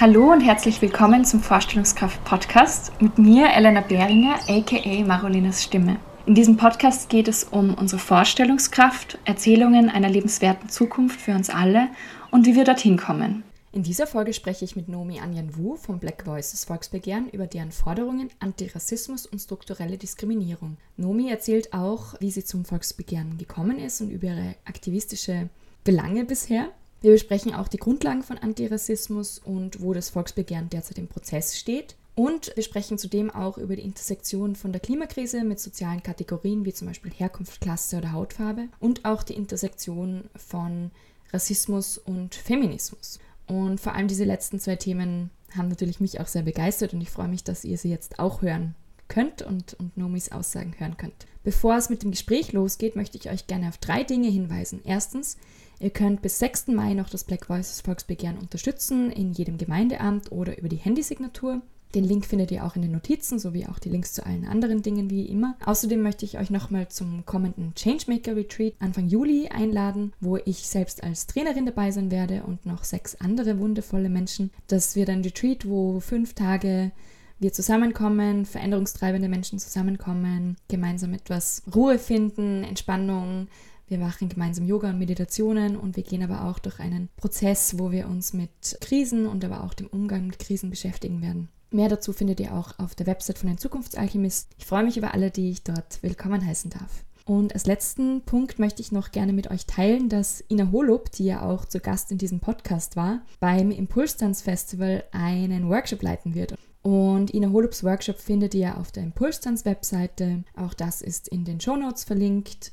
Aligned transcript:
Hallo 0.00 0.32
und 0.32 0.40
herzlich 0.40 0.80
willkommen 0.80 1.26
zum 1.26 1.40
Vorstellungskraft-Podcast 1.40 3.02
mit 3.02 3.18
mir, 3.18 3.50
Elena 3.50 3.82
Behringer, 3.82 4.36
aka 4.48 5.04
Marolinas 5.04 5.62
Stimme. 5.62 6.00
In 6.24 6.34
diesem 6.34 6.56
Podcast 6.56 7.10
geht 7.10 7.28
es 7.28 7.44
um 7.44 7.74
unsere 7.74 8.00
Vorstellungskraft, 8.00 9.18
Erzählungen 9.26 9.90
einer 9.90 10.08
lebenswerten 10.08 10.70
Zukunft 10.70 11.20
für 11.20 11.32
uns 11.32 11.50
alle 11.50 11.88
und 12.30 12.46
wie 12.46 12.54
wir 12.54 12.64
dorthin 12.64 12.96
kommen. 12.96 13.44
In 13.72 13.82
dieser 13.82 14.06
Folge 14.06 14.32
spreche 14.32 14.64
ich 14.64 14.74
mit 14.74 14.88
Nomi 14.88 15.20
Anjan 15.20 15.54
Wu 15.58 15.76
vom 15.76 15.98
Black 15.98 16.24
Voices 16.24 16.64
Volksbegehren 16.64 17.28
über 17.28 17.46
deren 17.46 17.70
Forderungen 17.70 18.30
Antirassismus 18.38 19.26
und 19.26 19.40
strukturelle 19.40 19.98
Diskriminierung. 19.98 20.78
Nomi 20.96 21.28
erzählt 21.28 21.74
auch, 21.74 22.14
wie 22.20 22.30
sie 22.30 22.42
zum 22.42 22.64
Volksbegehren 22.64 23.36
gekommen 23.36 23.78
ist 23.78 24.00
und 24.00 24.08
über 24.08 24.28
ihre 24.28 24.54
aktivistische 24.64 25.50
Belange 25.84 26.24
bisher. 26.24 26.70
Wir 27.00 27.12
besprechen 27.12 27.54
auch 27.54 27.68
die 27.68 27.78
Grundlagen 27.78 28.22
von 28.22 28.38
Antirassismus 28.38 29.38
und 29.38 29.80
wo 29.80 29.94
das 29.94 30.10
Volksbegehren 30.10 30.68
derzeit 30.68 30.98
im 30.98 31.08
Prozess 31.08 31.58
steht. 31.58 31.96
Und 32.14 32.52
wir 32.54 32.62
sprechen 32.62 32.98
zudem 32.98 33.30
auch 33.30 33.56
über 33.56 33.76
die 33.76 33.84
Intersektion 33.84 34.54
von 34.54 34.72
der 34.72 34.80
Klimakrise 34.80 35.42
mit 35.42 35.58
sozialen 35.60 36.02
Kategorien 36.02 36.66
wie 36.66 36.74
zum 36.74 36.88
Beispiel 36.88 37.12
Herkunft, 37.12 37.60
Klasse 37.62 37.98
oder 37.98 38.12
Hautfarbe 38.12 38.68
und 38.78 39.06
auch 39.06 39.22
die 39.22 39.34
Intersektion 39.34 40.24
von 40.36 40.90
Rassismus 41.32 41.96
und 41.96 42.34
Feminismus. 42.34 43.20
Und 43.46 43.80
vor 43.80 43.94
allem 43.94 44.08
diese 44.08 44.24
letzten 44.24 44.60
zwei 44.60 44.76
Themen 44.76 45.30
haben 45.56 45.68
natürlich 45.68 46.00
mich 46.00 46.20
auch 46.20 46.26
sehr 46.26 46.42
begeistert 46.42 46.92
und 46.92 47.00
ich 47.00 47.10
freue 47.10 47.28
mich, 47.28 47.44
dass 47.44 47.64
ihr 47.64 47.78
sie 47.78 47.90
jetzt 47.90 48.18
auch 48.18 48.42
hören 48.42 48.74
könnt 49.08 49.42
und, 49.42 49.74
und 49.74 49.96
Nomis 49.96 50.30
Aussagen 50.30 50.74
hören 50.78 50.96
könnt. 50.96 51.26
Bevor 51.42 51.76
es 51.76 51.88
mit 51.88 52.02
dem 52.02 52.10
Gespräch 52.10 52.52
losgeht, 52.52 52.96
möchte 52.96 53.16
ich 53.16 53.30
euch 53.30 53.46
gerne 53.46 53.68
auf 53.68 53.78
drei 53.78 54.04
Dinge 54.04 54.28
hinweisen. 54.28 54.82
Erstens, 54.84 55.38
Ihr 55.80 55.90
könnt 55.90 56.20
bis 56.20 56.38
6. 56.38 56.68
Mai 56.68 56.92
noch 56.92 57.08
das 57.08 57.24
Black 57.24 57.48
Voices 57.48 57.80
Volksbegehren 57.80 58.36
unterstützen, 58.36 59.10
in 59.10 59.32
jedem 59.32 59.56
Gemeindeamt 59.56 60.30
oder 60.30 60.58
über 60.58 60.68
die 60.68 60.76
Handysignatur. 60.76 61.62
Den 61.94 62.04
Link 62.04 62.26
findet 62.26 62.50
ihr 62.52 62.64
auch 62.64 62.76
in 62.76 62.82
den 62.82 62.92
Notizen, 62.92 63.38
sowie 63.38 63.66
auch 63.66 63.78
die 63.78 63.88
Links 63.88 64.12
zu 64.12 64.24
allen 64.24 64.44
anderen 64.44 64.82
Dingen 64.82 65.08
wie 65.08 65.24
immer. 65.24 65.56
Außerdem 65.64 66.02
möchte 66.02 66.26
ich 66.26 66.38
euch 66.38 66.50
nochmal 66.50 66.88
zum 66.88 67.24
kommenden 67.24 67.74
Changemaker 67.74 68.36
Retreat 68.36 68.74
Anfang 68.78 69.08
Juli 69.08 69.48
einladen, 69.48 70.12
wo 70.20 70.36
ich 70.36 70.68
selbst 70.68 71.02
als 71.02 71.26
Trainerin 71.26 71.64
dabei 71.66 71.90
sein 71.90 72.10
werde 72.10 72.42
und 72.44 72.66
noch 72.66 72.84
sechs 72.84 73.16
andere 73.16 73.58
wundervolle 73.58 74.10
Menschen. 74.10 74.50
Das 74.68 74.94
wird 74.94 75.08
ein 75.08 75.22
Retreat, 75.22 75.66
wo 75.66 75.98
fünf 75.98 76.34
Tage 76.34 76.92
wir 77.40 77.54
zusammenkommen, 77.54 78.44
veränderungstreibende 78.44 79.28
Menschen 79.28 79.58
zusammenkommen, 79.58 80.58
gemeinsam 80.68 81.14
etwas 81.14 81.62
Ruhe 81.74 81.98
finden, 81.98 82.62
Entspannung, 82.64 83.48
wir 83.90 83.98
machen 83.98 84.28
gemeinsam 84.28 84.66
Yoga 84.66 84.90
und 84.90 85.00
Meditationen 85.00 85.76
und 85.76 85.96
wir 85.96 86.04
gehen 86.04 86.22
aber 86.22 86.44
auch 86.44 86.60
durch 86.60 86.78
einen 86.78 87.08
Prozess, 87.16 87.76
wo 87.76 87.90
wir 87.90 88.06
uns 88.06 88.32
mit 88.32 88.78
Krisen 88.80 89.26
und 89.26 89.44
aber 89.44 89.64
auch 89.64 89.74
dem 89.74 89.88
Umgang 89.88 90.28
mit 90.28 90.38
Krisen 90.38 90.70
beschäftigen 90.70 91.20
werden. 91.22 91.48
Mehr 91.72 91.88
dazu 91.88 92.12
findet 92.12 92.38
ihr 92.38 92.54
auch 92.54 92.78
auf 92.78 92.94
der 92.94 93.08
Website 93.08 93.38
von 93.38 93.48
den 93.48 93.58
Zukunftsalchemist. 93.58 94.48
Ich 94.58 94.66
freue 94.66 94.84
mich 94.84 94.96
über 94.96 95.12
alle, 95.12 95.32
die 95.32 95.50
ich 95.50 95.64
dort 95.64 96.02
willkommen 96.02 96.46
heißen 96.46 96.70
darf. 96.70 97.04
Und 97.24 97.52
als 97.52 97.66
letzten 97.66 98.22
Punkt 98.22 98.60
möchte 98.60 98.80
ich 98.80 98.92
noch 98.92 99.10
gerne 99.10 99.32
mit 99.32 99.50
euch 99.50 99.66
teilen, 99.66 100.08
dass 100.08 100.42
Ina 100.48 100.70
Holub, 100.70 101.10
die 101.10 101.24
ja 101.24 101.42
auch 101.42 101.64
zu 101.64 101.80
Gast 101.80 102.12
in 102.12 102.18
diesem 102.18 102.38
Podcast 102.38 102.94
war, 102.94 103.22
beim 103.40 103.72
Impulstanz 103.72 104.40
Festival 104.40 105.04
einen 105.10 105.68
Workshop 105.68 106.02
leiten 106.02 106.34
wird. 106.34 106.54
Und 106.82 107.34
Ina 107.34 107.50
Holubs 107.50 107.82
Workshop 107.82 108.18
findet 108.18 108.54
ihr 108.54 108.78
auf 108.78 108.92
der 108.92 109.02
Impulstanz 109.02 109.64
Webseite. 109.64 110.44
Auch 110.56 110.74
das 110.74 111.02
ist 111.02 111.26
in 111.26 111.44
den 111.44 111.60
Show 111.60 111.76
Notes 111.76 112.04
verlinkt. 112.04 112.72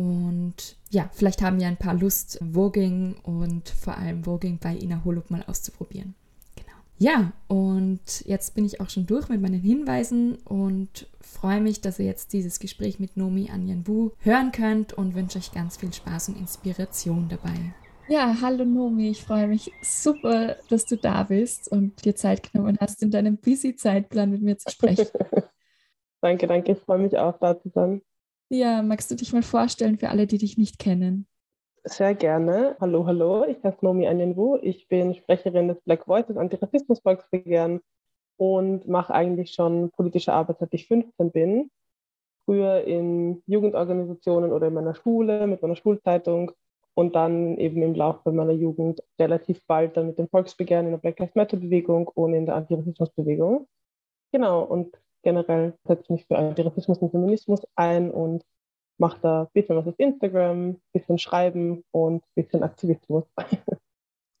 Und 0.00 0.78
ja, 0.88 1.10
vielleicht 1.12 1.42
haben 1.42 1.60
wir 1.60 1.66
ein 1.66 1.76
paar 1.76 1.92
Lust, 1.92 2.40
Voging 2.52 3.16
und 3.22 3.68
vor 3.68 3.98
allem 3.98 4.24
Voging 4.24 4.58
bei 4.58 4.74
Ina 4.74 5.04
Holub 5.04 5.30
mal 5.30 5.44
auszuprobieren. 5.46 6.14
Genau. 6.56 6.78
Ja, 6.96 7.32
und 7.48 8.24
jetzt 8.24 8.54
bin 8.54 8.64
ich 8.64 8.80
auch 8.80 8.88
schon 8.88 9.04
durch 9.04 9.28
mit 9.28 9.42
meinen 9.42 9.60
Hinweisen 9.60 10.36
und 10.36 11.06
freue 11.20 11.60
mich, 11.60 11.82
dass 11.82 11.98
ihr 11.98 12.06
jetzt 12.06 12.32
dieses 12.32 12.60
Gespräch 12.60 12.98
mit 12.98 13.18
Nomi 13.18 13.50
Anjan 13.50 13.86
Wu 13.86 14.12
hören 14.20 14.52
könnt 14.52 14.94
und 14.94 15.14
wünsche 15.14 15.36
euch 15.36 15.52
ganz 15.52 15.76
viel 15.76 15.92
Spaß 15.92 16.30
und 16.30 16.38
Inspiration 16.38 17.28
dabei. 17.28 17.74
Ja, 18.08 18.38
hallo 18.40 18.64
Nomi, 18.64 19.10
ich 19.10 19.22
freue 19.22 19.48
mich 19.48 19.70
super, 19.82 20.56
dass 20.70 20.86
du 20.86 20.96
da 20.96 21.24
bist 21.24 21.70
und 21.70 22.06
dir 22.06 22.16
Zeit 22.16 22.50
genommen 22.50 22.78
hast, 22.80 23.02
in 23.02 23.10
deinem 23.10 23.36
busy 23.36 23.76
Zeitplan 23.76 24.30
mit 24.30 24.40
mir 24.40 24.56
zu 24.56 24.70
sprechen. 24.70 25.08
danke, 26.22 26.46
danke, 26.46 26.72
ich 26.72 26.78
freue 26.78 27.00
mich 27.00 27.18
auch, 27.18 27.38
da 27.38 27.60
zu 27.60 27.68
sein. 27.68 28.00
Ja, 28.52 28.82
magst 28.82 29.08
du 29.10 29.14
dich 29.14 29.32
mal 29.32 29.44
vorstellen 29.44 29.96
für 29.96 30.08
alle, 30.08 30.26
die 30.26 30.38
dich 30.38 30.58
nicht 30.58 30.80
kennen? 30.80 31.28
Sehr 31.84 32.14
gerne. 32.14 32.76
Hallo, 32.80 33.06
hallo. 33.06 33.44
Ich 33.44 33.62
heiße 33.62 33.78
Nomi 33.82 34.08
Anyenwu. 34.08 34.58
Ich 34.60 34.88
bin 34.88 35.14
Sprecherin 35.14 35.68
des 35.68 35.80
Black 35.82 36.08
Voices 36.08 36.36
Antirassismus-Volksbegehren 36.36 37.80
und 38.36 38.88
mache 38.88 39.14
eigentlich 39.14 39.52
schon 39.52 39.90
politische 39.92 40.32
Arbeit, 40.32 40.58
seit 40.58 40.74
ich 40.74 40.88
15 40.88 41.30
bin. 41.30 41.70
Früher 42.44 42.82
in 42.84 43.40
Jugendorganisationen 43.46 44.50
oder 44.50 44.66
in 44.66 44.74
meiner 44.74 44.96
Schule, 44.96 45.46
mit 45.46 45.62
meiner 45.62 45.76
Schulzeitung 45.76 46.50
und 46.94 47.14
dann 47.14 47.56
eben 47.56 47.80
im 47.82 47.94
Laufe 47.94 48.32
meiner 48.32 48.52
Jugend 48.52 49.00
relativ 49.18 49.64
bald 49.68 49.96
dann 49.96 50.08
mit 50.08 50.18
dem 50.18 50.28
Volksbegehren 50.28 50.86
in 50.86 50.92
der 50.92 50.98
Black 50.98 51.20
Lives 51.20 51.36
Matter 51.36 51.56
Bewegung 51.56 52.08
und 52.08 52.34
in 52.34 52.46
der 52.46 52.56
Antirassismus-Bewegung. 52.56 53.68
Genau, 54.32 54.64
und 54.64 54.98
generell 55.22 55.74
setze 55.84 56.04
ich 56.04 56.10
mich 56.10 56.26
für 56.26 56.38
Antirassismus 56.38 56.98
und 56.98 57.10
Feminismus 57.10 57.60
ein 57.76 58.10
und 58.10 58.44
mache 58.98 59.18
da 59.22 59.42
ein 59.42 59.48
bisschen 59.52 59.76
was 59.76 59.86
auf 59.86 59.94
Instagram, 59.98 60.68
ein 60.70 60.80
bisschen 60.92 61.18
Schreiben 61.18 61.84
und 61.90 62.22
ein 62.22 62.42
bisschen 62.42 62.62
Aktivismus. 62.62 63.24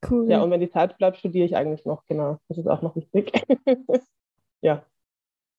Cool. 0.08 0.30
Ja, 0.30 0.42
und 0.42 0.50
wenn 0.50 0.60
die 0.60 0.70
Zeit 0.70 0.96
bleibt, 0.96 1.18
studiere 1.18 1.44
ich 1.44 1.56
eigentlich 1.56 1.84
noch, 1.84 2.06
genau. 2.06 2.38
Das 2.48 2.58
ist 2.58 2.66
auch 2.66 2.82
noch 2.82 2.96
wichtig. 2.96 3.32
ja. 4.62 4.84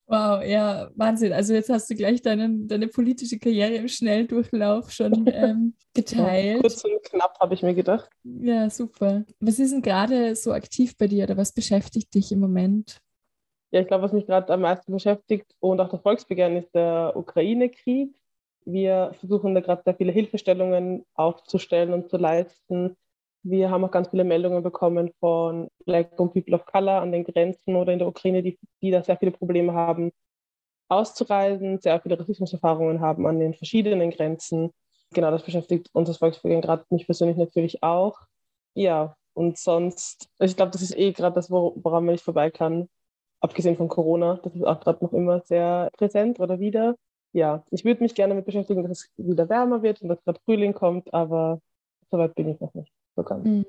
Wow, 0.08 0.44
ja, 0.44 0.90
Wahnsinn. 0.96 1.32
Also 1.32 1.54
jetzt 1.54 1.70
hast 1.70 1.90
du 1.90 1.96
gleich 1.96 2.22
deinen, 2.22 2.68
deine 2.68 2.88
politische 2.88 3.40
Karriere 3.40 3.76
im 3.76 3.88
Schnelldurchlauf 3.88 4.92
schon 4.92 5.26
ähm, 5.32 5.76
geteilt. 5.94 6.56
Ja, 6.56 6.62
kurz 6.62 6.84
und 6.84 7.04
knapp, 7.04 7.40
habe 7.40 7.54
ich 7.54 7.64
mir 7.64 7.74
gedacht. 7.74 8.10
Ja, 8.24 8.70
super. 8.70 9.24
Was 9.40 9.60
ist 9.60 9.72
denn 9.72 9.82
gerade 9.82 10.36
so 10.36 10.52
aktiv 10.52 10.98
bei 10.98 11.08
dir 11.08 11.24
oder 11.26 11.38
was 11.38 11.54
beschäftigt 11.54 12.14
dich 12.14 12.32
im 12.32 12.40
Moment? 12.40 13.00
Ja, 13.72 13.80
ich 13.80 13.88
glaube, 13.88 14.04
was 14.04 14.12
mich 14.12 14.26
gerade 14.26 14.52
am 14.54 14.62
meisten 14.62 14.92
beschäftigt 14.92 15.56
und 15.60 15.80
auch 15.80 15.88
das 15.88 16.02
Volksbegehren 16.02 16.58
ist 16.58 16.76
der 16.76 17.14
Ukraine-Krieg. 17.16 18.14
Wir 18.66 19.14
versuchen 19.20 19.56
da 19.56 19.62
gerade 19.62 19.82
sehr 19.84 19.96
viele 19.96 20.12
Hilfestellungen 20.12 21.06
aufzustellen 21.14 21.94
und 21.94 22.10
zu 22.10 22.18
leisten. 22.18 22.98
Wir 23.44 23.72
haben 23.72 23.86
auch 23.86 23.92
ganz 23.92 24.10
viele 24.10 24.26
Meldungen 24.26 24.62
bekommen 24.62 25.12
von 25.20 25.70
Black 25.86 26.20
und 26.20 26.34
People 26.34 26.54
of 26.56 26.66
Color 26.66 27.02
an 27.02 27.14
den 27.14 27.24
Grenzen 27.24 27.76
oder 27.78 27.94
in 27.94 28.00
der 28.00 28.10
Ukraine, 28.10 28.44
die, 28.44 28.60
die 28.82 28.92
da 28.92 29.04
sehr 29.04 29.18
viele 29.18 29.32
Probleme 29.32 29.74
haben, 29.74 30.12
auszureisen, 30.90 31.80
sehr 31.80 32.02
viele 32.02 32.20
Rassismuserfahrungen 32.20 33.00
haben 33.00 33.26
an 33.26 33.40
den 33.40 33.54
verschiedenen 33.54 34.12
Grenzen. 34.12 34.72
Genau, 35.14 35.32
das 35.32 35.44
beschäftigt 35.44 35.90
uns 35.94 36.10
das 36.10 36.18
Volksbegehren 36.18 36.62
gerade, 36.62 36.86
mich 36.90 37.06
persönlich 37.06 37.38
natürlich 37.38 37.82
auch. 37.84 38.20
Ja, 38.74 39.16
und 39.34 39.58
sonst, 39.58 40.30
ich 40.40 40.58
glaube, 40.58 40.72
das 40.74 40.82
ist 40.82 40.98
eh 40.98 41.14
gerade 41.14 41.36
das, 41.36 41.50
woran 41.50 42.06
man 42.06 42.14
nicht 42.14 42.24
vorbei 42.24 42.52
kann 42.52 42.90
abgesehen 43.42 43.76
von 43.76 43.88
Corona, 43.88 44.40
das 44.44 44.56
ist 44.56 44.64
auch 44.64 44.80
gerade 44.80 45.04
noch 45.04 45.14
immer 45.14 45.42
sehr 45.42 45.90
präsent 45.98 46.40
oder 46.40 46.60
wieder. 46.60 46.96
Ja, 47.34 47.64
ich 47.72 47.84
würde 47.86 48.04
mich 48.04 48.16
gerne 48.16 48.34
damit 48.34 48.46
beschäftigen, 48.46 48.84
dass 48.84 48.92
es 48.92 49.10
wieder 49.18 49.50
wärmer 49.50 49.82
wird 49.82 50.02
und 50.02 50.10
dass 50.10 50.24
gerade 50.24 50.40
Frühling 50.46 50.74
kommt, 50.74 51.14
aber 51.14 51.60
soweit 52.10 52.36
bin 52.36 52.50
ich 52.50 52.60
noch 52.60 52.74
nicht 52.74 52.92
so 53.16 53.24
ganz. 53.24 53.46
Mhm. 53.46 53.66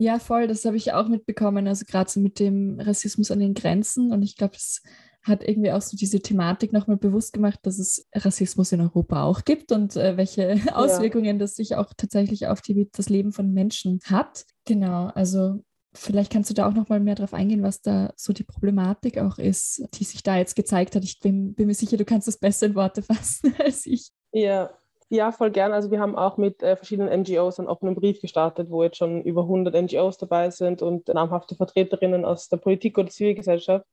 Ja, 0.00 0.20
voll, 0.20 0.46
das 0.46 0.64
habe 0.64 0.76
ich 0.76 0.92
auch 0.92 1.08
mitbekommen, 1.08 1.66
also 1.66 1.84
gerade 1.84 2.08
so 2.08 2.20
mit 2.20 2.38
dem 2.38 2.78
Rassismus 2.78 3.32
an 3.32 3.40
den 3.40 3.54
Grenzen 3.54 4.12
und 4.12 4.22
ich 4.22 4.36
glaube, 4.36 4.54
es 4.54 4.82
hat 5.22 5.42
irgendwie 5.42 5.72
auch 5.72 5.82
so 5.82 5.96
diese 5.96 6.20
Thematik 6.20 6.72
nochmal 6.72 6.96
bewusst 6.96 7.32
gemacht, 7.32 7.58
dass 7.62 7.80
es 7.80 8.06
Rassismus 8.14 8.70
in 8.70 8.80
Europa 8.80 9.24
auch 9.24 9.44
gibt 9.44 9.72
und 9.72 9.96
äh, 9.96 10.16
welche 10.16 10.60
Auswirkungen 10.74 11.24
ja. 11.24 11.32
das 11.34 11.56
sich 11.56 11.74
auch 11.74 11.92
tatsächlich 11.96 12.46
auf 12.46 12.60
die, 12.60 12.88
das 12.92 13.08
Leben 13.08 13.32
von 13.32 13.52
Menschen 13.52 13.98
hat. 14.04 14.44
Genau, 14.64 15.06
also 15.14 15.62
Vielleicht 15.94 16.32
kannst 16.32 16.50
du 16.50 16.54
da 16.54 16.68
auch 16.68 16.74
noch 16.74 16.88
mal 16.88 17.00
mehr 17.00 17.14
darauf 17.14 17.32
eingehen, 17.32 17.62
was 17.62 17.80
da 17.80 18.12
so 18.16 18.32
die 18.32 18.44
Problematik 18.44 19.18
auch 19.18 19.38
ist, 19.38 19.82
die 19.94 20.04
sich 20.04 20.22
da 20.22 20.36
jetzt 20.36 20.54
gezeigt 20.54 20.94
hat. 20.94 21.04
Ich 21.04 21.18
bin, 21.20 21.54
bin 21.54 21.66
mir 21.66 21.74
sicher, 21.74 21.96
du 21.96 22.04
kannst 22.04 22.28
das 22.28 22.38
besser 22.38 22.66
in 22.66 22.74
Worte 22.74 23.02
fassen 23.02 23.54
als 23.64 23.86
ich. 23.86 24.10
Ja, 24.32 24.70
ja, 25.10 25.32
voll 25.32 25.50
gern. 25.50 25.72
Also 25.72 25.90
wir 25.90 26.00
haben 26.00 26.16
auch 26.16 26.36
mit 26.36 26.62
äh, 26.62 26.76
verschiedenen 26.76 27.22
NGOs 27.22 27.58
einen 27.58 27.68
offenen 27.68 27.94
Brief 27.94 28.20
gestartet, 28.20 28.70
wo 28.70 28.82
jetzt 28.82 28.98
schon 28.98 29.22
über 29.22 29.42
100 29.42 29.74
NGOs 29.74 30.18
dabei 30.18 30.50
sind 30.50 30.82
und 30.82 31.08
namhafte 31.08 31.54
Vertreterinnen 31.54 32.26
aus 32.26 32.48
der 32.48 32.58
Politik 32.58 32.98
oder 32.98 33.08
Zivilgesellschaft. 33.08 33.86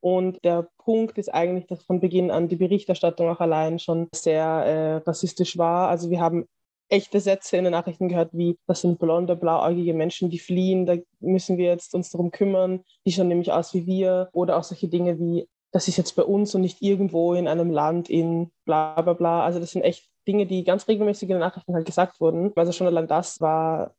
Und 0.00 0.44
der 0.44 0.68
Punkt 0.78 1.18
ist 1.18 1.32
eigentlich, 1.32 1.66
dass 1.66 1.84
von 1.84 2.00
Beginn 2.00 2.30
an 2.30 2.48
die 2.48 2.56
Berichterstattung 2.56 3.28
auch 3.28 3.40
allein 3.40 3.78
schon 3.78 4.08
sehr 4.14 4.44
äh, 4.44 4.96
rassistisch 4.96 5.56
war. 5.56 5.88
Also 5.88 6.10
wir 6.10 6.20
haben 6.20 6.46
echte 6.88 7.20
Sätze 7.20 7.56
in 7.56 7.64
den 7.64 7.72
Nachrichten 7.72 8.08
gehört, 8.08 8.30
wie 8.32 8.58
das 8.66 8.80
sind 8.80 8.98
blonde, 8.98 9.36
blauäugige 9.36 9.94
Menschen, 9.94 10.30
die 10.30 10.38
fliehen, 10.38 10.86
da 10.86 10.96
müssen 11.20 11.58
wir 11.58 11.66
jetzt 11.66 11.94
uns 11.94 12.10
darum 12.10 12.30
kümmern, 12.30 12.84
die 13.04 13.12
schauen 13.12 13.28
nämlich 13.28 13.52
aus 13.52 13.74
wie 13.74 13.86
wir. 13.86 14.28
Oder 14.32 14.56
auch 14.56 14.64
solche 14.64 14.88
Dinge 14.88 15.18
wie, 15.18 15.48
das 15.72 15.88
ist 15.88 15.96
jetzt 15.96 16.16
bei 16.16 16.22
uns 16.22 16.54
und 16.54 16.60
nicht 16.62 16.82
irgendwo 16.82 17.34
in 17.34 17.48
einem 17.48 17.70
Land 17.70 18.08
in 18.08 18.50
bla 18.64 19.00
bla 19.00 19.14
bla. 19.14 19.44
Also 19.44 19.58
das 19.58 19.72
sind 19.72 19.82
echt 19.82 20.08
Dinge, 20.26 20.46
die 20.46 20.64
ganz 20.64 20.88
regelmäßig 20.88 21.28
in 21.28 21.34
den 21.36 21.40
Nachrichten 21.40 21.74
halt 21.74 21.86
gesagt 21.86 22.20
wurden. 22.20 22.52
Also 22.56 22.72
schon 22.72 22.86
allein 22.86 23.08
das 23.08 23.40
war 23.40 23.94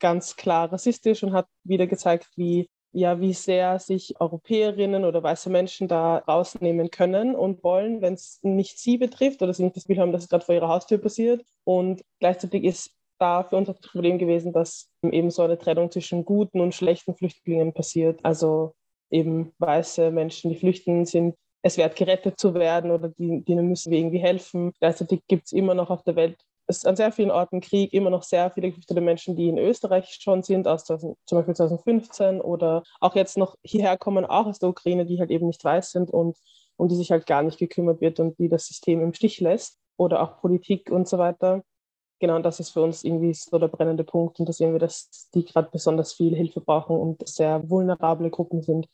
ganz 0.00 0.36
klar 0.36 0.72
rassistisch 0.72 1.22
und 1.22 1.32
hat 1.32 1.48
wieder 1.64 1.86
gezeigt, 1.86 2.28
wie 2.36 2.68
ja, 2.92 3.20
wie 3.20 3.34
sehr 3.34 3.78
sich 3.78 4.20
Europäerinnen 4.20 5.04
oder 5.04 5.22
weiße 5.22 5.50
Menschen 5.50 5.88
da 5.88 6.18
rausnehmen 6.18 6.90
können 6.90 7.34
und 7.34 7.62
wollen, 7.62 8.00
wenn 8.00 8.14
es 8.14 8.40
nicht 8.42 8.78
sie 8.78 8.96
betrifft 8.98 9.42
oder 9.42 9.52
sie 9.52 9.64
nicht 9.64 9.76
das 9.76 9.84
Gefühl 9.84 10.02
haben, 10.02 10.12
dass 10.12 10.24
es 10.24 10.28
gerade 10.28 10.44
vor 10.44 10.54
ihrer 10.54 10.68
Haustür 10.68 10.98
passiert. 10.98 11.44
Und 11.64 12.02
gleichzeitig 12.18 12.64
ist 12.64 12.92
da 13.18 13.44
für 13.44 13.56
uns 13.56 13.66
das 13.66 13.80
Problem 13.80 14.18
gewesen, 14.18 14.52
dass 14.52 14.90
eben 15.02 15.30
so 15.30 15.42
eine 15.42 15.58
Trennung 15.58 15.90
zwischen 15.90 16.24
guten 16.24 16.60
und 16.60 16.74
schlechten 16.74 17.14
Flüchtlingen 17.14 17.72
passiert. 17.72 18.20
Also 18.24 18.74
eben 19.10 19.52
weiße 19.58 20.10
Menschen, 20.10 20.50
die 20.50 20.56
flüchten, 20.56 21.04
sind 21.04 21.34
es 21.62 21.76
wert, 21.76 21.96
gerettet 21.96 22.38
zu 22.38 22.54
werden 22.54 22.90
oder 22.90 23.08
die, 23.08 23.44
denen 23.44 23.68
müssen 23.68 23.90
wir 23.90 23.98
irgendwie 23.98 24.18
helfen. 24.18 24.72
Gleichzeitig 24.78 25.22
gibt 25.26 25.46
es 25.46 25.52
immer 25.52 25.74
noch 25.74 25.90
auf 25.90 26.02
der 26.04 26.16
Welt 26.16 26.38
es 26.68 26.78
ist 26.78 26.86
an 26.86 26.96
sehr 26.96 27.12
vielen 27.12 27.30
Orten 27.30 27.60
Krieg, 27.60 27.92
immer 27.94 28.10
noch 28.10 28.22
sehr 28.22 28.50
viele 28.50 28.68
geflüchtete 28.68 29.00
Menschen, 29.00 29.34
die 29.34 29.48
in 29.48 29.58
Österreich 29.58 30.18
schon 30.20 30.42
sind, 30.42 30.68
aus 30.68 30.84
2000, 30.84 31.16
zum 31.24 31.38
Beispiel 31.38 31.56
2015 31.56 32.40
oder 32.42 32.82
auch 33.00 33.16
jetzt 33.16 33.38
noch 33.38 33.56
hierher 33.62 33.96
kommen, 33.96 34.26
auch 34.26 34.46
aus 34.46 34.58
der 34.58 34.68
Ukraine, 34.68 35.06
die 35.06 35.18
halt 35.18 35.30
eben 35.30 35.46
nicht 35.46 35.64
weiß 35.64 35.90
sind 35.90 36.10
und 36.10 36.36
um 36.76 36.88
die 36.88 36.94
sich 36.94 37.10
halt 37.10 37.26
gar 37.26 37.42
nicht 37.42 37.58
gekümmert 37.58 38.02
wird 38.02 38.20
und 38.20 38.38
die 38.38 38.48
das 38.48 38.66
System 38.66 39.02
im 39.02 39.14
Stich 39.14 39.40
lässt 39.40 39.78
oder 39.96 40.22
auch 40.22 40.40
Politik 40.40 40.90
und 40.90 41.08
so 41.08 41.16
weiter. 41.16 41.62
Genau, 42.20 42.36
und 42.36 42.42
das 42.42 42.60
ist 42.60 42.70
für 42.70 42.82
uns 42.82 43.02
irgendwie 43.02 43.32
so 43.32 43.58
der 43.58 43.68
brennende 43.68 44.04
Punkt 44.04 44.38
und 44.38 44.46
da 44.46 44.52
sehen 44.52 44.72
wir, 44.72 44.78
dass 44.78 45.30
die 45.34 45.44
gerade 45.44 45.70
besonders 45.72 46.12
viel 46.12 46.36
Hilfe 46.36 46.60
brauchen 46.60 46.96
und 46.96 47.26
sehr 47.26 47.68
vulnerable 47.70 48.28
Gruppen 48.28 48.62
sind. 48.62 48.86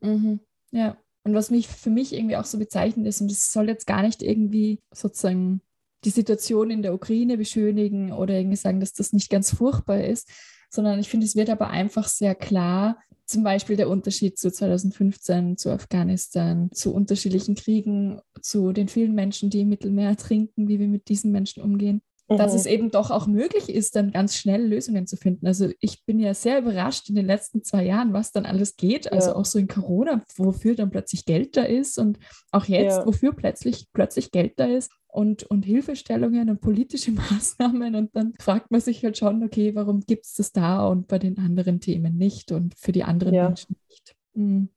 Mhm. 0.00 0.40
Ja, 0.70 0.96
und 1.24 1.34
was 1.34 1.50
mich 1.50 1.68
für 1.68 1.90
mich 1.90 2.14
irgendwie 2.14 2.36
auch 2.36 2.44
so 2.44 2.58
bezeichnet 2.58 3.06
ist, 3.06 3.20
und 3.20 3.30
das 3.30 3.52
soll 3.52 3.68
jetzt 3.68 3.86
gar 3.86 4.02
nicht 4.02 4.22
irgendwie 4.22 4.80
sozusagen 4.92 5.60
die 6.04 6.10
Situation 6.10 6.70
in 6.70 6.82
der 6.82 6.94
Ukraine 6.94 7.36
beschönigen 7.36 8.12
oder 8.12 8.34
irgendwie 8.34 8.56
sagen, 8.56 8.80
dass 8.80 8.92
das 8.92 9.12
nicht 9.12 9.30
ganz 9.30 9.54
furchtbar 9.54 10.04
ist, 10.04 10.28
sondern 10.70 10.98
ich 11.00 11.08
finde, 11.08 11.26
es 11.26 11.36
wird 11.36 11.50
aber 11.50 11.70
einfach 11.70 12.08
sehr 12.08 12.34
klar, 12.34 12.98
zum 13.24 13.42
Beispiel 13.42 13.76
der 13.76 13.90
Unterschied 13.90 14.38
zu 14.38 14.50
2015, 14.50 15.56
zu 15.58 15.70
Afghanistan, 15.70 16.70
zu 16.72 16.94
unterschiedlichen 16.94 17.54
Kriegen, 17.54 18.20
zu 18.40 18.72
den 18.72 18.88
vielen 18.88 19.14
Menschen, 19.14 19.50
die 19.50 19.60
im 19.62 19.68
Mittelmeer 19.68 20.16
trinken, 20.16 20.68
wie 20.68 20.78
wir 20.78 20.88
mit 20.88 21.08
diesen 21.08 21.30
Menschen 21.30 21.62
umgehen 21.62 22.00
dass 22.36 22.52
es 22.52 22.64
mhm. 22.64 22.70
eben 22.70 22.90
doch 22.90 23.10
auch 23.10 23.26
möglich 23.26 23.70
ist, 23.70 23.96
dann 23.96 24.10
ganz 24.10 24.36
schnell 24.36 24.66
Lösungen 24.66 25.06
zu 25.06 25.16
finden. 25.16 25.46
Also 25.46 25.70
ich 25.80 26.04
bin 26.04 26.18
ja 26.18 26.34
sehr 26.34 26.58
überrascht 26.58 27.08
in 27.08 27.14
den 27.14 27.26
letzten 27.26 27.64
zwei 27.64 27.84
Jahren, 27.84 28.12
was 28.12 28.32
dann 28.32 28.44
alles 28.44 28.76
geht. 28.76 29.10
Also 29.10 29.30
ja. 29.30 29.36
auch 29.36 29.46
so 29.46 29.58
in 29.58 29.68
Corona, 29.68 30.22
wofür 30.36 30.74
dann 30.74 30.90
plötzlich 30.90 31.24
Geld 31.24 31.56
da 31.56 31.62
ist 31.62 31.98
und 31.98 32.18
auch 32.52 32.66
jetzt, 32.66 32.98
ja. 32.98 33.06
wofür 33.06 33.32
plötzlich, 33.32 33.86
plötzlich 33.94 34.30
Geld 34.30 34.60
da 34.60 34.66
ist 34.66 34.90
und, 35.06 35.44
und 35.44 35.64
Hilfestellungen 35.64 36.50
und 36.50 36.60
politische 36.60 37.12
Maßnahmen. 37.12 37.94
Und 37.94 38.14
dann 38.14 38.34
fragt 38.38 38.70
man 38.70 38.82
sich 38.82 39.02
halt 39.02 39.16
schon, 39.16 39.42
okay, 39.42 39.74
warum 39.74 40.00
gibt 40.00 40.26
es 40.26 40.34
das 40.34 40.52
da 40.52 40.86
und 40.86 41.08
bei 41.08 41.18
den 41.18 41.38
anderen 41.38 41.80
Themen 41.80 42.16
nicht 42.16 42.52
und 42.52 42.74
für 42.78 42.92
die 42.92 43.04
anderen 43.04 43.34
ja. 43.34 43.46
Menschen 43.46 43.76
nicht. 43.88 44.14
Mhm. 44.34 44.68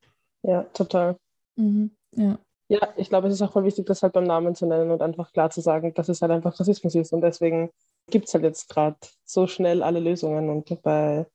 Ja, 0.43 0.63
total. 0.73 1.17
Mhm. 1.57 1.91
Ja. 2.15 2.39
Ja, 2.71 2.87
ich 2.95 3.09
glaube, 3.09 3.27
es 3.27 3.33
ist 3.33 3.41
auch 3.41 3.51
voll 3.51 3.65
wichtig, 3.65 3.85
das 3.85 4.01
halt 4.01 4.13
beim 4.13 4.23
Namen 4.23 4.55
zu 4.55 4.65
nennen 4.65 4.91
und 4.91 5.01
einfach 5.01 5.33
klar 5.33 5.49
zu 5.49 5.59
sagen, 5.59 5.93
dass 5.93 6.07
es 6.07 6.21
halt 6.21 6.31
einfach 6.31 6.57
Rassismus 6.57 6.95
ist. 6.95 7.11
Und 7.11 7.19
deswegen 7.19 7.69
gibt 8.09 8.29
es 8.29 8.33
halt 8.33 8.45
jetzt 8.45 8.69
gerade 8.69 8.95
so 9.25 9.45
schnell 9.45 9.83
alle 9.83 9.99
Lösungen 9.99 10.49
und 10.49 10.81
bei 10.81 11.25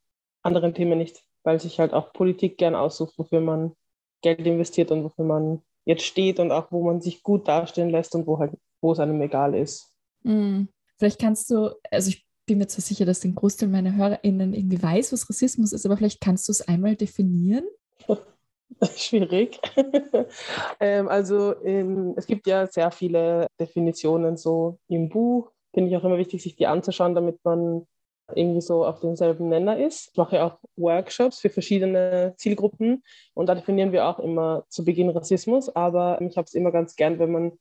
anderen 0.41 0.73
Themen 0.73 0.97
nicht, 0.97 1.23
weil 1.43 1.61
sich 1.61 1.79
halt 1.79 1.93
auch 1.93 2.15
Politik 2.15 2.57
gern 2.57 2.75
aussucht, 2.75 3.19
wofür 3.19 3.43
man 3.43 3.77
Geld 4.23 4.47
investiert 4.47 4.91
und 4.91 5.05
wofür 5.05 5.27
man 5.27 5.61
jetzt 5.85 6.05
steht 6.05 6.41
und 6.41 6.53
auch 6.53 6.73
wo 6.73 6.83
man 6.83 7.03
sich 7.03 7.23
gut 7.23 7.47
dastehen 7.47 7.91
lässt 7.91 8.15
und 8.15 8.27
wo 8.27 8.39
halt, 8.39 8.53
wo 8.81 8.93
es 8.93 8.99
einem 8.99 9.21
egal 9.21 9.55
ist. 9.55 9.93
Mhm. 10.23 10.69
Vielleicht 10.97 11.21
kannst 11.21 11.51
du, 11.51 11.69
also 11.91 12.09
ich 12.09 12.27
bin 12.47 12.57
mir 12.57 12.69
zwar 12.69 12.81
sicher, 12.81 13.05
dass 13.05 13.21
den 13.21 13.35
Großteil 13.35 13.69
meiner 13.69 13.95
HörerInnen 13.95 14.55
irgendwie 14.55 14.83
weiß, 14.83 15.13
was 15.13 15.29
Rassismus 15.29 15.75
ist, 15.75 15.85
aber 15.85 15.99
vielleicht 15.99 16.23
kannst 16.23 16.49
du 16.49 16.53
es 16.53 16.67
einmal 16.67 16.97
definieren. 16.97 17.67
Schwierig. 18.97 19.61
ähm, 20.81 21.09
also 21.09 21.53
in, 21.53 22.15
es 22.17 22.27
gibt 22.27 22.47
ja 22.47 22.67
sehr 22.67 22.91
viele 22.91 23.47
Definitionen 23.61 24.37
so 24.37 24.79
im 24.89 25.09
Buch. 25.09 25.51
Finde 25.73 25.91
ich 25.91 25.97
auch 25.97 26.05
immer 26.05 26.19
wichtig, 26.19 26.43
sich 26.43 26.57
die 26.57 26.67
anzuschauen, 26.67 27.15
damit 27.15 27.39
man 27.45 27.87
irgendwie 28.35 28.61
so 28.61 28.85
auf 28.85 29.01
demselben 29.01 29.49
Nenner 29.49 29.79
ist. 29.79 30.11
Ich 30.13 30.17
mache 30.17 30.37
ja 30.37 30.47
auch 30.47 30.59
Workshops 30.77 31.39
für 31.39 31.51
verschiedene 31.51 32.35
Zielgruppen 32.37 33.03
und 33.35 33.47
da 33.47 33.55
definieren 33.55 33.93
wir 33.93 34.09
auch 34.09 34.19
immer 34.19 34.65
zu 34.69 34.85
Beginn 34.85 35.11
Rassismus, 35.11 35.69
aber 35.75 36.21
ich 36.21 36.37
habe 36.37 36.47
es 36.47 36.55
immer 36.55 36.73
ganz 36.73 36.97
gern, 36.97 37.19
wenn 37.19 37.31
man 37.31 37.53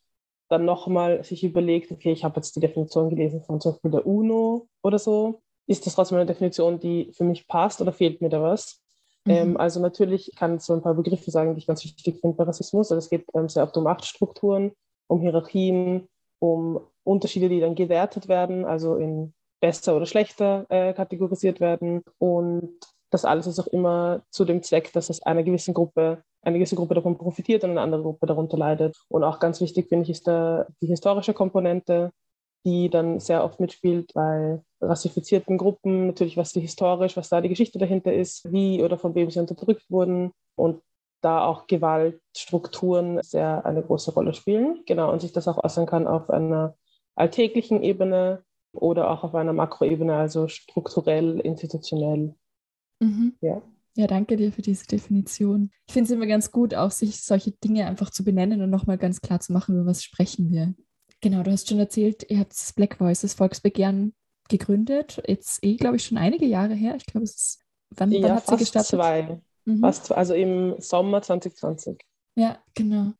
dann 0.50 0.66
nochmal 0.66 1.24
sich 1.24 1.44
überlegt, 1.44 1.92
okay, 1.92 2.12
ich 2.12 2.24
habe 2.24 2.38
jetzt 2.38 2.56
die 2.56 2.60
Definition 2.60 3.10
gelesen 3.10 3.42
von 3.42 3.62
zum 3.62 3.74
Beispiel 3.74 3.92
der 3.92 4.06
UNO 4.06 4.68
oder 4.84 5.00
so. 5.00 5.42
Ist 5.68 5.86
das 5.86 5.96
trotzdem 5.96 6.18
eine 6.18 6.28
Definition, 6.28 6.80
die 6.80 7.12
für 7.13 7.24
mich 7.24 7.48
passt 7.48 7.81
oder 7.81 7.92
fehlt 7.92 8.22
mir 8.22 8.30
da 8.30 8.42
was? 8.42 8.85
Ähm, 9.27 9.51
mhm. 9.51 9.57
also 9.57 9.80
natürlich 9.80 10.31
kann 10.36 10.56
ich 10.56 10.62
so 10.62 10.74
ein 10.74 10.81
paar 10.81 10.94
Begriffe 10.94 11.31
sagen, 11.31 11.56
die 11.56 11.60
ich 11.60 11.68
ganz 11.68 11.83
wichtig 11.83 12.19
finde 12.19 12.38
bei 12.38 12.44
Rassismus. 12.44 12.92
Also 12.92 13.00
es 13.00 13.10
geht 13.10 13.25
ähm, 13.33 13.50
sehr 13.50 13.63
oft 13.63 13.75
um 13.77 13.83
Machtstrukturen, 13.83 14.72
um 15.07 15.22
Hierarchien, 15.22 16.07
um 16.39 16.80
Unterschiede, 17.04 17.50
die 17.50 17.60
dann 17.60 17.75
gewertet 17.75 18.27
werden, 18.27 18.66
also 18.66 18.95
in 18.95 19.33
besser 19.60 19.95
oder 19.95 20.06
schlechter 20.06 20.66
äh, 20.69 20.94
kategorisiert 20.94 21.60
werden. 21.60 22.04
Und 22.19 22.77
das 23.10 23.25
alles 23.25 23.48
ist 23.48 23.60
auch 23.60 23.68
immer 23.68 24.22
zu 24.30 24.45
dem 24.45 24.62
Zweck, 24.62 24.92
dass 24.94 25.10
es 25.10 25.22
einer 25.24 25.44
gewissen 25.44 25.74
Gruppe, 25.74 26.24
eine 26.42 26.57
gewisse 26.57 26.75
Gruppe 26.75 26.94
davon 26.94 27.18
profitiert 27.18 27.63
und 27.63 27.72
eine 27.72 27.81
andere 27.81 28.04
Gruppe 28.04 28.27
darunter 28.27 28.57
leidet. 28.57 28.95
Und 29.07 29.24
auch 29.24 29.39
ganz 29.39 29.62
wichtig 29.62 29.88
finde 29.88 30.04
ich 30.04 30.10
ist 30.12 30.27
da 30.27 30.68
die 30.81 30.88
historische 30.88 31.33
Komponente, 31.33 32.12
die 32.66 32.90
dann 32.90 33.20
sehr 33.20 33.44
oft 33.44 33.60
mitspielt 33.60 34.12
bei 34.14 34.60
rassifizierten 34.82 35.58
Gruppen, 35.58 36.08
natürlich 36.08 36.36
was 36.36 36.52
die 36.52 36.62
historisch, 36.62 37.16
was 37.16 37.30
da 37.30 37.40
die 37.40 37.50
Geschichte 37.50 37.80
dahinter 37.80 38.14
ist, 38.14 38.52
wie 38.52 38.84
oder 38.84 38.98
von 38.98 39.16
wem 39.16 39.30
sie 39.30 39.40
unterdrückt 39.40 39.90
wurden 39.90 40.32
und 40.56 40.82
da 41.22 41.46
auch 41.46 41.68
Gewaltstrukturen 41.68 43.20
sehr 43.24 43.66
eine 43.66 43.82
große 43.82 44.14
Rolle 44.14 44.34
spielen. 44.34 44.84
Genau, 44.86 45.12
und 45.12 45.22
sich 45.22 45.32
das 45.32 45.48
auch 45.48 45.64
äußern 45.64 45.86
kann 45.86 46.08
auf 46.08 46.30
einer 46.30 46.76
alltäglichen 47.16 47.82
Ebene 47.82 48.44
oder 48.74 49.10
auch 49.10 49.24
auf 49.24 49.34
einer 49.36 49.54
Makroebene, 49.54 50.16
also 50.16 50.48
strukturell, 50.48 51.40
institutionell. 51.40 52.36
Mhm. 53.00 53.34
Ja. 53.42 53.62
Ja, 53.98 54.08
danke 54.08 54.36
dir 54.36 54.52
für 54.52 54.62
diese 54.62 54.86
Definition. 54.86 55.72
Ich 55.88 55.94
finde 55.94 56.06
es 56.08 56.12
immer 56.12 56.28
ganz 56.28 56.52
gut, 56.52 56.76
auch 56.76 56.92
sich 56.92 57.22
solche 57.22 57.52
Dinge 57.52 57.86
einfach 57.86 58.10
zu 58.10 58.26
benennen 58.26 58.62
und 58.62 58.70
nochmal 58.70 58.98
ganz 58.98 59.22
klar 59.22 59.40
zu 59.40 59.54
machen, 59.54 59.76
über 59.76 59.86
was 59.86 60.04
sprechen 60.04 60.50
wir. 60.51 60.75
Genau, 61.25 61.41
du 61.41 61.50
hast 61.50 61.67
schon 61.67 61.79
erzählt, 61.79 62.24
ihr 62.29 62.38
habt 62.38 62.51
das 62.51 62.72
Black 62.72 63.00
Voices 63.00 63.34
Volksbegehren 63.34 64.13
gegründet. 64.48 65.24
Jetzt 65.27 65.63
eh, 65.63 65.75
glaube 65.75 65.96
ich, 65.96 66.03
schon 66.05 66.20
einige 66.20 66.46
Jahre 66.46 66.75
her. 66.75 66.94
Ich 66.98 67.08
glaube, 67.08 67.24
es 67.24 67.36
ist, 67.36 67.60
wann, 67.89 68.12
ja, 68.12 68.22
wann 68.22 68.36
hat 68.36 68.46
sie 68.46 68.58
gestartet? 68.58 68.91
Zwei. 68.91 69.41
Mhm. 69.65 69.79
Fast, 69.79 70.12
also 70.12 70.36
im 70.36 70.75
Sommer 70.77 71.24
2020. 71.24 72.05
Ja, 72.36 72.60
genau. 72.75 73.13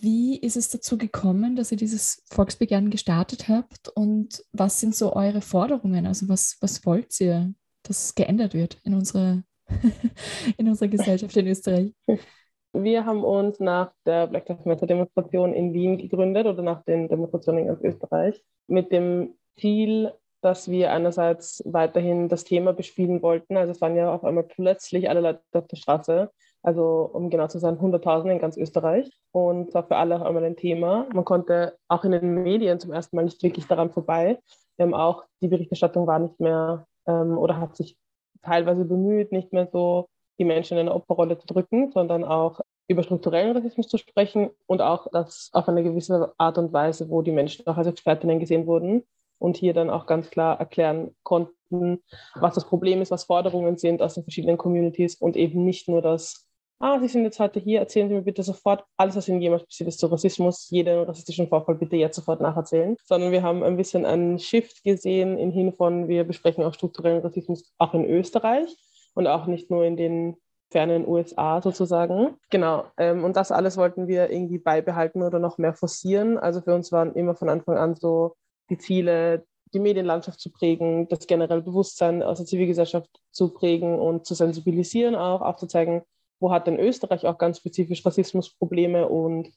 Wie 0.00 0.38
ist 0.38 0.56
es 0.56 0.70
dazu 0.70 0.96
gekommen, 0.96 1.54
dass 1.54 1.70
ihr 1.70 1.76
dieses 1.76 2.22
Volksbegehren 2.30 2.88
gestartet 2.88 3.48
habt 3.48 3.90
und 3.90 4.42
was 4.52 4.80
sind 4.80 4.96
so 4.96 5.12
eure 5.12 5.42
Forderungen? 5.42 6.06
Also 6.06 6.30
was, 6.30 6.56
was 6.62 6.86
wollt 6.86 7.20
ihr, 7.20 7.52
dass 7.82 8.14
geändert 8.14 8.54
wird 8.54 8.80
in 8.84 8.94
unserer, 8.94 9.42
in 10.56 10.66
unserer 10.66 10.88
Gesellschaft 10.88 11.36
in 11.36 11.46
Österreich? 11.46 11.92
Wir 12.72 13.04
haben 13.04 13.24
uns 13.24 13.58
nach 13.58 13.92
der 14.06 14.28
Black 14.28 14.48
Lives 14.48 14.64
Matter 14.64 14.86
Demonstration 14.86 15.52
in 15.52 15.72
Wien 15.72 15.98
gegründet 15.98 16.46
oder 16.46 16.62
nach 16.62 16.84
den 16.84 17.08
Demonstrationen 17.08 17.62
in 17.62 17.66
ganz 17.66 17.82
Österreich 17.82 18.42
mit 18.68 18.92
dem 18.92 19.34
Ziel, 19.58 20.12
dass 20.40 20.70
wir 20.70 20.92
einerseits 20.92 21.62
weiterhin 21.66 22.28
das 22.28 22.44
Thema 22.44 22.72
bespielen 22.72 23.22
wollten. 23.22 23.56
Also 23.56 23.72
es 23.72 23.80
waren 23.80 23.96
ja 23.96 24.14
auf 24.14 24.24
einmal 24.24 24.44
plötzlich 24.44 25.10
alle 25.10 25.20
Leute 25.20 25.40
auf 25.52 25.66
der 25.66 25.76
Straße, 25.76 26.30
also 26.62 27.10
um 27.12 27.28
genau 27.28 27.48
zu 27.48 27.58
sein 27.58 27.78
100.000 27.78 28.30
in 28.30 28.38
ganz 28.38 28.56
Österreich 28.56 29.10
und 29.32 29.74
war 29.74 29.84
für 29.84 29.96
alle 29.96 30.16
auf 30.16 30.22
einmal 30.22 30.44
ein 30.44 30.56
Thema. 30.56 31.06
Man 31.12 31.24
konnte 31.24 31.76
auch 31.88 32.04
in 32.04 32.12
den 32.12 32.42
Medien 32.42 32.78
zum 32.78 32.92
ersten 32.92 33.16
Mal 33.16 33.24
nicht 33.24 33.42
wirklich 33.42 33.66
daran 33.66 33.90
vorbei. 33.90 34.38
Wir 34.76 34.84
haben 34.84 34.94
auch 34.94 35.24
die 35.42 35.48
Berichterstattung 35.48 36.06
war 36.06 36.20
nicht 36.20 36.38
mehr 36.38 36.86
ähm, 37.06 37.36
oder 37.36 37.58
hat 37.58 37.76
sich 37.76 37.98
teilweise 38.42 38.84
bemüht, 38.84 39.32
nicht 39.32 39.52
mehr 39.52 39.66
so 39.66 40.08
die 40.40 40.44
Menschen 40.46 40.78
in 40.78 40.88
eine 40.88 40.94
Opferrolle 40.94 41.38
zu 41.38 41.46
drücken, 41.46 41.92
sondern 41.92 42.24
auch 42.24 42.60
über 42.88 43.04
strukturellen 43.04 43.54
Rassismus 43.56 43.86
zu 43.86 43.98
sprechen 43.98 44.50
und 44.66 44.80
auch 44.80 45.06
das 45.12 45.50
auf 45.52 45.68
eine 45.68 45.84
gewisse 45.84 46.32
Art 46.38 46.58
und 46.58 46.72
Weise, 46.72 47.08
wo 47.10 47.22
die 47.22 47.30
Menschen 47.30 47.66
auch 47.66 47.76
als 47.76 47.86
Expertinnen 47.86 48.40
gesehen 48.40 48.66
wurden 48.66 49.04
und 49.38 49.58
hier 49.58 49.74
dann 49.74 49.90
auch 49.90 50.06
ganz 50.06 50.30
klar 50.30 50.58
erklären 50.58 51.14
konnten, 51.22 52.02
was 52.34 52.54
das 52.54 52.66
Problem 52.66 53.02
ist, 53.02 53.10
was 53.10 53.24
Forderungen 53.24 53.76
sind 53.76 54.02
aus 54.02 54.14
den 54.14 54.24
verschiedenen 54.24 54.56
Communities 54.56 55.14
und 55.14 55.36
eben 55.36 55.62
nicht 55.64 55.88
nur 55.88 56.00
das, 56.00 56.48
ah, 56.80 56.98
Sie 56.98 57.08
sind 57.08 57.24
jetzt 57.24 57.38
heute 57.38 57.60
hier, 57.60 57.78
erzählen 57.78 58.08
Sie 58.08 58.14
mir 58.14 58.22
bitte 58.22 58.42
sofort 58.42 58.82
alles, 58.96 59.16
was 59.16 59.28
Ihnen 59.28 59.42
jemals 59.42 59.64
passiert 59.64 59.88
ist 59.88 60.00
zu 60.00 60.06
Rassismus, 60.06 60.68
jeden 60.70 61.04
rassistischen 61.04 61.48
Vorfall 61.48 61.74
bitte 61.74 61.96
jetzt 61.96 62.16
sofort 62.16 62.40
nacherzählen, 62.40 62.96
sondern 63.04 63.30
wir 63.30 63.42
haben 63.42 63.62
ein 63.62 63.76
bisschen 63.76 64.06
einen 64.06 64.38
Shift 64.38 64.82
gesehen 64.84 65.38
im 65.38 65.50
Hin 65.50 65.74
von, 65.74 66.08
wir 66.08 66.24
besprechen 66.24 66.64
auch 66.64 66.74
strukturellen 66.74 67.20
Rassismus 67.20 67.72
auch 67.78 67.92
in 67.92 68.06
Österreich 68.06 68.74
und 69.14 69.26
auch 69.26 69.46
nicht 69.46 69.70
nur 69.70 69.84
in 69.84 69.96
den 69.96 70.36
fernen 70.70 71.06
USA 71.06 71.60
sozusagen. 71.60 72.36
Genau. 72.50 72.84
Ähm, 72.96 73.24
und 73.24 73.36
das 73.36 73.50
alles 73.50 73.76
wollten 73.76 74.06
wir 74.06 74.30
irgendwie 74.30 74.58
beibehalten 74.58 75.22
oder 75.22 75.38
noch 75.38 75.58
mehr 75.58 75.74
forcieren. 75.74 76.38
Also 76.38 76.60
für 76.60 76.74
uns 76.74 76.92
waren 76.92 77.14
immer 77.14 77.34
von 77.34 77.48
Anfang 77.48 77.76
an 77.76 77.96
so 77.96 78.36
die 78.70 78.78
Ziele, 78.78 79.44
die 79.74 79.80
Medienlandschaft 79.80 80.40
zu 80.40 80.50
prägen, 80.50 81.08
das 81.08 81.26
generelle 81.26 81.62
Bewusstsein 81.62 82.22
aus 82.22 82.38
der 82.38 82.46
Zivilgesellschaft 82.46 83.10
zu 83.32 83.52
prägen 83.52 83.98
und 83.98 84.26
zu 84.26 84.34
sensibilisieren 84.34 85.14
auch, 85.14 85.42
aufzuzeigen, 85.42 86.02
wo 86.38 86.52
hat 86.52 86.66
denn 86.66 86.78
Österreich 86.78 87.26
auch 87.26 87.38
ganz 87.38 87.58
spezifisch 87.58 88.04
Rassismusprobleme 88.04 89.08
und 89.08 89.52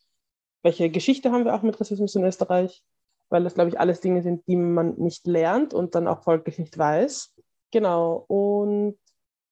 welche 0.63 0.89
Geschichte 0.89 1.31
haben 1.31 1.45
wir 1.45 1.55
auch 1.55 1.61
mit 1.61 1.79
Rassismus 1.79 2.15
in 2.15 2.23
Österreich, 2.23 2.83
weil 3.29 3.43
das, 3.43 3.55
glaube 3.55 3.69
ich, 3.69 3.79
alles 3.79 4.01
Dinge 4.01 4.21
sind, 4.21 4.47
die 4.47 4.55
man 4.55 4.95
nicht 4.95 5.25
lernt 5.27 5.73
und 5.73 5.95
dann 5.95 6.07
auch 6.07 6.23
folglich 6.23 6.59
nicht 6.59 6.77
weiß. 6.77 7.33
Genau, 7.71 8.23
und 8.27 8.97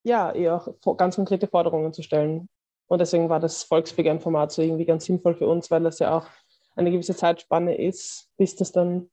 ja, 0.03 0.31
eher 0.31 0.55
auch 0.55 0.97
ganz 0.97 1.15
konkrete 1.15 1.47
Forderungen 1.47 1.93
zu 1.93 2.01
stellen. 2.01 2.49
Und 2.87 2.99
deswegen 2.99 3.29
war 3.29 3.39
das 3.39 3.63
Volksbegehren-Format 3.63 4.51
so 4.51 4.61
irgendwie 4.61 4.85
ganz 4.85 5.05
sinnvoll 5.05 5.35
für 5.35 5.47
uns, 5.47 5.71
weil 5.71 5.83
das 5.83 5.99
ja 5.99 6.17
auch 6.17 6.27
eine 6.75 6.91
gewisse 6.91 7.15
Zeitspanne 7.15 7.77
ist, 7.77 8.29
bis 8.37 8.55
das 8.55 8.71
dann, 8.71 9.09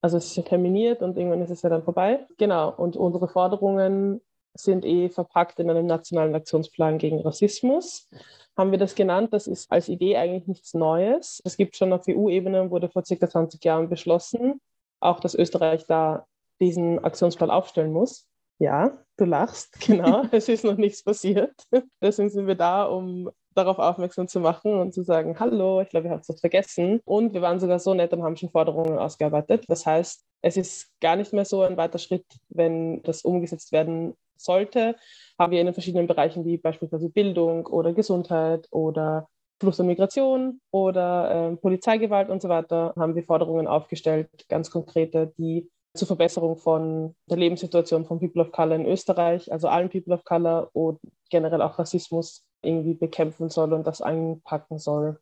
also 0.00 0.16
es 0.16 0.26
ist 0.26 0.36
ja 0.36 0.42
terminiert 0.42 1.02
und 1.02 1.18
irgendwann 1.18 1.42
ist 1.42 1.50
es 1.50 1.62
ja 1.62 1.68
dann 1.68 1.84
vorbei. 1.84 2.26
Genau, 2.38 2.72
und 2.74 2.96
unsere 2.96 3.28
Forderungen 3.28 4.20
sind 4.54 4.84
eh 4.84 5.08
verpackt 5.08 5.60
in 5.60 5.70
einem 5.70 5.86
nationalen 5.86 6.34
Aktionsplan 6.34 6.98
gegen 6.98 7.20
Rassismus. 7.20 8.08
Haben 8.56 8.70
wir 8.72 8.78
das 8.78 8.94
genannt? 8.94 9.32
Das 9.32 9.46
ist 9.46 9.70
als 9.70 9.88
Idee 9.88 10.16
eigentlich 10.16 10.46
nichts 10.46 10.74
Neues. 10.74 11.40
Es 11.44 11.56
gibt 11.56 11.76
schon 11.76 11.92
auf 11.92 12.08
EU-Ebene, 12.08 12.70
wurde 12.70 12.88
vor 12.88 13.04
circa 13.04 13.28
20 13.28 13.64
Jahren 13.64 13.88
beschlossen, 13.88 14.60
auch 14.98 15.20
dass 15.20 15.34
Österreich 15.34 15.86
da 15.86 16.26
diesen 16.60 16.98
Aktionsplan 17.04 17.50
aufstellen 17.50 17.92
muss. 17.92 18.29
Ja, 18.60 18.92
du 19.16 19.24
lachst, 19.24 19.80
genau. 19.86 20.24
es 20.30 20.48
ist 20.48 20.64
noch 20.64 20.76
nichts 20.76 21.02
passiert. 21.02 21.54
Deswegen 22.02 22.28
sind 22.28 22.46
wir 22.46 22.54
da, 22.54 22.84
um 22.84 23.30
darauf 23.54 23.78
aufmerksam 23.78 24.28
zu 24.28 24.38
machen 24.38 24.74
und 24.74 24.92
zu 24.92 25.02
sagen, 25.02 25.40
hallo, 25.40 25.80
ich 25.80 25.88
glaube, 25.88 26.08
ihr 26.08 26.12
habt 26.12 26.28
es 26.28 26.40
vergessen. 26.40 27.00
Und 27.04 27.32
wir 27.32 27.42
waren 27.42 27.58
sogar 27.58 27.78
so 27.78 27.94
nett 27.94 28.12
und 28.12 28.22
haben 28.22 28.36
schon 28.36 28.50
Forderungen 28.50 28.98
ausgearbeitet. 28.98 29.64
Das 29.68 29.86
heißt, 29.86 30.24
es 30.42 30.56
ist 30.56 30.92
gar 31.00 31.16
nicht 31.16 31.32
mehr 31.32 31.44
so 31.44 31.62
ein 31.62 31.76
weiter 31.76 31.98
Schritt, 31.98 32.26
wenn 32.50 33.02
das 33.02 33.22
umgesetzt 33.22 33.72
werden 33.72 34.14
sollte, 34.36 34.96
haben 35.38 35.52
wir 35.52 35.60
in 35.60 35.66
den 35.66 35.74
verschiedenen 35.74 36.06
Bereichen 36.06 36.44
wie 36.44 36.58
beispielsweise 36.58 37.10
Bildung 37.10 37.66
oder 37.66 37.92
Gesundheit 37.92 38.68
oder 38.70 39.28
Fluss 39.58 39.80
und 39.80 39.86
Migration 39.86 40.60
oder 40.70 41.50
äh, 41.52 41.56
Polizeigewalt 41.56 42.30
und 42.30 42.40
so 42.40 42.48
weiter, 42.48 42.94
haben 42.96 43.14
wir 43.14 43.24
Forderungen 43.24 43.66
aufgestellt, 43.66 44.30
ganz 44.48 44.70
konkrete, 44.70 45.32
die 45.36 45.68
zur 45.94 46.06
Verbesserung 46.06 46.56
von 46.56 47.14
der 47.26 47.36
Lebenssituation 47.36 48.04
von 48.04 48.20
People 48.20 48.42
of 48.42 48.52
Color 48.52 48.76
in 48.76 48.86
Österreich, 48.86 49.52
also 49.52 49.68
allen 49.68 49.90
People 49.90 50.14
of 50.14 50.24
Color 50.24 50.70
und 50.72 51.00
generell 51.30 51.62
auch 51.62 51.78
Rassismus 51.78 52.44
irgendwie 52.62 52.94
bekämpfen 52.94 53.48
soll 53.48 53.72
und 53.72 53.86
das 53.86 54.00
einpacken 54.00 54.78
soll. 54.78 55.20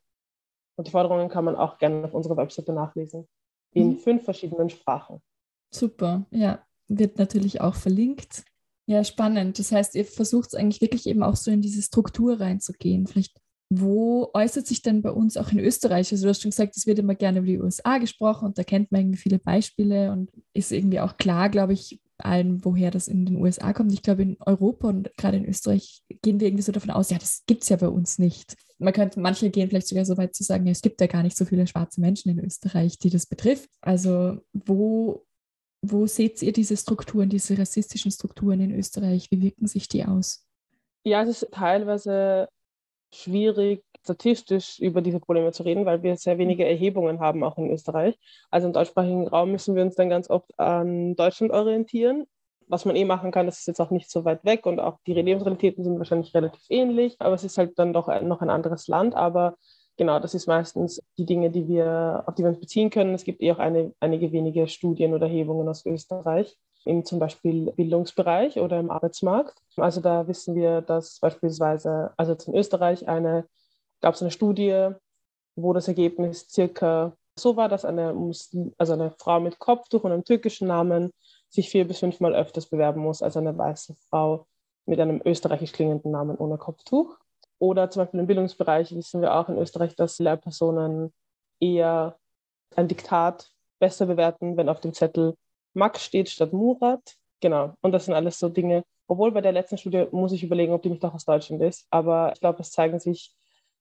Und 0.75 0.87
die 0.87 0.91
Forderungen 0.91 1.29
kann 1.29 1.45
man 1.45 1.55
auch 1.55 1.77
gerne 1.77 2.05
auf 2.05 2.13
unserer 2.13 2.37
Webseite 2.37 2.73
nachlesen, 2.73 3.27
in 3.73 3.89
mhm. 3.89 3.97
fünf 3.97 4.23
verschiedenen 4.23 4.69
Sprachen. 4.69 5.21
Super, 5.71 6.25
ja, 6.31 6.63
wird 6.87 7.17
natürlich 7.17 7.61
auch 7.61 7.75
verlinkt. 7.75 8.43
Ja, 8.85 9.03
spannend. 9.03 9.59
Das 9.59 9.71
heißt, 9.71 9.93
ihr 9.95 10.05
versucht 10.05 10.47
es 10.47 10.55
eigentlich 10.55 10.81
wirklich 10.81 11.05
eben 11.05 11.21
auch 11.21 11.35
so 11.35 11.51
in 11.51 11.61
diese 11.61 11.81
Struktur 11.81 12.39
reinzugehen. 12.39 13.05
Vielleicht 13.05 13.39
wo 13.69 14.31
äußert 14.33 14.65
sich 14.65 14.81
denn 14.81 15.03
bei 15.03 15.11
uns 15.11 15.37
auch 15.37 15.51
in 15.51 15.59
Österreich? 15.59 16.11
Also 16.11 16.23
du 16.23 16.29
hast 16.29 16.41
schon 16.41 16.51
gesagt, 16.51 16.75
es 16.75 16.87
wird 16.87 16.99
immer 16.99 17.13
gerne 17.13 17.39
über 17.39 17.47
die 17.47 17.59
USA 17.59 17.99
gesprochen 17.99 18.45
und 18.45 18.57
da 18.57 18.63
kennt 18.63 18.91
man 18.91 19.01
irgendwie 19.01 19.19
viele 19.19 19.37
Beispiele 19.37 20.11
und 20.11 20.31
ist 20.53 20.71
irgendwie 20.71 20.99
auch 20.99 21.17
klar, 21.17 21.49
glaube 21.49 21.73
ich, 21.73 22.01
allen, 22.17 22.65
woher 22.65 22.91
das 22.91 23.07
in 23.07 23.25
den 23.25 23.37
USA 23.37 23.71
kommt. 23.73 23.93
Ich 23.93 24.01
glaube, 24.01 24.23
in 24.23 24.37
Europa 24.39 24.87
und 24.87 25.15
gerade 25.17 25.37
in 25.37 25.45
Österreich 25.45 26.01
gehen 26.21 26.39
wir 26.39 26.47
irgendwie 26.47 26.63
so 26.63 26.71
davon 26.71 26.89
aus, 26.89 27.11
ja, 27.11 27.17
das 27.17 27.43
gibt 27.45 27.63
es 27.63 27.69
ja 27.69 27.77
bei 27.77 27.87
uns 27.87 28.17
nicht. 28.19 28.55
Man 28.79 28.93
könnte, 28.93 29.19
manche 29.19 29.49
gehen 29.51 29.69
vielleicht 29.69 29.87
sogar 29.87 30.05
so 30.05 30.17
weit 30.17 30.35
zu 30.35 30.43
sagen, 30.43 30.65
ja, 30.65 30.71
es 30.71 30.81
gibt 30.81 30.99
ja 30.99 31.07
gar 31.07 31.23
nicht 31.23 31.37
so 31.37 31.45
viele 31.45 31.67
schwarze 31.67 32.01
Menschen 32.01 32.29
in 32.29 32.43
Österreich, 32.43 32.97
die 32.97 33.09
das 33.09 33.25
betrifft. 33.25 33.69
Also 33.81 34.39
wo, 34.53 35.25
wo 35.81 36.07
seht 36.07 36.41
ihr 36.41 36.53
diese 36.53 36.75
Strukturen, 36.75 37.29
diese 37.29 37.57
rassistischen 37.57 38.11
Strukturen 38.11 38.59
in 38.61 38.73
Österreich? 38.73 39.29
Wie 39.31 39.41
wirken 39.41 39.67
sich 39.67 39.87
die 39.87 40.05
aus? 40.05 40.45
Ja, 41.03 41.23
es 41.23 41.43
ist 41.43 41.51
teilweise 41.51 42.49
schwierig, 43.11 43.83
statistisch 44.03 44.79
über 44.79 45.01
diese 45.01 45.19
Probleme 45.19 45.51
zu 45.51 45.63
reden, 45.63 45.85
weil 45.85 46.03
wir 46.03 46.15
sehr 46.17 46.37
wenige 46.37 46.65
Erhebungen 46.65 47.19
haben, 47.19 47.43
auch 47.43 47.57
in 47.57 47.69
Österreich. 47.69 48.17
Also 48.49 48.67
im 48.67 48.73
deutschsprachigen 48.73 49.27
Raum 49.27 49.51
müssen 49.51 49.75
wir 49.75 49.83
uns 49.83 49.95
dann 49.95 50.09
ganz 50.09 50.29
oft 50.29 50.57
an 50.59 51.15
Deutschland 51.15 51.51
orientieren. 51.51 52.25
Was 52.67 52.85
man 52.85 52.95
eh 52.95 53.05
machen 53.05 53.31
kann, 53.31 53.47
das 53.47 53.59
ist 53.59 53.67
jetzt 53.67 53.81
auch 53.81 53.89
nicht 53.89 54.11
so 54.11 54.25
weit 54.25 54.45
weg 54.45 54.65
und 54.65 54.79
auch 54.79 54.99
die 55.07 55.13
Lebensrealitäten 55.13 55.83
sind 55.83 55.97
wahrscheinlich 55.97 56.33
relativ 56.35 56.61
ähnlich, 56.69 57.15
aber 57.19 57.33
es 57.33 57.43
ist 57.43 57.57
halt 57.57 57.79
dann 57.79 57.93
doch 57.93 58.07
noch 58.21 58.41
ein 58.41 58.49
anderes 58.51 58.87
Land. 58.87 59.15
Aber 59.15 59.55
genau, 59.97 60.19
das 60.19 60.35
ist 60.35 60.45
meistens 60.47 61.01
die 61.17 61.25
Dinge, 61.25 61.49
die 61.49 61.67
wir, 61.67 62.23
auf 62.27 62.35
die 62.35 62.43
wir 62.43 62.49
uns 62.49 62.59
beziehen 62.59 62.91
können. 62.91 63.15
Es 63.15 63.23
gibt 63.23 63.41
eh 63.41 63.51
auch 63.51 63.59
eine, 63.59 63.93
einige 63.99 64.31
wenige 64.31 64.67
Studien 64.67 65.15
oder 65.15 65.25
Erhebungen 65.25 65.67
aus 65.67 65.83
Österreich 65.85 66.57
im 66.85 67.05
zum 67.05 67.19
Beispiel 67.19 67.71
Bildungsbereich 67.73 68.59
oder 68.59 68.79
im 68.79 68.91
Arbeitsmarkt. 68.91 69.57
Also 69.77 70.01
da 70.01 70.27
wissen 70.27 70.55
wir, 70.55 70.81
dass 70.81 71.19
beispielsweise, 71.19 72.11
also 72.17 72.33
jetzt 72.33 72.47
in 72.47 72.55
Österreich 72.55 73.07
eine, 73.07 73.47
gab 74.01 74.15
es 74.15 74.21
eine 74.21 74.31
Studie, 74.31 74.89
wo 75.55 75.73
das 75.73 75.87
Ergebnis 75.87 76.47
circa 76.49 77.13
so 77.37 77.55
war, 77.55 77.69
dass 77.69 77.85
eine, 77.85 78.13
also 78.77 78.93
eine 78.93 79.11
Frau 79.11 79.39
mit 79.39 79.59
Kopftuch 79.59 80.03
und 80.03 80.11
einem 80.11 80.23
türkischen 80.23 80.67
Namen 80.67 81.11
sich 81.49 81.69
vier 81.69 81.87
bis 81.87 81.99
fünfmal 81.99 82.35
öfters 82.35 82.67
bewerben 82.67 83.01
muss 83.01 83.21
als 83.21 83.37
eine 83.37 83.57
weiße 83.57 83.95
Frau 84.09 84.45
mit 84.85 84.99
einem 84.99 85.21
österreichisch 85.25 85.71
klingenden 85.71 86.11
Namen 86.11 86.37
ohne 86.37 86.57
Kopftuch. 86.57 87.17
Oder 87.59 87.89
zum 87.89 88.03
Beispiel 88.03 88.19
im 88.19 88.27
Bildungsbereich 88.27 88.95
wissen 88.95 89.21
wir 89.21 89.35
auch 89.35 89.49
in 89.49 89.57
Österreich, 89.57 89.95
dass 89.95 90.19
Lehrpersonen 90.19 91.13
eher 91.59 92.17
ein 92.75 92.87
Diktat 92.87 93.51
besser 93.79 94.05
bewerten, 94.05 94.57
wenn 94.57 94.69
auf 94.69 94.79
dem 94.79 94.93
Zettel 94.93 95.35
Max 95.79 96.03
steht 96.03 96.29
statt 96.29 96.53
Murat. 96.53 97.15
Genau. 97.41 97.73
Und 97.81 97.91
das 97.93 98.05
sind 98.05 98.13
alles 98.13 98.37
so 98.37 98.49
Dinge. 98.49 98.83
Obwohl 99.07 99.31
bei 99.31 99.41
der 99.41 99.53
letzten 99.53 99.77
Studie 99.77 100.05
muss 100.11 100.31
ich 100.33 100.43
überlegen, 100.43 100.73
ob 100.73 100.83
die 100.83 100.89
nicht 100.89 101.03
auch 101.03 101.15
aus 101.15 101.25
Deutschland 101.25 101.63
ist. 101.63 101.87
Aber 101.89 102.31
ich 102.33 102.39
glaube, 102.39 102.61
es 102.61 102.71
zeigen 102.71 102.99
sich 102.99 103.33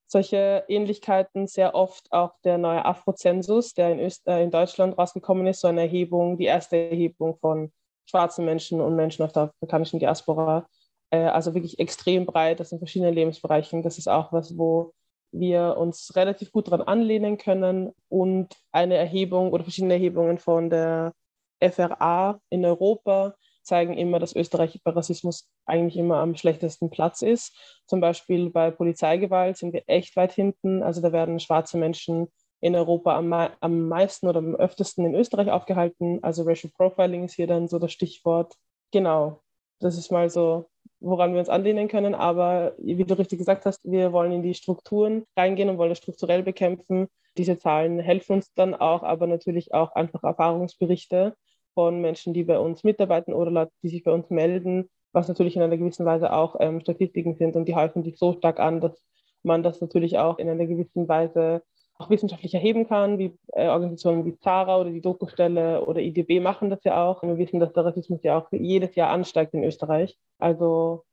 solche 0.07 0.65
Ähnlichkeiten 0.69 1.47
sehr 1.47 1.75
oft 1.75 2.11
auch 2.13 2.33
der 2.43 2.57
neue 2.57 2.85
Afrozensus, 2.85 3.75
der 3.75 3.93
in, 3.93 4.01
Öst 4.01 4.27
äh, 4.27 4.43
in 4.43 4.51
Deutschland 4.51 4.97
rausgekommen 4.97 5.47
ist, 5.47 5.61
so 5.61 5.69
eine 5.69 5.83
Erhebung, 5.83 6.39
die 6.39 6.47
erste 6.47 6.77
Erhebung 6.77 7.37
von 7.37 7.73
schwarzen 8.07 8.47
Menschen 8.47 8.81
und 8.81 8.97
Menschen 8.97 9.23
auf 9.23 9.33
der 9.33 9.53
afrikanischen 9.61 9.99
Diaspora. 9.99 10.67
Äh, 11.11 11.25
also 11.25 11.53
wirklich 11.53 11.79
extrem 11.79 12.25
breit, 12.25 12.59
das 12.61 12.73
in 12.73 12.79
verschiedenen 12.79 13.13
Lebensbereichen. 13.13 13.83
Das 13.83 13.99
ist 13.99 14.09
auch 14.09 14.33
was, 14.33 14.57
wo 14.57 14.95
wir 15.31 15.77
uns 15.77 16.17
relativ 16.17 16.53
gut 16.53 16.69
daran 16.69 16.83
anlehnen 16.83 17.37
können 17.37 17.93
und 18.09 18.57
eine 18.73 18.97
Erhebung 18.97 19.53
oder 19.53 19.65
verschiedene 19.65 19.95
Erhebungen 19.95 20.39
von 20.39 20.71
der 20.71 21.13
FRA 21.61 22.41
in 22.51 22.65
Europa 22.65 23.35
zeigen 23.69 23.97
immer, 23.97 24.19
dass 24.19 24.35
Österreich 24.35 24.81
bei 24.83 24.91
Rassismus 24.91 25.49
eigentlich 25.67 25.97
immer 25.97 26.17
am 26.17 26.35
schlechtesten 26.35 26.91
Platz 26.91 27.23
ist. 27.23 27.55
Zum 27.87 28.01
Beispiel 28.01 28.51
bei 28.51 28.71
Polizeigewalt 28.71 29.59
sind 29.59 29.73
wir 29.73 29.83
echt 29.87 30.17
weit 30.17 30.33
hinten. 30.33 30.83
Also 30.83 31.01
da 31.03 31.13
werden 31.13 31.39
schwarze 31.39 31.77
Menschen 31.77 32.29
in 32.61 32.75
Europa 32.75 33.17
am, 33.17 33.33
am 33.33 33.89
meisten 33.89 34.27
oder 34.27 34.39
am 34.39 34.57
öftesten 34.57 35.05
in 35.05 35.15
Österreich 35.15 35.51
aufgehalten. 35.51 36.19
Also 36.23 36.43
Racial 36.43 36.73
Profiling 36.77 37.25
ist 37.25 37.35
hier 37.35 37.47
dann 37.47 37.69
so 37.69 37.79
das 37.79 37.93
Stichwort. 37.93 38.55
Genau, 38.91 39.43
das 39.81 39.99
ist 39.99 40.11
mal 40.11 40.31
so, 40.31 40.71
woran 40.99 41.35
wir 41.35 41.41
uns 41.41 41.51
anlehnen 41.51 41.89
können. 41.89 42.15
Aber 42.15 42.75
wie 42.79 43.05
du 43.05 43.19
richtig 43.19 43.39
gesagt 43.39 43.67
hast, 43.67 43.81
wir 43.85 44.13
wollen 44.13 44.33
in 44.33 44.43
die 44.43 44.55
Strukturen 44.55 45.25
reingehen 45.37 45.69
und 45.69 45.79
wollen 45.79 45.91
das 45.91 45.99
strukturell 45.99 46.43
bekämpfen. 46.43 47.09
Diese 47.37 47.59
Zahlen 47.59 48.01
helfen 48.01 48.33
uns 48.37 48.53
dann 48.55 48.75
auch, 48.75 49.03
aber 49.03 49.27
natürlich 49.27 49.73
auch 49.73 49.95
einfach 49.95 50.25
Erfahrungsberichte 50.25 51.37
von 51.79 52.01
Menschen, 52.01 52.35
die 52.35 52.43
bei 52.43 52.59
uns 52.59 52.83
mitarbeiten 52.83 53.33
oder 53.33 53.53
Leute, 53.53 53.71
die 53.85 53.89
sich 53.89 54.03
bei 54.03 54.11
uns 54.11 54.31
melden, 54.31 54.91
was 55.13 55.29
natürlich 55.29 55.55
in 55.55 55.63
einer 55.63 55.77
gewissen 55.77 56.05
Weise 56.05 56.33
auch 56.33 56.57
ähm, 56.59 56.81
Statistiken 56.81 57.37
sind 57.37 57.55
und 57.55 57.67
die 57.67 57.77
häufen 57.77 58.03
sich 58.03 58.19
so 58.19 58.33
stark 58.33 58.59
an, 58.59 58.81
dass 58.81 59.01
man 59.45 59.63
das 59.63 59.81
natürlich 59.81 60.19
auch 60.19 60.41
in 60.41 60.49
einer 60.49 60.67
gewissen 60.67 61.07
Weise 61.07 61.63
auch 61.97 62.11
wissenschaftlich 62.11 62.53
erheben 62.53 62.89
kann, 62.89 63.21
wie 63.21 63.39
äh, 63.53 63.69
Organisationen 63.69 64.25
wie 64.25 64.37
Zara 64.41 64.81
oder 64.81 64.91
die 64.91 65.01
Dokustelle 65.01 65.85
oder 65.87 66.01
IDB 66.01 66.41
machen 66.41 66.69
das 66.69 66.83
ja 66.83 67.07
auch. 67.07 67.23
Und 67.23 67.29
wir 67.29 67.39
wissen, 67.39 67.61
dass 67.61 67.73
der 67.73 67.85
Rassismus 67.85 68.25
ja 68.25 68.37
auch 68.37 68.49
jedes 68.51 68.97
Jahr 68.97 69.11
ansteigt 69.11 69.55
in 69.55 69.63
Österreich. 69.63 70.19
Also 70.39 71.05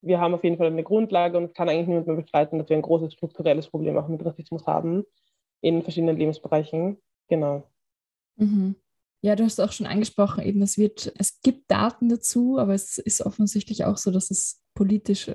wir 0.00 0.18
haben 0.18 0.32
auf 0.32 0.44
jeden 0.44 0.56
Fall 0.56 0.68
eine 0.68 0.82
Grundlage 0.82 1.36
und 1.36 1.44
es 1.44 1.52
kann 1.52 1.68
eigentlich 1.68 1.88
niemand 1.88 2.06
mehr 2.06 2.16
bestreiten, 2.16 2.58
dass 2.58 2.70
wir 2.70 2.76
ein 2.78 2.82
großes 2.82 3.12
strukturelles 3.12 3.68
Problem 3.68 3.98
auch 3.98 4.08
mit 4.08 4.24
Rassismus 4.24 4.66
haben 4.66 5.04
in 5.60 5.82
verschiedenen 5.82 6.16
Lebensbereichen. 6.16 6.96
Genau. 7.28 7.64
Mhm. 8.36 8.76
Ja, 9.26 9.34
du 9.34 9.42
hast 9.42 9.60
auch 9.60 9.72
schon 9.72 9.88
angesprochen, 9.88 10.44
eben 10.44 10.62
es 10.62 10.78
wird, 10.78 11.12
es 11.18 11.40
gibt 11.40 11.68
Daten 11.68 12.08
dazu, 12.08 12.58
aber 12.58 12.74
es 12.74 12.96
ist 12.96 13.26
offensichtlich 13.26 13.84
auch 13.84 13.96
so, 13.96 14.12
dass 14.12 14.30
es 14.30 14.62
politisch 14.72 15.32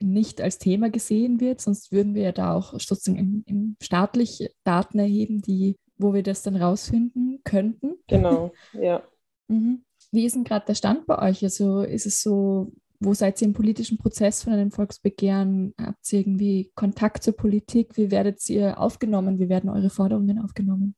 nicht 0.00 0.40
als 0.40 0.58
Thema 0.58 0.90
gesehen 0.90 1.38
wird, 1.38 1.60
sonst 1.60 1.92
würden 1.92 2.16
wir 2.16 2.22
ja 2.22 2.32
da 2.32 2.52
auch 2.52 2.72
sozusagen 2.80 3.44
im, 3.46 3.76
staatlich 3.80 4.50
Daten 4.64 4.98
erheben, 4.98 5.40
die, 5.40 5.76
wo 5.98 6.14
wir 6.14 6.24
das 6.24 6.42
dann 6.42 6.56
rausfinden 6.56 7.38
könnten. 7.44 7.94
Genau, 8.08 8.50
ja. 8.72 9.04
mhm. 9.46 9.84
Wie 10.10 10.24
ist 10.24 10.34
denn 10.34 10.42
gerade 10.42 10.66
der 10.66 10.74
Stand 10.74 11.06
bei 11.06 11.30
euch? 11.30 11.44
Also 11.44 11.82
ist 11.82 12.06
es 12.06 12.20
so, 12.20 12.72
wo 12.98 13.14
seid 13.14 13.40
ihr 13.40 13.46
im 13.46 13.54
politischen 13.54 13.98
Prozess 13.98 14.42
von 14.42 14.52
einem 14.52 14.72
Volksbegehren? 14.72 15.74
Habt 15.80 16.12
ihr 16.12 16.18
irgendwie 16.18 16.72
Kontakt 16.74 17.22
zur 17.22 17.36
Politik? 17.36 17.96
Wie 17.96 18.10
werdet 18.10 18.48
ihr 18.48 18.80
aufgenommen? 18.80 19.38
Wie 19.38 19.48
werden 19.48 19.70
eure 19.70 19.90
Forderungen 19.90 20.40
aufgenommen? 20.40 20.96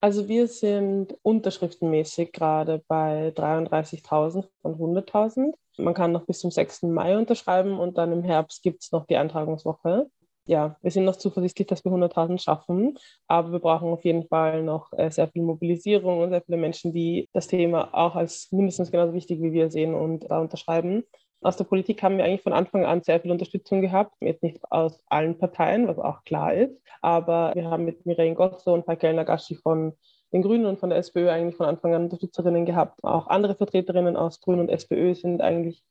Also 0.00 0.28
wir 0.28 0.46
sind 0.46 1.16
unterschriftenmäßig 1.22 2.32
gerade 2.32 2.82
bei 2.86 3.32
33.000 3.34 4.46
von 4.62 4.74
100.000. 4.76 5.54
Man 5.78 5.94
kann 5.94 6.12
noch 6.12 6.26
bis 6.26 6.40
zum 6.40 6.50
6. 6.50 6.82
Mai 6.84 7.16
unterschreiben 7.16 7.78
und 7.78 7.98
dann 7.98 8.12
im 8.12 8.22
Herbst 8.22 8.62
gibt 8.62 8.82
es 8.82 8.92
noch 8.92 9.06
die 9.06 9.16
Eintragungswoche. 9.16 10.08
Ja, 10.48 10.76
wir 10.80 10.90
sind 10.92 11.04
noch 11.04 11.16
zuversichtlich, 11.16 11.66
dass 11.66 11.84
wir 11.84 11.90
100.000 11.90 12.38
schaffen, 12.38 12.96
aber 13.26 13.50
wir 13.50 13.58
brauchen 13.58 13.88
auf 13.88 14.04
jeden 14.04 14.28
Fall 14.28 14.62
noch 14.62 14.92
äh, 14.92 15.10
sehr 15.10 15.26
viel 15.26 15.42
Mobilisierung 15.42 16.20
und 16.20 16.30
sehr 16.30 16.42
viele 16.42 16.58
Menschen, 16.58 16.92
die 16.92 17.28
das 17.32 17.48
Thema 17.48 17.92
auch 17.92 18.14
als 18.14 18.52
mindestens 18.52 18.92
genauso 18.92 19.12
wichtig 19.12 19.42
wie 19.42 19.52
wir 19.52 19.70
sehen 19.72 19.94
und 19.94 20.30
da 20.30 20.40
unterschreiben. 20.40 21.02
Aus 21.42 21.56
der 21.56 21.64
Politik 21.64 22.02
haben 22.02 22.18
wir 22.18 22.24
eigentlich 22.24 22.42
von 22.42 22.52
Anfang 22.52 22.84
an 22.84 23.02
sehr 23.02 23.20
viel 23.20 23.30
Unterstützung 23.30 23.80
gehabt, 23.80 24.14
jetzt 24.20 24.42
nicht 24.42 24.60
aus 24.70 25.00
allen 25.06 25.38
Parteien, 25.38 25.86
was 25.86 25.98
auch 25.98 26.24
klar 26.24 26.54
ist, 26.54 26.74
aber 27.02 27.52
wir 27.54 27.70
haben 27.70 27.84
mit 27.84 28.06
Mireille 28.06 28.34
Gotzo 28.34 28.72
und 28.74 28.86
Pakel 28.86 29.14
Nagashi 29.14 29.54
von 29.54 29.92
den 30.32 30.42
Grünen 30.42 30.66
und 30.66 30.78
von 30.78 30.90
der 30.90 30.98
SPÖ 30.98 31.30
eigentlich 31.30 31.56
von 31.56 31.66
Anfang 31.66 31.94
an 31.94 32.04
Unterstützerinnen 32.04 32.66
gehabt. 32.66 33.02
Auch 33.04 33.28
andere 33.28 33.54
Vertreterinnen 33.54 34.16
aus 34.16 34.40
Grünen 34.40 34.60
und 34.60 34.68
SPÖ 34.68 35.14
sind 35.14 35.40
eigentlich, 35.40 35.82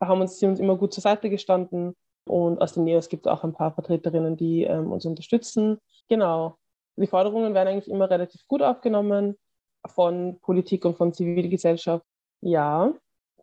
haben 0.00 0.20
uns, 0.20 0.38
sind 0.38 0.50
uns 0.50 0.60
immer 0.60 0.76
gut 0.76 0.92
zur 0.92 1.02
Seite 1.02 1.30
gestanden. 1.30 1.94
Und 2.24 2.60
aus 2.60 2.74
den 2.74 2.84
NEOS 2.84 3.08
gibt 3.08 3.26
es 3.26 3.32
auch 3.32 3.44
ein 3.44 3.52
paar 3.52 3.72
Vertreterinnen, 3.72 4.36
die 4.36 4.62
ähm, 4.62 4.92
uns 4.92 5.04
unterstützen. 5.04 5.78
Genau. 6.08 6.56
Die 6.96 7.06
Forderungen 7.06 7.54
werden 7.54 7.68
eigentlich 7.68 7.90
immer 7.90 8.08
relativ 8.08 8.46
gut 8.46 8.62
aufgenommen 8.62 9.36
von 9.86 10.38
Politik 10.40 10.84
und 10.84 10.96
von 10.96 11.12
Zivilgesellschaft. 11.12 12.04
Ja, 12.40 12.92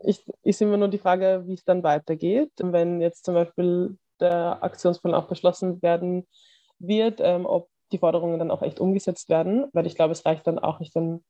ich, 0.02 0.24
ist 0.44 0.62
immer 0.62 0.78
nur 0.78 0.88
die 0.88 0.98
Frage, 0.98 1.44
wie 1.46 1.54
es 1.54 1.64
dann 1.66 1.84
weitergeht. 1.84 2.52
Wenn 2.58 3.02
jetzt 3.02 3.26
zum 3.26 3.34
Beispiel 3.34 3.98
der 4.20 4.64
Aktionsplan 4.64 5.14
auch 5.14 5.28
beschlossen 5.28 5.82
werden 5.82 6.28
wird, 6.80 7.20
ähm, 7.22 7.46
ob 7.46 7.70
die 7.92 7.98
Forderungen 7.98 8.40
dann 8.40 8.52
auch 8.52 8.62
echt 8.62 8.80
umgesetzt 8.80 9.30
werden, 9.30 9.68
weil 9.74 9.88
ich 9.88 9.96
glaube, 9.96 10.12
es 10.12 10.26
reicht 10.26 10.48
dann 10.48 10.60
auch 10.60 10.80
nicht, 10.80 10.94
wenn 10.96 11.24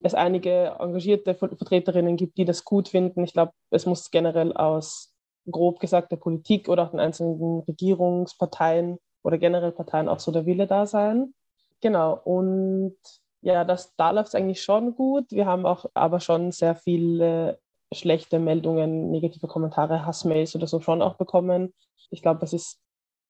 es 0.00 0.14
einige 0.14 0.76
engagierte 0.78 1.34
Vertreterinnen 1.34 2.16
gibt, 2.16 2.38
die 2.38 2.44
das 2.44 2.64
gut 2.64 2.88
finden. 2.88 3.24
Ich 3.24 3.32
glaube, 3.32 3.52
es 3.70 3.86
muss 3.86 4.10
generell 4.10 4.52
aus 4.52 5.14
grob 5.50 5.80
gesagt 5.80 6.12
der 6.12 6.16
Politik 6.16 6.68
oder 6.68 6.84
auch 6.84 6.90
den 6.90 7.00
einzelnen 7.00 7.60
Regierungsparteien 7.60 8.98
oder 9.22 9.38
generell 9.38 9.72
Parteien 9.72 10.08
auch 10.08 10.20
so 10.20 10.32
der 10.32 10.46
Wille 10.46 10.66
da 10.66 10.86
sein. 10.86 11.34
Genau, 11.80 12.20
und 12.24 12.96
ja, 13.42 13.64
das, 13.64 13.94
da 13.96 14.10
läuft 14.10 14.28
es 14.28 14.34
eigentlich 14.34 14.62
schon 14.62 14.94
gut. 14.94 15.30
Wir 15.30 15.46
haben 15.46 15.66
auch 15.66 15.86
aber 15.94 16.20
schon 16.20 16.50
sehr 16.52 16.74
viele 16.74 17.58
schlechte 17.92 18.38
Meldungen, 18.38 19.10
negative 19.10 19.46
Kommentare, 19.46 20.04
Hassmails 20.04 20.54
oder 20.56 20.66
so 20.66 20.80
schon 20.80 21.02
auch 21.02 21.16
bekommen. 21.16 21.72
Ich 22.10 22.22
glaube, 22.22 22.40
das 22.40 22.52
ist 22.52 22.80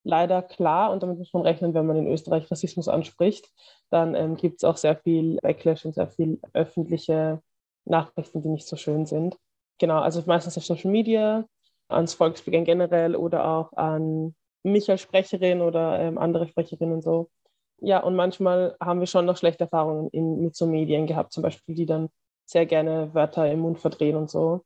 leider 0.04 0.42
klar 0.42 0.92
und 0.92 1.02
damit 1.02 1.18
muss 1.18 1.32
man 1.32 1.42
rechnen, 1.42 1.74
wenn 1.74 1.86
man 1.86 1.96
in 1.96 2.06
Österreich 2.06 2.50
Rassismus 2.50 2.88
anspricht, 2.88 3.48
dann 3.90 4.14
ähm, 4.14 4.36
gibt 4.36 4.58
es 4.58 4.64
auch 4.64 4.76
sehr 4.76 4.96
viel 4.96 5.38
Backlash 5.42 5.84
und 5.84 5.94
sehr 5.94 6.08
viel 6.08 6.40
öffentliche 6.52 7.42
Nachrichten, 7.84 8.42
die 8.42 8.48
nicht 8.48 8.66
so 8.66 8.76
schön 8.76 9.04
sind. 9.06 9.36
Genau, 9.78 9.98
also 9.98 10.22
meistens 10.26 10.56
auf 10.56 10.64
Social 10.64 10.90
Media, 10.90 11.44
ans 11.88 12.14
Volksbegehren 12.14 12.64
generell 12.64 13.16
oder 13.16 13.46
auch 13.48 13.72
an 13.74 14.34
mich 14.62 14.90
als 14.90 15.02
Sprecherin 15.02 15.60
oder 15.60 15.98
ähm, 16.00 16.18
andere 16.18 16.48
Sprecherinnen 16.48 17.02
so. 17.02 17.30
Ja, 17.78 18.00
und 18.02 18.16
manchmal 18.16 18.76
haben 18.80 19.00
wir 19.00 19.06
schon 19.06 19.26
noch 19.26 19.36
schlechte 19.36 19.64
Erfahrungen 19.64 20.08
in, 20.10 20.40
mit 20.40 20.56
so 20.56 20.66
Medien 20.66 21.06
gehabt, 21.06 21.32
zum 21.32 21.42
Beispiel, 21.42 21.74
die 21.74 21.86
dann 21.86 22.08
sehr 22.46 22.64
gerne 22.64 23.12
Wörter 23.12 23.50
im 23.50 23.60
Mund 23.60 23.78
verdrehen 23.78 24.16
und 24.16 24.30
so. 24.30 24.64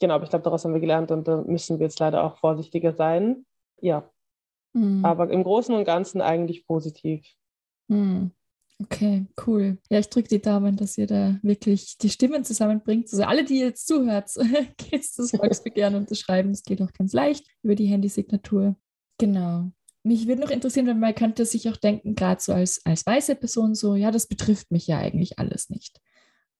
Genau, 0.00 0.14
aber 0.14 0.24
ich 0.24 0.30
glaube, 0.30 0.44
daraus 0.44 0.64
haben 0.64 0.74
wir 0.74 0.80
gelernt 0.80 1.10
und 1.10 1.26
da 1.26 1.42
müssen 1.42 1.78
wir 1.78 1.86
jetzt 1.86 1.98
leider 1.98 2.24
auch 2.24 2.36
vorsichtiger 2.38 2.92
sein. 2.92 3.46
Ja. 3.80 4.08
Mhm. 4.74 5.04
Aber 5.04 5.30
im 5.30 5.42
Großen 5.42 5.74
und 5.74 5.84
Ganzen 5.84 6.20
eigentlich 6.20 6.66
positiv. 6.66 7.26
Mhm. 7.88 8.32
Okay, 8.82 9.26
cool. 9.46 9.78
Ja, 9.90 9.98
ich 9.98 10.08
drücke 10.08 10.28
die 10.28 10.42
Daumen, 10.42 10.76
dass 10.76 10.98
ihr 10.98 11.06
da 11.06 11.38
wirklich 11.42 11.98
die 11.98 12.10
Stimmen 12.10 12.44
zusammenbringt. 12.44 13.08
Also 13.12 13.22
alle, 13.22 13.44
die 13.44 13.60
jetzt 13.60 13.86
zuhört, 13.86 14.30
geht 14.76 15.06
das 15.16 15.30
Volksbegehren 15.30 15.94
unterschreiben. 15.94 16.50
Das 16.50 16.64
geht 16.64 16.82
auch 16.82 16.92
ganz 16.92 17.12
leicht 17.12 17.46
über 17.62 17.74
die 17.74 17.86
Handysignatur. 17.86 18.76
Genau. 19.18 19.70
Mich 20.02 20.26
würde 20.26 20.40
noch 20.40 20.50
interessieren, 20.50 20.88
weil 20.88 20.96
man 20.96 21.14
könnte 21.14 21.44
sich 21.44 21.68
auch 21.70 21.76
denken, 21.76 22.16
gerade 22.16 22.40
so 22.40 22.52
als, 22.52 22.84
als 22.84 23.06
weiße 23.06 23.36
Person, 23.36 23.76
so, 23.76 23.94
ja, 23.94 24.10
das 24.10 24.26
betrifft 24.26 24.72
mich 24.72 24.88
ja 24.88 24.98
eigentlich 24.98 25.38
alles 25.38 25.70
nicht. 25.70 26.00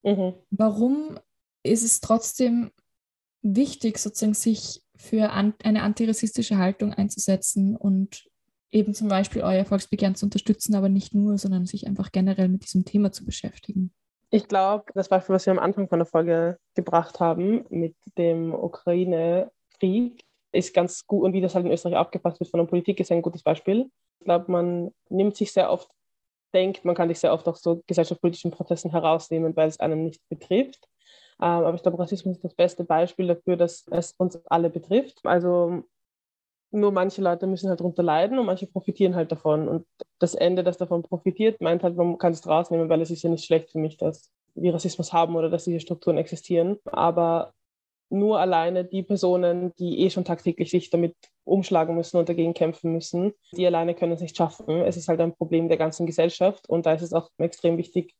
Mhm. 0.02 0.34
Warum 0.50 1.18
ist 1.62 1.84
es 1.84 2.00
trotzdem 2.00 2.70
wichtig, 3.42 3.98
sozusagen 3.98 4.34
sich 4.34 4.82
für 4.96 5.30
an, 5.30 5.54
eine 5.64 5.82
antirassistische 5.82 6.58
Haltung 6.58 6.92
einzusetzen 6.92 7.76
und 7.76 8.24
eben 8.70 8.94
zum 8.94 9.08
Beispiel 9.08 9.42
euer 9.42 9.64
Volksbegehren 9.64 10.14
zu 10.14 10.26
unterstützen, 10.26 10.74
aber 10.74 10.88
nicht 10.88 11.14
nur, 11.14 11.38
sondern 11.38 11.66
sich 11.66 11.86
einfach 11.86 12.12
generell 12.12 12.48
mit 12.48 12.64
diesem 12.64 12.84
Thema 12.84 13.12
zu 13.12 13.24
beschäftigen? 13.24 13.92
Ich 14.30 14.48
glaube, 14.48 14.84
das 14.94 15.08
Beispiel, 15.08 15.34
was 15.34 15.44
wir 15.44 15.50
am 15.50 15.58
Anfang 15.58 15.88
von 15.88 15.98
der 15.98 16.06
Folge 16.06 16.58
gebracht 16.74 17.20
haben 17.20 17.66
mit 17.68 17.94
dem 18.16 18.54
Ukraine-Krieg, 18.54 20.24
ist 20.52 20.74
ganz 20.74 21.06
gut 21.06 21.24
und 21.24 21.32
wie 21.32 21.40
das 21.40 21.54
halt 21.54 21.66
in 21.66 21.72
Österreich 21.72 21.96
aufgepasst 21.96 22.40
wird 22.40 22.50
von 22.50 22.60
der 22.60 22.66
Politik, 22.66 23.00
ist 23.00 23.12
ein 23.12 23.22
gutes 23.22 23.42
Beispiel. 23.42 23.90
Ich 24.20 24.24
glaube, 24.24 24.50
man 24.50 24.90
nimmt 25.10 25.36
sich 25.36 25.52
sehr 25.52 25.70
oft 25.70 25.90
denkt, 26.52 26.84
man 26.84 26.94
kann 26.94 27.08
sich 27.08 27.18
sehr 27.20 27.32
oft 27.32 27.46
auch 27.48 27.56
so 27.56 27.82
gesellschaftspolitischen 27.86 28.50
Prozessen 28.50 28.90
herausnehmen, 28.90 29.56
weil 29.56 29.68
es 29.68 29.80
einen 29.80 30.04
nicht 30.04 30.20
betrifft. 30.28 30.88
Ähm, 31.40 31.64
aber 31.64 31.74
ich 31.74 31.82
glaube, 31.82 31.98
Rassismus 31.98 32.36
ist 32.36 32.44
das 32.44 32.54
beste 32.54 32.84
Beispiel 32.84 33.26
dafür, 33.26 33.56
dass 33.56 33.86
es 33.90 34.12
uns 34.18 34.40
alle 34.46 34.70
betrifft. 34.70 35.20
Also 35.24 35.84
nur 36.70 36.92
manche 36.92 37.22
Leute 37.22 37.46
müssen 37.46 37.68
halt 37.68 37.80
darunter 37.80 38.02
leiden 38.02 38.38
und 38.38 38.46
manche 38.46 38.66
profitieren 38.66 39.14
halt 39.14 39.30
davon. 39.30 39.68
Und 39.68 39.86
das 40.18 40.34
Ende, 40.34 40.64
das 40.64 40.78
davon 40.78 41.02
profitiert, 41.02 41.60
meint 41.60 41.82
halt, 41.82 41.96
man 41.96 42.18
kann 42.18 42.32
es 42.32 42.46
rausnehmen, 42.46 42.88
weil 42.88 43.02
es 43.02 43.10
ist 43.10 43.22
ja 43.22 43.30
nicht 43.30 43.44
schlecht 43.44 43.70
für 43.70 43.78
mich, 43.78 43.96
dass 43.96 44.30
wir 44.54 44.74
Rassismus 44.74 45.12
haben 45.12 45.36
oder 45.36 45.50
dass 45.50 45.64
diese 45.64 45.80
Strukturen 45.80 46.16
existieren. 46.16 46.78
Aber 46.86 47.52
nur 48.12 48.38
alleine 48.38 48.84
die 48.84 49.02
Personen, 49.02 49.72
die 49.78 50.00
eh 50.00 50.10
schon 50.10 50.24
tagtäglich 50.24 50.70
sich 50.70 50.90
damit 50.90 51.16
umschlagen 51.44 51.96
müssen 51.96 52.18
und 52.18 52.28
dagegen 52.28 52.54
kämpfen 52.54 52.92
müssen, 52.92 53.32
die 53.56 53.66
alleine 53.66 53.94
können 53.94 54.12
es 54.12 54.20
nicht 54.20 54.36
schaffen. 54.36 54.82
Es 54.82 54.96
ist 54.96 55.08
halt 55.08 55.20
ein 55.20 55.34
Problem 55.34 55.68
der 55.68 55.78
ganzen 55.78 56.06
Gesellschaft 56.06 56.68
und 56.68 56.86
da 56.86 56.92
ist 56.92 57.02
es 57.02 57.12
auch 57.12 57.30
extrem 57.38 57.78
wichtig, 57.78 58.14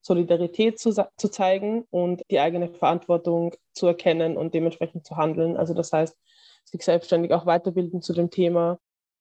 Solidarität 0.00 0.78
zu, 0.78 0.92
zu 0.92 1.28
zeigen 1.28 1.84
und 1.90 2.22
die 2.30 2.38
eigene 2.38 2.68
Verantwortung 2.68 3.54
zu 3.72 3.86
erkennen 3.86 4.36
und 4.36 4.54
dementsprechend 4.54 5.06
zu 5.06 5.16
handeln. 5.16 5.56
Also 5.56 5.74
das 5.74 5.92
heißt, 5.92 6.16
sich 6.64 6.82
selbstständig 6.82 7.32
auch 7.32 7.46
weiterbilden 7.46 8.02
zu 8.02 8.12
dem 8.12 8.30
Thema, 8.30 8.78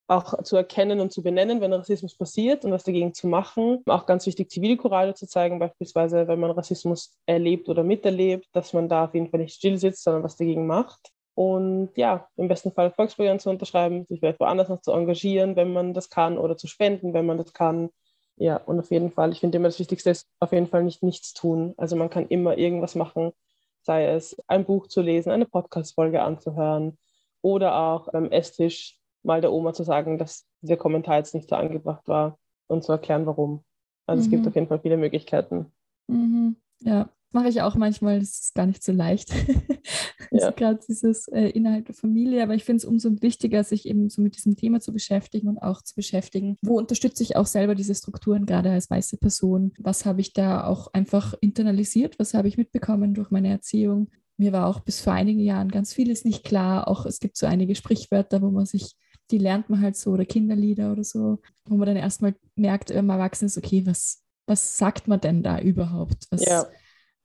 auch 0.08 0.42
zu 0.44 0.56
erkennen 0.56 1.00
und 1.00 1.12
zu 1.12 1.22
benennen, 1.22 1.60
wenn 1.60 1.74
Rassismus 1.74 2.16
passiert 2.16 2.64
und 2.64 2.72
was 2.72 2.84
dagegen 2.84 3.14
zu 3.14 3.28
machen. 3.28 3.84
Auch 3.88 4.06
ganz 4.06 4.26
wichtig, 4.26 4.50
Zivilcourage 4.50 5.14
zu 5.14 5.28
zeigen, 5.28 5.60
beispielsweise, 5.60 6.28
wenn 6.28 6.40
man 6.40 6.52
Rassismus 6.52 7.18
erlebt 7.26 7.68
oder 7.68 7.84
miterlebt, 7.84 8.48
dass 8.54 8.74
man 8.74 8.88
da 8.88 9.06
auf 9.06 9.14
jeden 9.14 9.30
Fall 9.30 9.42
nicht 9.42 9.56
still 9.56 9.78
sitzt, 9.78 10.04
sondern 10.04 10.24
was 10.24 10.38
dagegen 10.38 10.66
macht. 10.66 11.12
Und 11.36 11.92
ja, 11.96 12.28
im 12.36 12.48
besten 12.48 12.72
Fall 12.72 12.92
Volksbegehren 12.92 13.40
zu 13.40 13.50
unterschreiben, 13.50 14.06
sich 14.06 14.20
vielleicht 14.22 14.40
woanders 14.40 14.70
noch 14.70 14.82
zu 14.82 14.92
engagieren, 14.92 15.56
wenn 15.56 15.72
man 15.72 15.94
das 15.94 16.10
kann, 16.10 16.38
oder 16.38 16.58
zu 16.58 16.68
spenden, 16.68 17.14
wenn 17.14 17.26
man 17.28 17.38
das 17.38 17.54
kann. 17.54 17.90
Ja, 18.38 18.58
und 18.58 18.80
auf 18.80 18.90
jeden 18.92 19.12
Fall, 19.12 19.32
ich 19.32 19.42
finde 19.42 19.58
immer 19.58 19.68
das 19.68 19.80
Wichtigste 19.80 20.12
ist 20.12 20.28
auf 20.40 20.52
jeden 20.52 20.68
Fall 20.68 20.84
nicht 20.84 21.04
nichts 21.04 21.34
tun. 21.34 21.74
Also 21.78 21.96
man 21.96 22.10
kann 22.10 22.28
immer 22.28 22.58
irgendwas 22.58 22.96
machen, 22.96 23.34
sei 23.82 24.06
es 24.08 24.38
ein 24.48 24.66
Buch 24.66 24.88
zu 24.88 25.02
lesen, 25.02 25.32
eine 25.32 25.46
Podcast-Folge 25.46 26.22
anzuhören 26.22 26.98
oder 27.42 27.76
auch 27.76 28.12
beim 28.12 28.32
Esstisch 28.32 28.97
mal 29.24 29.42
der 29.42 29.52
Oma 29.52 29.74
zu 29.74 29.84
sagen, 29.84 30.18
dass 30.18 30.46
dieser 30.62 30.78
Kommentar 30.78 31.18
jetzt 31.18 31.36
nicht 31.36 31.50
so 31.50 31.56
angebracht 31.56 32.08
war 32.08 32.38
und 32.68 32.84
zu 32.84 32.92
erklären, 32.92 33.26
warum. 33.26 33.64
Also 34.06 34.22
mhm. 34.22 34.26
es 34.26 34.30
gibt 34.30 34.42
mhm. 34.44 34.48
auf 34.48 34.56
jeden 34.56 34.68
Fall 34.68 34.80
viele 34.80 34.98
Möglichkeiten. 34.98 35.72
Mhm. 36.08 36.56
Ja, 36.80 37.10
mache 37.32 37.50
ich 37.50 37.62
auch 37.62 37.76
manchmal. 37.76 38.20
Das 38.20 38.40
ist 38.40 38.56
gar 38.56 38.66
nicht 38.66 38.84
so 38.84 38.92
leicht. 38.92 39.30
ja. 40.32 40.52
Gerade 40.52 40.80
dieses 40.88 41.28
äh, 41.28 41.50
innerhalb 41.50 41.86
der 41.86 41.96
Familie. 41.96 42.44
Aber 42.44 42.56
ich 42.56 42.64
finde 42.64 42.78
es 42.78 42.86
umso 42.86 43.22
wichtiger, 43.22 43.64
sich 43.64 43.88
eben 43.88 44.10
so 44.10 44.22
mit 44.22 44.36
diesem 44.36 44.56
Thema 44.56 44.80
zu 44.80 44.94
beschäftigen 44.94 45.48
und 45.48 45.58
auch 45.58 45.82
zu 45.82 45.96
beschäftigen, 45.96 46.58
wo 46.62 46.78
unterstütze 46.78 47.24
ich 47.24 47.36
auch 47.36 47.48
selber 47.48 47.76
diese 47.76 47.96
Strukturen, 47.96 48.46
gerade 48.46 48.72
als 48.72 48.90
weiße 48.90 49.18
Person. 49.18 49.74
Was 49.80 50.06
habe 50.06 50.22
ich 50.22 50.34
da 50.34 50.66
auch 50.66 50.94
einfach 50.94 51.34
internalisiert? 51.42 52.20
Was 52.20 52.34
habe 52.34 52.48
ich 52.48 52.58
mitbekommen 52.58 53.14
durch 53.14 53.32
meine 53.32 53.50
Erziehung? 53.50 54.10
Mir 54.38 54.52
war 54.52 54.68
auch 54.68 54.82
bis 54.82 55.02
vor 55.02 55.14
einigen 55.14 55.40
Jahren 55.40 55.70
ganz 55.70 55.94
vieles 55.94 56.24
nicht 56.24 56.44
klar. 56.44 56.88
Auch 56.88 57.06
es 57.06 57.20
gibt 57.20 57.38
so 57.38 57.48
einige 57.48 57.74
Sprichwörter, 57.74 58.42
wo 58.42 58.52
man 58.52 58.68
sich 58.68 58.96
die 59.32 59.38
lernt 59.38 59.70
man 59.70 59.82
halt 59.82 59.96
so 59.96 60.12
oder 60.12 60.26
Kinderlieder 60.26 60.92
oder 60.92 61.04
so, 61.04 61.40
wo 61.66 61.76
man 61.76 61.88
dann 61.88 61.98
erstmal 61.98 62.36
merkt, 62.56 62.90
wenn 62.90 63.06
man 63.06 63.20
erwachsen 63.20 63.46
ist, 63.46 63.58
okay, 63.58 63.86
was, 63.86 64.24
was 64.46 64.78
sagt 64.78 65.08
man 65.08 65.20
denn 65.20 65.44
da 65.44 65.60
überhaupt? 65.60 66.28
Was, 66.32 66.46
ja. 66.46 66.66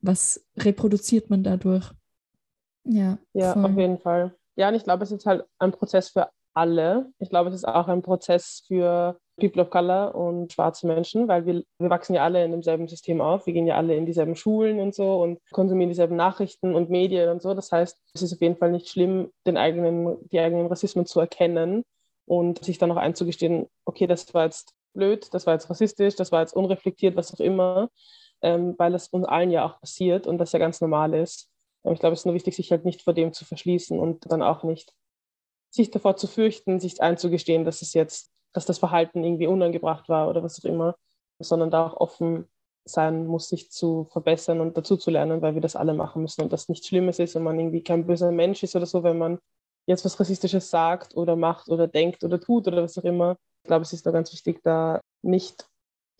was 0.00 0.44
reproduziert 0.56 1.30
man 1.30 1.42
dadurch? 1.42 1.90
Ja, 2.84 3.18
ja 3.32 3.54
auf 3.54 3.76
jeden 3.76 3.98
Fall. 3.98 4.34
Ja, 4.56 4.68
und 4.68 4.74
ich 4.74 4.84
glaube, 4.84 5.04
es 5.04 5.12
ist 5.12 5.26
halt 5.26 5.44
ein 5.58 5.72
Prozess 5.72 6.10
für 6.10 6.28
alle. 6.54 7.12
Ich 7.18 7.30
glaube, 7.30 7.48
es 7.50 7.56
ist 7.56 7.66
auch 7.66 7.88
ein 7.88 8.02
Prozess 8.02 8.64
für 8.66 9.18
People 9.38 9.62
of 9.62 9.70
Color 9.70 10.14
und 10.14 10.52
schwarze 10.52 10.86
Menschen, 10.86 11.28
weil 11.28 11.46
wir, 11.46 11.62
wir 11.78 11.90
wachsen 11.90 12.14
ja 12.14 12.24
alle 12.24 12.44
in 12.44 12.50
demselben 12.52 12.88
System 12.88 13.20
auf. 13.20 13.46
Wir 13.46 13.54
gehen 13.54 13.66
ja 13.66 13.76
alle 13.76 13.96
in 13.96 14.06
dieselben 14.06 14.36
Schulen 14.36 14.80
und 14.80 14.94
so 14.94 15.22
und 15.22 15.38
konsumieren 15.52 15.88
dieselben 15.90 16.16
Nachrichten 16.16 16.74
und 16.74 16.90
Medien 16.90 17.30
und 17.30 17.42
so. 17.42 17.54
Das 17.54 17.72
heißt, 17.72 17.98
es 18.14 18.22
ist 18.22 18.32
auf 18.34 18.40
jeden 18.40 18.56
Fall 18.56 18.70
nicht 18.72 18.88
schlimm, 18.88 19.30
den 19.46 19.56
eigenen, 19.56 20.18
die 20.30 20.38
eigenen 20.40 20.66
Rassismen 20.66 21.06
zu 21.06 21.20
erkennen 21.20 21.82
und 22.26 22.64
sich 22.64 22.78
dann 22.78 22.92
auch 22.92 22.96
einzugestehen, 22.96 23.66
okay, 23.84 24.06
das 24.06 24.32
war 24.34 24.44
jetzt 24.44 24.74
blöd, 24.94 25.28
das 25.32 25.46
war 25.46 25.54
jetzt 25.54 25.70
rassistisch, 25.70 26.16
das 26.16 26.32
war 26.32 26.40
jetzt 26.42 26.54
unreflektiert, 26.54 27.16
was 27.16 27.32
auch 27.34 27.40
immer. 27.40 27.88
ähm, 28.42 28.74
weil 28.78 28.94
es 28.94 29.08
uns 29.08 29.24
allen 29.26 29.50
ja 29.50 29.64
auch 29.64 29.80
passiert 29.80 30.26
und 30.26 30.38
das 30.38 30.52
ja 30.52 30.58
ganz 30.58 30.80
normal 30.80 31.14
ist. 31.14 31.48
Ich 31.84 31.98
glaube, 32.00 32.12
es 32.14 32.20
ist 32.20 32.26
nur 32.26 32.34
wichtig, 32.34 32.56
sich 32.56 32.70
halt 32.70 32.84
nicht 32.84 33.02
vor 33.02 33.14
dem 33.14 33.32
zu 33.32 33.44
verschließen 33.44 33.98
und 33.98 34.30
dann 34.30 34.42
auch 34.42 34.62
nicht 34.62 34.92
sich 35.72 35.90
davor 35.90 36.16
zu 36.16 36.26
fürchten, 36.26 36.78
sich 36.78 37.00
einzugestehen, 37.02 37.64
dass 37.64 37.82
es 37.82 37.94
jetzt, 37.94 38.30
dass 38.52 38.66
das 38.66 38.78
Verhalten 38.78 39.24
irgendwie 39.24 39.46
unangebracht 39.46 40.08
war 40.08 40.28
oder 40.28 40.42
was 40.42 40.60
auch 40.60 40.68
immer, 40.68 40.96
sondern 41.38 41.70
da 41.70 41.86
auch 41.86 41.96
offen 41.96 42.46
sein 42.84 43.26
muss, 43.26 43.48
sich 43.48 43.70
zu 43.70 44.04
verbessern 44.12 44.60
und 44.60 44.76
dazu 44.76 44.96
zu 44.96 45.10
lernen, 45.10 45.40
weil 45.40 45.54
wir 45.54 45.60
das 45.60 45.76
alle 45.76 45.94
machen 45.94 46.22
müssen 46.22 46.42
und 46.42 46.52
das 46.52 46.68
nichts 46.68 46.88
Schlimmes 46.88 47.18
ist 47.18 47.36
und 47.36 47.44
man 47.44 47.58
irgendwie 47.58 47.82
kein 47.82 48.06
böser 48.06 48.32
Mensch 48.32 48.62
ist 48.62 48.76
oder 48.76 48.86
so, 48.86 49.02
wenn 49.02 49.18
man 49.18 49.38
jetzt 49.86 50.04
was 50.04 50.18
Rassistisches 50.18 50.68
sagt 50.70 51.16
oder 51.16 51.36
macht 51.36 51.68
oder 51.68 51.88
denkt 51.88 52.22
oder 52.24 52.40
tut 52.40 52.68
oder 52.68 52.82
was 52.82 52.98
auch 52.98 53.04
immer. 53.04 53.36
Ich 53.62 53.68
glaube, 53.68 53.82
es 53.82 53.92
ist 53.92 54.04
da 54.04 54.10
ganz 54.10 54.32
wichtig, 54.32 54.60
da 54.62 55.00
nicht 55.22 55.68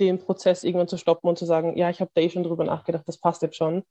den 0.00 0.18
Prozess 0.18 0.64
irgendwann 0.64 0.88
zu 0.88 0.96
stoppen 0.96 1.28
und 1.28 1.38
zu 1.38 1.44
sagen, 1.44 1.76
ja, 1.76 1.90
ich 1.90 2.00
habe 2.00 2.10
da 2.14 2.20
eh 2.22 2.30
schon 2.30 2.44
drüber 2.44 2.64
nachgedacht, 2.64 3.06
das 3.06 3.18
passt 3.18 3.42
jetzt 3.42 3.56
schon, 3.56 3.82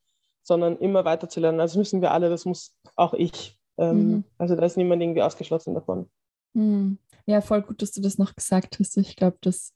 sondern 0.44 0.78
immer 0.78 1.06
weiter 1.06 1.30
zu 1.30 1.40
lernen. 1.40 1.60
Also 1.60 1.78
müssen 1.78 2.02
wir 2.02 2.12
alle, 2.12 2.30
das 2.30 2.46
muss 2.46 2.76
auch 2.96 3.14
ich. 3.14 3.61
Ähm, 3.82 4.12
mhm. 4.12 4.24
Also 4.38 4.56
da 4.56 4.66
ist 4.66 4.78
niemand 4.78 5.02
irgendwie 5.02 5.24
ausgeschlossen 5.24 5.74
davon. 5.74 6.08
Mhm. 6.54 7.00
Ja, 7.26 7.42
voll 7.42 7.62
gut, 7.64 7.82
dass 7.82 7.92
du 7.92 8.02
das 8.02 8.18
noch 8.18 8.36
gesagt 8.36 8.78
hast. 8.80 8.96
Ich 8.98 9.16
glaube, 9.16 9.38
dass, 9.42 9.74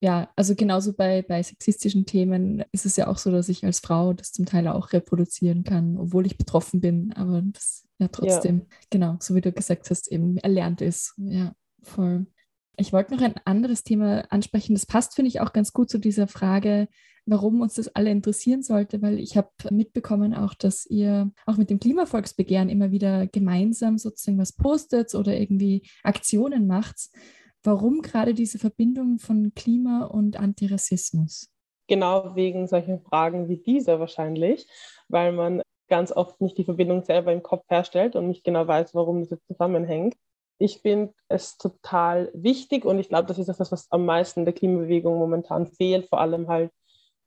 ja, 0.00 0.30
also 0.34 0.54
genauso 0.54 0.92
bei, 0.92 1.22
bei 1.22 1.42
sexistischen 1.42 2.06
Themen 2.06 2.64
ist 2.72 2.86
es 2.86 2.96
ja 2.96 3.06
auch 3.06 3.18
so, 3.18 3.30
dass 3.30 3.48
ich 3.48 3.64
als 3.64 3.80
Frau 3.80 4.12
das 4.12 4.32
zum 4.32 4.46
Teil 4.46 4.66
auch 4.66 4.92
reproduzieren 4.92 5.62
kann, 5.62 5.96
obwohl 5.96 6.26
ich 6.26 6.38
betroffen 6.38 6.80
bin, 6.80 7.12
aber 7.12 7.42
das 7.42 7.86
ja 7.98 8.08
trotzdem, 8.08 8.60
ja. 8.60 8.76
genau, 8.90 9.16
so 9.20 9.34
wie 9.34 9.40
du 9.40 9.52
gesagt 9.52 9.90
hast, 9.90 10.10
eben 10.10 10.36
erlernt 10.38 10.80
ist. 10.80 11.14
Ja, 11.18 11.54
voll. 11.82 12.26
Ich 12.76 12.92
wollte 12.92 13.14
noch 13.14 13.22
ein 13.22 13.34
anderes 13.44 13.84
Thema 13.84 14.24
ansprechen. 14.30 14.74
Das 14.74 14.86
passt, 14.86 15.14
finde 15.14 15.28
ich, 15.28 15.40
auch 15.40 15.52
ganz 15.52 15.72
gut 15.72 15.90
zu 15.90 15.98
dieser 15.98 16.26
Frage, 16.26 16.88
warum 17.30 17.60
uns 17.60 17.74
das 17.74 17.94
alle 17.94 18.10
interessieren 18.10 18.62
sollte, 18.62 19.00
weil 19.00 19.18
ich 19.18 19.36
habe 19.36 19.50
mitbekommen 19.70 20.34
auch, 20.34 20.54
dass 20.54 20.84
ihr 20.86 21.30
auch 21.46 21.56
mit 21.56 21.70
dem 21.70 21.78
Klimavolksbegehren 21.78 22.68
immer 22.68 22.90
wieder 22.90 23.26
gemeinsam 23.26 23.98
sozusagen 23.98 24.38
was 24.38 24.52
postet 24.52 25.14
oder 25.14 25.38
irgendwie 25.38 25.86
Aktionen 26.02 26.66
macht. 26.66 27.10
Warum 27.62 28.02
gerade 28.02 28.34
diese 28.34 28.58
Verbindung 28.58 29.18
von 29.18 29.52
Klima 29.54 30.04
und 30.04 30.38
Antirassismus? 30.38 31.48
Genau 31.86 32.34
wegen 32.34 32.66
solchen 32.66 33.00
Fragen 33.00 33.48
wie 33.48 33.58
dieser 33.58 34.00
wahrscheinlich, 34.00 34.66
weil 35.08 35.32
man 35.32 35.62
ganz 35.88 36.12
oft 36.12 36.40
nicht 36.40 36.58
die 36.58 36.64
Verbindung 36.64 37.04
selber 37.04 37.32
im 37.32 37.42
Kopf 37.42 37.64
herstellt 37.68 38.16
und 38.16 38.28
nicht 38.28 38.44
genau 38.44 38.66
weiß, 38.66 38.94
warum 38.94 39.28
das 39.28 39.40
zusammenhängt 39.46 40.16
ich 40.60 40.80
finde 40.80 41.14
es 41.28 41.56
total 41.56 42.30
wichtig 42.34 42.84
und 42.84 42.98
ich 42.98 43.08
glaube, 43.08 43.26
das 43.26 43.38
ist 43.38 43.48
das, 43.48 43.72
was 43.72 43.90
am 43.90 44.04
meisten 44.04 44.44
der 44.44 44.52
Klimabewegung 44.52 45.16
momentan 45.16 45.66
fehlt, 45.66 46.06
vor 46.08 46.20
allem 46.20 46.48
halt 46.48 46.70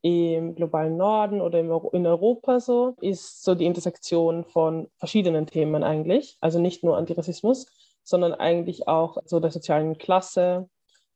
im 0.03 0.53
globalen 0.53 0.97
Norden 0.97 1.39
oder 1.39 1.59
in 1.59 2.05
Europa 2.05 2.59
so, 2.59 2.95
ist 2.99 3.41
so 3.41 3.55
die 3.55 3.65
Intersektion 3.65 4.43
von 4.43 4.89
verschiedenen 4.97 5.47
Themen 5.47 5.81
eigentlich. 5.81 6.37
Also 6.41 6.59
nicht 6.59 6.83
nur 6.83 6.97
Antirassismus, 6.97 7.67
sondern 8.03 8.33
eigentlich 8.33 8.89
auch 8.89 9.17
so 9.25 9.39
der 9.39 9.51
sozialen 9.51 9.97
Klasse 9.97 10.67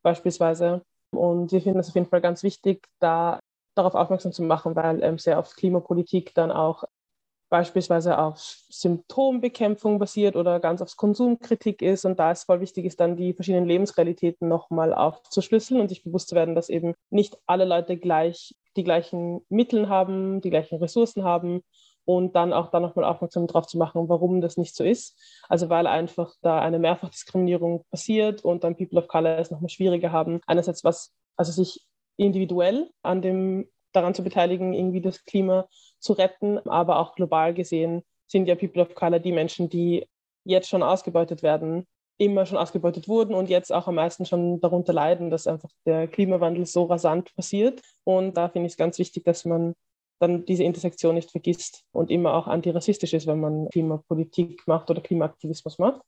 beispielsweise. 0.03 0.83
Und 1.11 1.51
wir 1.51 1.61
finden 1.61 1.79
es 1.79 1.89
auf 1.89 1.95
jeden 1.95 2.07
Fall 2.07 2.21
ganz 2.21 2.43
wichtig, 2.43 2.87
da 2.99 3.41
darauf 3.75 3.93
aufmerksam 3.93 4.31
zu 4.31 4.41
machen, 4.41 4.75
weil 4.77 5.03
ähm, 5.03 5.17
sehr 5.17 5.37
oft 5.37 5.57
Klimapolitik 5.57 6.33
dann 6.33 6.49
auch 6.51 6.85
beispielsweise 7.49 8.17
auf 8.17 8.39
Symptombekämpfung 8.69 9.99
basiert 9.99 10.37
oder 10.37 10.61
ganz 10.61 10.81
aufs 10.81 10.95
Konsumkritik 10.95 11.81
ist. 11.81 12.05
Und 12.05 12.19
da 12.19 12.31
es 12.31 12.45
voll 12.45 12.61
wichtig 12.61 12.85
ist, 12.85 13.01
dann 13.01 13.17
die 13.17 13.33
verschiedenen 13.33 13.67
Lebensrealitäten 13.67 14.47
nochmal 14.47 14.93
aufzuschlüsseln 14.93 15.81
und 15.81 15.89
sich 15.89 16.03
bewusst 16.03 16.29
zu 16.29 16.35
werden, 16.35 16.55
dass 16.55 16.69
eben 16.69 16.93
nicht 17.09 17.37
alle 17.45 17.65
Leute 17.65 17.97
gleich 17.97 18.55
die 18.77 18.83
gleichen 18.83 19.41
Mittel 19.49 19.89
haben, 19.89 20.41
die 20.41 20.49
gleichen 20.49 20.77
Ressourcen 20.77 21.23
haben 21.23 21.63
und 22.05 22.35
dann 22.35 22.53
auch 22.53 22.71
da 22.71 22.79
nochmal 22.79 23.05
aufmerksam 23.05 23.47
darauf 23.47 23.67
zu 23.67 23.77
machen, 23.77 24.07
warum 24.07 24.39
das 24.39 24.55
nicht 24.55 24.75
so 24.75 24.83
ist. 24.83 25.19
Also 25.49 25.69
weil 25.69 25.87
einfach 25.87 26.33
da 26.41 26.61
eine 26.61 26.79
Mehrfachdiskriminierung 26.79 27.83
passiert 27.91 28.45
und 28.45 28.63
dann 28.63 28.77
People 28.77 28.99
of 28.99 29.09
Color 29.09 29.39
es 29.39 29.51
nochmal 29.51 29.69
schwieriger 29.69 30.11
haben. 30.13 30.39
Einerseits 30.47 30.85
was, 30.85 31.13
also 31.35 31.51
sich 31.51 31.85
individuell 32.15 32.89
an 33.01 33.21
dem 33.21 33.69
daran 33.91 34.13
zu 34.13 34.23
beteiligen, 34.23 34.73
irgendwie 34.73 35.01
das 35.01 35.25
Klima 35.25 35.67
zu 35.99 36.13
retten. 36.13 36.59
Aber 36.59 36.99
auch 36.99 37.13
global 37.15 37.53
gesehen 37.53 38.03
sind 38.25 38.47
ja 38.47 38.55
People 38.55 38.81
of 38.81 38.95
Color 38.95 39.19
die 39.19 39.33
Menschen, 39.33 39.69
die 39.69 40.07
jetzt 40.45 40.69
schon 40.69 40.83
ausgebeutet 40.83 41.43
werden, 41.43 41.87
immer 42.17 42.45
schon 42.45 42.57
ausgebeutet 42.57 43.07
wurden 43.07 43.35
und 43.35 43.49
jetzt 43.49 43.71
auch 43.71 43.87
am 43.87 43.95
meisten 43.95 44.25
schon 44.25 44.59
darunter 44.59 44.93
leiden, 44.93 45.29
dass 45.29 45.47
einfach 45.47 45.69
der 45.85 46.07
Klimawandel 46.07 46.65
so 46.65 46.85
rasant 46.85 47.33
passiert. 47.35 47.81
Und 48.03 48.37
da 48.37 48.49
finde 48.49 48.67
ich 48.67 48.73
es 48.73 48.77
ganz 48.77 48.97
wichtig, 48.97 49.23
dass 49.23 49.45
man 49.45 49.73
dann 50.19 50.45
diese 50.45 50.63
Intersektion 50.63 51.13
nicht 51.13 51.29
vergisst 51.29 51.83
und 51.91 52.09
immer 52.09 52.33
auch 52.33 52.47
antirassistisch 52.47 53.13
ist, 53.13 53.27
wenn 53.27 53.39
man 53.39 53.69
Klimapolitik 53.69 54.67
macht 54.67 54.89
oder 54.89 55.01
Klimaaktivismus 55.01 55.77
macht. 55.77 56.01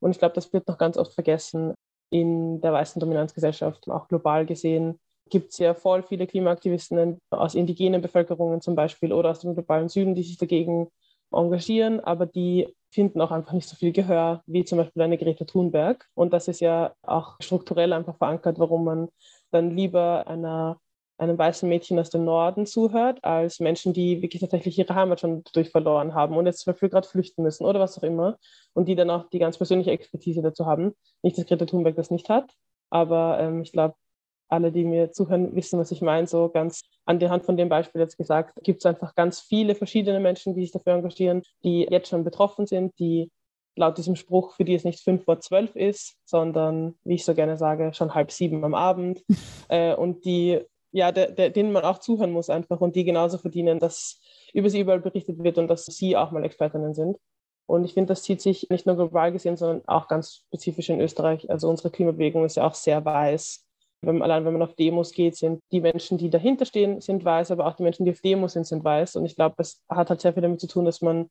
Und 0.00 0.12
ich 0.12 0.18
glaube, 0.18 0.34
das 0.34 0.50
wird 0.52 0.66
noch 0.66 0.78
ganz 0.78 0.96
oft 0.96 1.12
vergessen 1.12 1.74
in 2.08 2.60
der 2.62 2.72
weißen 2.72 2.98
Dominanzgesellschaft, 2.98 3.88
auch 3.90 4.08
global 4.08 4.46
gesehen 4.46 4.98
gibt 5.30 5.52
es 5.52 5.58
ja 5.58 5.74
voll 5.74 6.02
viele 6.02 6.26
Klimaaktivisten 6.26 7.18
aus 7.30 7.54
indigenen 7.54 8.02
Bevölkerungen 8.02 8.60
zum 8.60 8.74
Beispiel 8.74 9.12
oder 9.12 9.30
aus 9.30 9.40
dem 9.40 9.54
globalen 9.54 9.88
Süden, 9.88 10.14
die 10.14 10.22
sich 10.22 10.36
dagegen 10.36 10.90
engagieren, 11.30 12.00
aber 12.00 12.26
die 12.26 12.68
finden 12.90 13.20
auch 13.20 13.30
einfach 13.30 13.52
nicht 13.52 13.68
so 13.68 13.76
viel 13.76 13.92
Gehör 13.92 14.42
wie 14.46 14.64
zum 14.64 14.78
Beispiel 14.78 15.02
eine 15.02 15.18
Greta 15.18 15.44
Thunberg. 15.44 16.06
Und 16.14 16.32
das 16.32 16.48
ist 16.48 16.60
ja 16.60 16.92
auch 17.02 17.36
strukturell 17.40 17.92
einfach 17.92 18.16
verankert, 18.16 18.58
warum 18.58 18.84
man 18.84 19.08
dann 19.50 19.70
lieber 19.76 20.26
einer, 20.26 20.80
einem 21.18 21.38
weißen 21.38 21.68
Mädchen 21.68 21.98
aus 21.98 22.10
dem 22.10 22.24
Norden 22.24 22.66
zuhört, 22.66 23.22
als 23.22 23.60
Menschen, 23.60 23.92
die 23.92 24.22
wirklich 24.22 24.40
tatsächlich 24.40 24.78
ihre 24.78 24.94
Heimat 24.94 25.20
schon 25.20 25.42
dadurch 25.44 25.70
verloren 25.70 26.14
haben 26.14 26.36
und 26.36 26.46
jetzt 26.46 26.60
zum 26.60 26.72
Beispiel 26.72 26.88
gerade 26.88 27.08
flüchten 27.08 27.42
müssen 27.42 27.64
oder 27.64 27.80
was 27.80 27.98
auch 27.98 28.02
immer 28.02 28.38
und 28.74 28.86
die 28.86 28.96
dann 28.96 29.10
auch 29.10 29.28
die 29.30 29.38
ganz 29.38 29.56
persönliche 29.56 29.90
Expertise 29.90 30.42
dazu 30.42 30.66
haben. 30.66 30.94
Nicht, 31.22 31.38
dass 31.38 31.46
Greta 31.46 31.66
Thunberg 31.66 31.96
das 31.96 32.10
nicht 32.10 32.28
hat, 32.28 32.52
aber 32.90 33.38
ähm, 33.40 33.62
ich 33.62 33.72
glaube, 33.72 33.94
alle, 34.50 34.72
die 34.72 34.84
mir 34.84 35.12
zuhören, 35.12 35.54
wissen, 35.54 35.78
was 35.78 35.90
ich 35.90 36.02
meine. 36.02 36.26
So 36.26 36.48
ganz 36.48 36.82
an 37.04 37.18
der 37.18 37.30
Hand 37.30 37.44
von 37.44 37.56
dem 37.56 37.68
Beispiel 37.68 38.00
jetzt 38.00 38.16
gesagt, 38.16 38.58
gibt 38.62 38.80
es 38.80 38.86
einfach 38.86 39.14
ganz 39.14 39.40
viele 39.40 39.74
verschiedene 39.74 40.20
Menschen, 40.20 40.54
die 40.54 40.62
sich 40.62 40.72
dafür 40.72 40.94
engagieren, 40.94 41.42
die 41.64 41.86
jetzt 41.90 42.08
schon 42.08 42.24
betroffen 42.24 42.66
sind, 42.66 42.98
die 42.98 43.30
laut 43.76 43.98
diesem 43.98 44.16
Spruch, 44.16 44.54
für 44.54 44.64
die 44.64 44.74
es 44.74 44.84
nicht 44.84 45.00
fünf 45.00 45.24
vor 45.24 45.40
zwölf 45.40 45.74
ist, 45.76 46.16
sondern, 46.24 46.94
wie 47.04 47.14
ich 47.14 47.24
so 47.24 47.34
gerne 47.34 47.56
sage, 47.56 47.92
schon 47.94 48.14
halb 48.14 48.30
sieben 48.30 48.64
am 48.64 48.74
Abend 48.74 49.24
äh, 49.68 49.94
und 49.94 50.24
die, 50.24 50.60
ja, 50.92 51.12
de, 51.12 51.32
de, 51.32 51.50
denen 51.50 51.72
man 51.72 51.84
auch 51.84 51.98
zuhören 51.98 52.32
muss 52.32 52.50
einfach 52.50 52.80
und 52.80 52.96
die 52.96 53.04
genauso 53.04 53.38
verdienen, 53.38 53.78
dass 53.78 54.20
über 54.52 54.68
sie 54.68 54.80
überall 54.80 55.00
berichtet 55.00 55.42
wird 55.42 55.58
und 55.58 55.68
dass 55.68 55.86
sie 55.86 56.16
auch 56.16 56.32
mal 56.32 56.44
Expertinnen 56.44 56.94
sind. 56.94 57.16
Und 57.66 57.84
ich 57.84 57.94
finde, 57.94 58.08
das 58.08 58.24
zieht 58.24 58.40
sich 58.40 58.68
nicht 58.68 58.86
nur 58.86 58.96
global 58.96 59.30
gesehen, 59.30 59.56
sondern 59.56 59.86
auch 59.86 60.08
ganz 60.08 60.42
spezifisch 60.48 60.90
in 60.90 61.00
Österreich. 61.00 61.48
Also 61.50 61.68
unsere 61.68 61.90
Klimabewegung 61.90 62.44
ist 62.44 62.56
ja 62.56 62.66
auch 62.66 62.74
sehr 62.74 63.04
weiß 63.04 63.64
wenn, 64.02 64.22
allein 64.22 64.44
wenn 64.44 64.52
man 64.52 64.62
auf 64.62 64.74
Demos 64.74 65.12
geht, 65.12 65.36
sind 65.36 65.62
die 65.72 65.80
Menschen, 65.80 66.18
die 66.18 66.30
dahinter 66.30 66.64
stehen, 66.64 67.00
sind 67.00 67.24
weiß, 67.24 67.50
aber 67.50 67.66
auch 67.66 67.74
die 67.74 67.82
Menschen, 67.82 68.04
die 68.04 68.12
auf 68.12 68.20
Demos 68.20 68.54
sind, 68.54 68.66
sind 68.66 68.82
weiß. 68.82 69.16
Und 69.16 69.26
ich 69.26 69.36
glaube, 69.36 69.54
das 69.58 69.82
hat 69.88 70.10
halt 70.10 70.20
sehr 70.20 70.32
viel 70.32 70.42
damit 70.42 70.60
zu 70.60 70.66
tun, 70.66 70.84
dass 70.84 71.00
man 71.02 71.28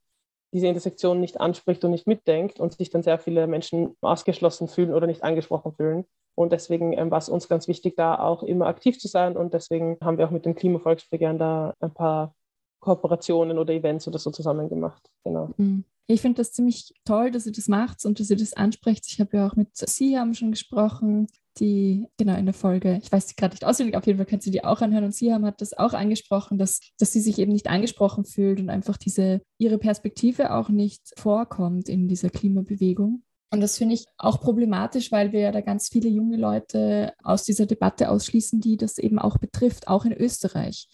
diese 0.51 0.67
Intersektion 0.67 1.19
nicht 1.19 1.39
anspricht 1.39 1.83
und 1.83 1.91
nicht 1.91 2.07
mitdenkt 2.07 2.59
und 2.59 2.73
sich 2.73 2.89
dann 2.89 3.03
sehr 3.03 3.19
viele 3.19 3.47
Menschen 3.47 3.95
ausgeschlossen 4.01 4.67
fühlen 4.67 4.93
oder 4.93 5.07
nicht 5.07 5.23
angesprochen 5.23 5.73
fühlen. 5.73 6.05
Und 6.35 6.51
deswegen 6.51 6.93
ähm, 6.93 7.11
war 7.11 7.17
es 7.17 7.29
uns 7.29 7.49
ganz 7.49 7.67
wichtig, 7.67 7.95
da 7.95 8.17
auch 8.17 8.43
immer 8.43 8.67
aktiv 8.67 8.97
zu 8.97 9.07
sein. 9.07 9.35
Und 9.35 9.53
deswegen 9.53 9.97
haben 10.01 10.17
wir 10.17 10.25
auch 10.25 10.31
mit 10.31 10.45
dem 10.45 10.55
Klimavolksbegehren 10.55 11.37
da 11.37 11.73
ein 11.79 11.93
paar 11.93 12.33
Kooperationen 12.79 13.57
oder 13.57 13.73
Events 13.73 14.07
oder 14.07 14.19
so 14.19 14.31
zusammen 14.31 14.69
gemacht. 14.69 15.09
Genau. 15.23 15.49
Mhm. 15.57 15.83
Ich 16.07 16.21
finde 16.21 16.37
das 16.37 16.53
ziemlich 16.53 16.93
toll, 17.05 17.29
dass 17.29 17.45
ihr 17.45 17.51
das 17.51 17.67
macht 17.67 18.03
und 18.03 18.19
dass 18.19 18.31
ihr 18.31 18.37
das 18.37 18.53
ansprecht. 18.53 19.05
Ich 19.07 19.19
habe 19.19 19.37
ja 19.37 19.47
auch 19.47 19.55
mit 19.55 19.75
Siam 19.75 20.33
schon 20.33 20.49
gesprochen, 20.49 21.27
die, 21.59 22.07
genau, 22.17 22.35
in 22.37 22.45
der 22.45 22.53
Folge, 22.53 22.99
ich 23.01 23.11
weiß 23.11 23.29
sie 23.29 23.35
gerade 23.35 23.53
nicht 23.53 23.65
auswendig, 23.65 23.95
auf 23.95 24.07
jeden 24.07 24.17
Fall 24.17 24.25
könnt 24.25 24.45
ihr 24.45 24.51
die 24.51 24.63
auch 24.63 24.81
anhören. 24.81 25.05
Und 25.05 25.15
Siam 25.15 25.45
hat 25.45 25.61
das 25.61 25.73
auch 25.73 25.93
angesprochen, 25.93 26.57
dass, 26.57 26.79
dass 26.97 27.11
sie 27.11 27.21
sich 27.21 27.39
eben 27.39 27.51
nicht 27.51 27.67
angesprochen 27.67 28.25
fühlt 28.25 28.59
und 28.59 28.69
einfach 28.69 28.97
diese, 28.97 29.41
ihre 29.57 29.77
Perspektive 29.77 30.53
auch 30.53 30.69
nicht 30.69 31.13
vorkommt 31.17 31.89
in 31.89 32.07
dieser 32.07 32.29
Klimabewegung. 32.29 33.23
Und 33.51 33.61
das 33.61 33.77
finde 33.77 33.95
ich 33.95 34.05
auch 34.17 34.39
problematisch, 34.39 35.11
weil 35.11 35.31
wir 35.31 35.39
ja 35.39 35.51
da 35.51 35.61
ganz 35.61 35.89
viele 35.89 36.09
junge 36.09 36.37
Leute 36.37 37.13
aus 37.23 37.43
dieser 37.43 37.65
Debatte 37.65 38.11
ausschließen, 38.11 38.61
die 38.61 38.77
das 38.77 38.97
eben 38.99 39.17
auch 39.17 39.39
betrifft, 39.39 39.87
auch 39.87 40.05
in 40.05 40.13
Österreich. 40.13 40.87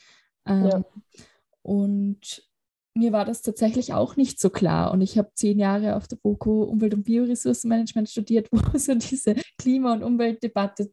Ähm, 0.45 0.65
ja. 0.65 0.86
Und 1.62 2.43
mir 2.97 3.12
war 3.12 3.25
das 3.25 3.41
tatsächlich 3.41 3.93
auch 3.93 4.15
nicht 4.15 4.39
so 4.39 4.49
klar. 4.49 4.91
Und 4.91 5.01
ich 5.01 5.17
habe 5.17 5.31
zehn 5.34 5.60
Jahre 5.60 5.95
auf 5.95 6.08
der 6.08 6.15
BOKU 6.15 6.63
Umwelt- 6.63 6.93
und 6.93 7.03
Bioressourcenmanagement 7.03 8.10
studiert, 8.10 8.47
wo 8.51 8.77
so 8.77 8.95
diese 8.95 9.36
Klima- 9.58 9.93
und 9.93 10.03
Umweltdebatte 10.03 10.91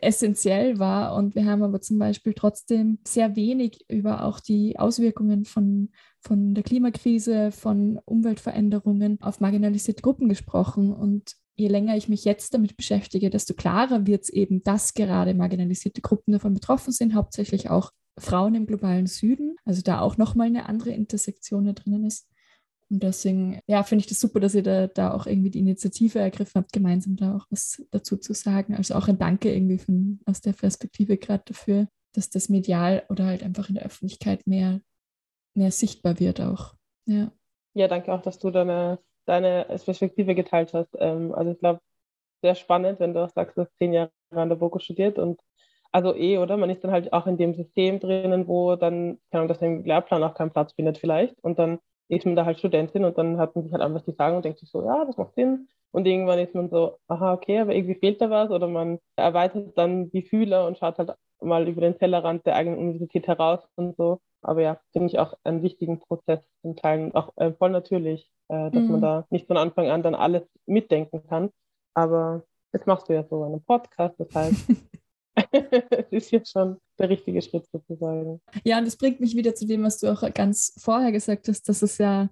essentiell 0.00 0.78
war. 0.78 1.16
Und 1.16 1.34
wir 1.34 1.46
haben 1.46 1.62
aber 1.64 1.80
zum 1.80 1.98
Beispiel 1.98 2.34
trotzdem 2.34 2.98
sehr 3.06 3.34
wenig 3.34 3.84
über 3.88 4.24
auch 4.24 4.38
die 4.38 4.78
Auswirkungen 4.78 5.44
von, 5.44 5.90
von 6.20 6.54
der 6.54 6.62
Klimakrise, 6.62 7.50
von 7.50 7.98
Umweltveränderungen 8.04 9.20
auf 9.20 9.40
marginalisierte 9.40 10.02
Gruppen 10.02 10.28
gesprochen. 10.28 10.92
Und 10.92 11.34
je 11.56 11.66
länger 11.66 11.96
ich 11.96 12.08
mich 12.08 12.24
jetzt 12.24 12.54
damit 12.54 12.76
beschäftige, 12.76 13.30
desto 13.30 13.54
klarer 13.54 14.06
wird 14.06 14.22
es 14.22 14.30
eben, 14.30 14.62
dass 14.62 14.94
gerade 14.94 15.34
marginalisierte 15.34 16.00
Gruppen 16.00 16.32
davon 16.32 16.54
betroffen 16.54 16.92
sind, 16.92 17.14
hauptsächlich 17.14 17.70
auch 17.70 17.90
Frauen 18.18 18.54
im 18.54 18.66
globalen 18.66 19.06
Süden, 19.06 19.56
also 19.64 19.82
da 19.82 20.00
auch 20.00 20.16
nochmal 20.16 20.48
eine 20.48 20.68
andere 20.68 20.90
Intersektion 20.90 21.74
drinnen 21.74 22.04
ist. 22.04 22.28
Und 22.90 23.04
deswegen, 23.04 23.60
ja, 23.66 23.84
finde 23.84 24.02
ich 24.02 24.08
das 24.08 24.20
super, 24.20 24.40
dass 24.40 24.54
ihr 24.54 24.64
da, 24.64 24.88
da 24.88 25.14
auch 25.14 25.26
irgendwie 25.26 25.50
die 25.50 25.60
Initiative 25.60 26.18
ergriffen 26.18 26.60
habt, 26.60 26.72
gemeinsam 26.72 27.16
da 27.16 27.36
auch 27.36 27.46
was 27.48 27.84
dazu 27.92 28.16
zu 28.16 28.34
sagen. 28.34 28.74
Also 28.74 28.94
auch 28.94 29.06
ein 29.06 29.18
Danke 29.18 29.52
irgendwie 29.52 29.78
von, 29.78 30.18
aus 30.26 30.40
der 30.40 30.54
Perspektive 30.54 31.16
gerade 31.16 31.44
dafür, 31.46 31.86
dass 32.12 32.30
das 32.30 32.48
medial 32.48 33.04
oder 33.08 33.26
halt 33.26 33.44
einfach 33.44 33.68
in 33.68 33.76
der 33.76 33.84
Öffentlichkeit 33.84 34.44
mehr, 34.46 34.80
mehr 35.54 35.70
sichtbar 35.70 36.18
wird 36.18 36.40
auch. 36.40 36.74
Ja. 37.06 37.30
Ja, 37.74 37.86
danke 37.86 38.12
auch, 38.12 38.22
dass 38.22 38.40
du 38.40 38.50
deine, 38.50 38.98
deine 39.24 39.66
Perspektive 39.84 40.34
geteilt 40.34 40.74
hast. 40.74 40.90
Ähm, 40.98 41.32
also 41.32 41.52
ich 41.52 41.58
glaube, 41.60 41.80
sehr 42.42 42.56
spannend, 42.56 42.98
wenn 42.98 43.14
du 43.14 43.24
auch 43.24 43.30
sagst, 43.30 43.56
du 43.56 43.62
hast 43.62 43.76
zehn 43.76 43.92
Jahre 43.92 44.10
an 44.30 44.48
der 44.48 44.56
BOKU 44.56 44.80
studiert 44.80 45.18
und 45.18 45.40
also 45.92 46.14
eh, 46.14 46.38
oder? 46.38 46.56
Man 46.56 46.70
ist 46.70 46.84
dann 46.84 46.92
halt 46.92 47.12
auch 47.12 47.26
in 47.26 47.36
dem 47.36 47.54
System 47.54 48.00
drinnen, 48.00 48.46
wo 48.46 48.76
dann, 48.76 49.18
keine 49.30 49.42
Ahnung, 49.42 49.48
dass 49.48 49.62
im 49.62 49.84
Lehrplan 49.84 50.22
auch 50.22 50.34
keinen 50.34 50.50
Platz 50.50 50.72
findet 50.72 50.98
vielleicht. 50.98 51.38
Und 51.42 51.58
dann 51.58 51.78
ist 52.08 52.26
man 52.26 52.36
da 52.36 52.44
halt 52.44 52.58
Studentin 52.58 53.04
und 53.04 53.16
dann 53.18 53.38
hat 53.38 53.54
man 53.54 53.64
sich 53.64 53.72
halt 53.72 53.82
einfach 53.82 54.02
die 54.02 54.12
sagen 54.12 54.36
und 54.36 54.44
denkt 54.44 54.58
sich 54.58 54.70
so, 54.70 54.84
ja, 54.84 55.04
das 55.04 55.16
macht 55.16 55.34
Sinn. 55.34 55.68
Und 55.92 56.06
irgendwann 56.06 56.38
ist 56.38 56.54
man 56.54 56.68
so, 56.68 56.98
aha, 57.08 57.32
okay, 57.32 57.60
aber 57.60 57.74
irgendwie 57.74 57.96
fehlt 57.96 58.20
da 58.20 58.30
was 58.30 58.50
oder 58.50 58.68
man 58.68 58.98
erweitert 59.16 59.76
dann 59.76 60.10
die 60.10 60.22
Fühler 60.22 60.66
und 60.66 60.78
schaut 60.78 60.98
halt 60.98 61.12
mal 61.40 61.66
über 61.68 61.80
den 61.80 61.98
Tellerrand 61.98 62.46
der 62.46 62.56
eigenen 62.56 62.78
Universität 62.78 63.26
heraus 63.26 63.60
und 63.76 63.96
so. 63.96 64.20
Aber 64.42 64.62
ja, 64.62 64.80
finde 64.92 65.08
ich 65.08 65.18
auch 65.18 65.34
einen 65.44 65.62
wichtigen 65.62 66.00
Prozess 66.00 66.40
zum 66.62 66.76
Teil, 66.76 67.10
auch 67.14 67.32
äh, 67.36 67.52
voll 67.52 67.70
natürlich, 67.70 68.30
äh, 68.48 68.70
dass 68.70 68.82
mhm. 68.82 68.92
man 68.92 69.00
da 69.00 69.26
nicht 69.30 69.46
von 69.46 69.56
Anfang 69.56 69.90
an 69.90 70.02
dann 70.02 70.14
alles 70.14 70.42
mitdenken 70.66 71.26
kann. 71.28 71.50
Aber 71.94 72.44
jetzt 72.72 72.86
machst 72.86 73.08
du 73.08 73.14
ja 73.14 73.24
so 73.24 73.42
einen 73.42 73.62
Podcast, 73.62 74.18
das 74.18 74.34
heißt, 74.34 74.68
es 75.34 75.42
ist 76.10 76.30
ja 76.30 76.44
schon 76.44 76.76
der 76.98 77.08
richtige 77.08 77.42
Schritt 77.42 77.66
sozusagen. 77.70 78.40
Ja, 78.64 78.78
und 78.78 78.86
das 78.86 78.96
bringt 78.96 79.20
mich 79.20 79.36
wieder 79.36 79.54
zu 79.54 79.66
dem, 79.66 79.82
was 79.82 79.98
du 79.98 80.12
auch 80.12 80.22
ganz 80.34 80.74
vorher 80.78 81.12
gesagt 81.12 81.48
hast, 81.48 81.68
dass 81.68 81.82
es 81.82 81.98
ja, 81.98 82.28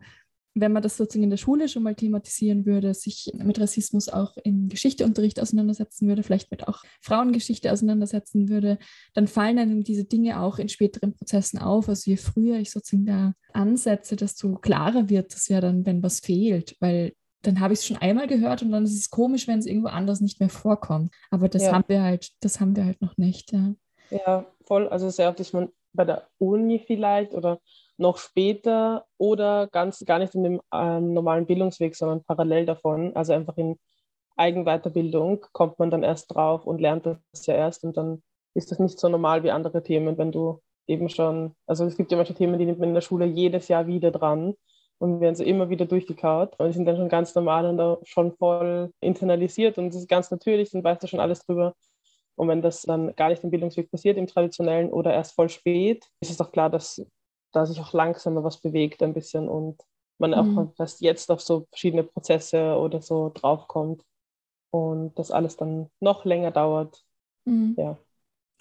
wenn 0.55 0.73
man 0.73 0.83
das 0.83 0.97
sozusagen 0.97 1.25
in 1.25 1.31
der 1.31 1.37
Schule 1.37 1.69
schon 1.69 1.85
mal 1.85 1.95
thematisieren 1.95 2.67
würde, 2.67 2.93
sich 2.95 3.31
mit 3.35 3.61
Rassismus 3.61 4.09
auch 4.09 4.37
im 4.43 4.69
Geschichteunterricht 4.69 5.41
auseinandersetzen 5.41 6.09
würde, 6.09 6.23
vielleicht 6.23 6.51
mit 6.51 6.67
auch 6.67 6.83
Frauengeschichte 7.01 7.73
auseinandersetzen 7.73 8.49
würde, 8.49 8.79
dann 9.15 9.29
fallen 9.29 9.59
einem 9.59 9.85
diese 9.85 10.05
Dinge 10.05 10.41
auch 10.41 10.59
in 10.59 10.69
späteren 10.69 11.15
Prozessen 11.15 11.59
auf. 11.59 11.89
Also 11.89 12.11
je 12.11 12.17
früher 12.17 12.59
ich 12.59 12.71
sozusagen 12.71 13.07
da 13.07 13.35
ansetze, 13.53 14.17
desto 14.17 14.57
klarer 14.57 15.09
wird 15.09 15.35
es 15.35 15.49
ja 15.49 15.61
dann, 15.61 15.87
wenn 15.87 16.03
was 16.03 16.21
fehlt, 16.21 16.77
weil 16.81 17.13
dann 17.43 17.61
habe 17.61 17.73
ich 17.73 17.81
es 17.81 17.87
schon 17.87 17.99
einmal 17.99 18.27
gehört 18.27 18.63
und 18.63 18.73
dann 18.73 18.85
ist 18.85 18.99
es 18.99 19.11
komisch, 19.11 19.47
wenn 19.47 19.59
es 19.59 19.67
irgendwo 19.67 19.89
anders 19.89 20.21
nicht 20.21 20.41
mehr 20.41 20.49
vorkommt. 20.49 21.15
Aber 21.31 21.49
das 21.49 21.65
ja. 21.65 21.73
haben 21.73 21.85
wir 21.87 22.03
halt, 22.03 22.31
das 22.41 22.61
haben 22.61 22.75
wir 22.77 22.85
halt 22.85 23.01
noch 23.01 23.17
nicht, 23.17 23.53
ja. 23.53 23.75
Ja, 24.11 24.47
voll. 24.65 24.89
Also 24.89 25.11
sehr 25.11 25.29
oft 25.29 25.41
ist 25.41 25.53
man 25.53 25.69
bei 25.93 26.05
der 26.05 26.27
Uni 26.39 26.79
vielleicht 26.79 27.35
oder 27.35 27.61
noch 27.97 28.19
später 28.19 29.05
oder 29.19 29.67
ganz 29.67 30.05
gar 30.05 30.19
nicht 30.19 30.35
in 30.35 30.45
dem 30.45 30.61
ähm, 30.73 31.13
normalen 31.13 31.47
Bildungsweg, 31.47 31.95
sondern 31.95 32.25
parallel 32.25 32.67
davon. 32.67 33.15
Also 33.15 33.33
einfach 33.33 33.57
in 33.57 33.79
Eigenweiterbildung 34.37 35.45
kommt 35.53 35.79
man 35.79 35.91
dann 35.91 36.03
erst 36.03 36.35
drauf 36.35 36.65
und 36.67 36.81
lernt 36.81 37.07
das 37.07 37.47
ja 37.47 37.55
erst 37.55 37.85
und 37.85 37.97
dann 37.97 38.23
ist 38.55 38.71
das 38.71 38.79
nicht 38.79 38.99
so 38.99 39.09
normal 39.09 39.43
wie 39.43 39.51
andere 39.51 39.83
Themen, 39.83 40.17
wenn 40.17 40.33
du 40.33 40.61
eben 40.87 41.09
schon, 41.09 41.55
also 41.67 41.85
es 41.85 41.97
gibt 41.97 42.11
ja 42.11 42.17
manche 42.17 42.35
Themen, 42.35 42.59
die 42.59 42.65
nimmt 42.65 42.79
man 42.79 42.89
in 42.89 42.95
der 42.95 43.03
Schule 43.03 43.27
jedes 43.27 43.69
Jahr 43.69 43.87
wieder 43.87 44.11
dran 44.11 44.55
und 44.99 45.21
werden 45.21 45.35
so 45.35 45.45
immer 45.45 45.71
wieder 45.71 45.87
durchgekaut 45.87 46.59
und 46.59 46.73
sind 46.73 46.85
dann 46.85 46.97
schon 46.97 47.09
ganz 47.09 47.35
normal 47.35 47.67
und 47.67 48.09
schon 48.09 48.33
voll 48.37 48.93
internalisiert 49.01 49.79
und 49.79 49.89
es 49.89 49.97
ist 49.97 50.09
ganz 50.09 50.31
natürlich, 50.31 50.71
dann 50.71 50.85
weißt 50.85 51.03
du 51.03 51.07
schon 51.07 51.21
alles 51.21 51.45
drüber. 51.45 51.75
Und 52.37 52.49
wenn 52.49 52.63
das 52.63 52.83
dann 52.83 53.15
gar 53.17 53.31
nicht 53.31 53.43
im 53.43 53.51
Bildungsweg 53.51 53.91
passiert, 53.91 54.17
im 54.17 54.29
traditionellen 54.29 54.91
oder 54.91 55.13
erst 55.13 55.35
voll 55.35 55.49
spät, 55.49 56.07
ist 56.21 56.31
es 56.31 56.37
doch 56.37 56.53
klar, 56.53 56.71
dass 56.71 57.05
da 57.53 57.67
sich 57.67 57.81
auch 57.81 57.93
langsamer 57.93 58.45
was 58.45 58.61
bewegt 58.61 59.03
ein 59.03 59.15
bisschen 59.15 59.49
und 59.49 59.81
man 60.19 60.31
mhm. 60.31 60.59
auch 60.59 60.73
erst 60.79 61.01
jetzt 61.01 61.31
auf 61.31 61.41
so 61.41 61.67
verschiedene 61.71 62.05
Prozesse 62.05 62.77
oder 62.77 63.01
so 63.01 63.31
draufkommt 63.35 64.05
und 64.71 65.19
das 65.19 65.31
alles 65.31 65.57
dann 65.57 65.91
noch 66.01 66.25
länger 66.25 66.51
dauert. 66.51 67.05
Mhm. 67.45 67.75
Ja. 67.77 67.99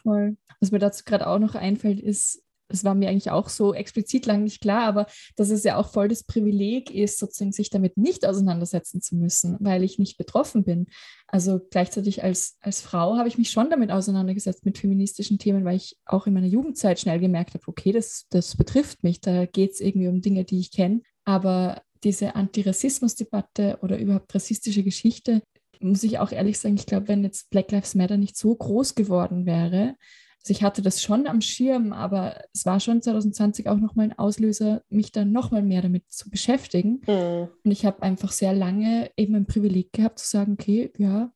Voll. 0.02 0.38
Was 0.60 0.72
mir 0.72 0.80
dazu 0.80 1.04
gerade 1.04 1.28
auch 1.28 1.40
noch 1.40 1.56
einfällt, 1.56 2.00
ist, 2.00 2.44
das 2.68 2.84
war 2.84 2.96
mir 2.96 3.10
eigentlich 3.10 3.32
auch 3.32 3.50
so 3.50 3.74
explizit 3.74 4.26
lang 4.26 4.44
nicht 4.44 4.62
klar, 4.62 4.84
aber 4.84 5.08
dass 5.36 5.50
es 5.50 5.64
ja 5.64 5.78
auch 5.78 5.90
voll 5.90 6.08
das 6.08 6.24
Privileg 6.24 6.92
ist, 6.92 7.20
sozusagen 7.20 7.52
sich 7.52 7.70
damit 7.70 7.98
nicht 7.98 8.26
auseinandersetzen 8.26 9.02
zu 9.02 9.16
müssen, 9.16 9.58
weil 9.60 9.84
ich 9.84 10.00
nicht 10.00 10.18
betroffen 10.18 10.64
bin. 10.64 10.88
Also 11.28 11.60
gleichzeitig 11.72 12.24
als, 12.24 12.58
als 12.62 12.82
Frau 12.82 13.18
habe 13.18 13.28
ich 13.28 13.38
mich 13.38 13.50
schon 13.50 13.70
damit 13.70 13.92
auseinandergesetzt 13.92 14.66
mit 14.66 14.78
feministischen 14.78 15.40
Themen, 15.40 15.66
weil 15.66 15.78
ich 15.78 15.98
auch 16.06 16.28
in 16.28 16.34
meiner 16.34 16.48
Jugendzeit 16.48 17.00
schnell 17.00 17.20
gemerkt 17.20 17.54
habe, 17.54 17.68
okay, 17.68 17.92
das, 17.92 18.26
das 18.30 18.56
betrifft 18.56 19.04
mich, 19.04 19.22
da 19.22 19.46
geht 19.46 19.74
es 19.74 19.82
irgendwie 19.82 20.08
um 20.08 20.22
Dinge, 20.22 20.44
die 20.44 20.60
ich 20.60 20.72
kenne. 20.72 21.02
Aber 21.26 21.82
diese 22.04 22.36
Antirassismusdebatte 22.36 23.80
oder 23.82 23.98
überhaupt 23.98 24.34
rassistische 24.34 24.84
Geschichte, 24.84 25.42
muss 25.80 26.04
ich 26.04 26.20
auch 26.20 26.32
ehrlich 26.32 26.60
sagen, 26.60 26.76
ich 26.76 26.86
glaube, 26.86 27.08
wenn 27.08 27.24
jetzt 27.24 27.50
Black 27.50 27.72
Lives 27.72 27.96
Matter 27.96 28.18
nicht 28.18 28.38
so 28.38 28.56
groß 28.56 28.96
geworden 28.96 29.46
wäre, 29.46 29.96
also 30.40 30.52
ich 30.52 30.64
hatte 30.64 30.82
das 30.82 31.02
schon 31.02 31.28
am 31.28 31.42
Schirm, 31.42 31.92
aber 31.92 32.42
es 32.54 32.66
war 32.66 32.80
schon 32.80 33.02
2020 33.02 33.68
auch 33.68 33.78
nochmal 33.78 34.06
ein 34.06 34.18
Auslöser, 34.18 34.82
mich 34.90 35.12
dann 35.12 35.32
nochmal 35.32 35.62
mehr 35.62 35.82
damit 35.82 36.10
zu 36.10 36.30
beschäftigen. 36.30 37.02
Mhm. 37.06 37.50
Und 37.64 37.72
ich 37.72 37.86
habe 37.86 38.02
einfach 38.02 38.32
sehr 38.32 38.54
lange 38.54 39.12
eben 39.18 39.36
ein 39.36 39.46
Privileg 39.46 39.92
gehabt 39.92 40.20
zu 40.20 40.28
sagen, 40.28 40.54
okay, 40.54 40.92
ja, 40.98 41.32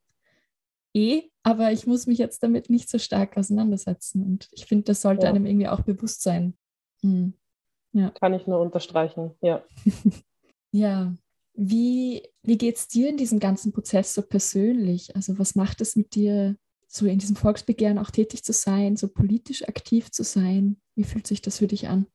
eh, 0.94 1.24
aber 1.44 1.72
ich 1.72 1.88
muss 1.88 2.08
mich 2.08 2.20
jetzt 2.20 2.44
damit 2.44 2.70
nicht 2.70 2.90
so 2.90 3.00
stark 3.00 3.38
auseinandersetzen. 3.38 4.24
Und 4.24 4.48
ich 4.52 4.66
finde, 4.66 4.86
das 4.86 5.02
sollte 5.02 5.26
ja. 5.26 5.30
einem 5.30 5.46
irgendwie 5.46 5.68
auch 5.68 5.82
bewusst 5.82 6.22
sein. 6.22 6.54
Mhm. 7.02 7.34
Ja. 7.94 8.12
Kann 8.12 8.34
ich 8.34 8.48
nur 8.48 8.60
unterstreichen, 8.60 9.32
ja. 9.42 9.64
ja. 10.72 11.16
Wie, 11.54 12.24
wie 12.44 12.58
geht 12.58 12.78
es 12.78 12.88
dir 12.88 13.10
in 13.10 13.18
diesem 13.18 13.40
ganzen 13.40 13.74
Prozess 13.74 14.14
so 14.14 14.22
persönlich? 14.22 15.16
Also 15.16 15.38
was 15.38 15.56
macht 15.56 15.82
es 15.82 15.98
mit 15.98 16.16
dir, 16.16 16.56
so 16.92 17.06
in 17.06 17.20
diesem 17.20 17.38
Volksbegehren 17.38 17.98
auch 17.98 18.12
tätig 18.12 18.44
zu 18.44 18.52
sein, 18.52 18.98
so 18.98 19.08
politisch 19.08 19.68
aktiv 19.68 20.12
zu 20.12 20.24
sein? 20.24 20.82
Wie 20.94 21.06
fühlt 21.06 21.26
sich 21.26 21.42
das 21.42 21.60
für 21.60 21.68
dich 21.68 21.88
an? 21.88 22.06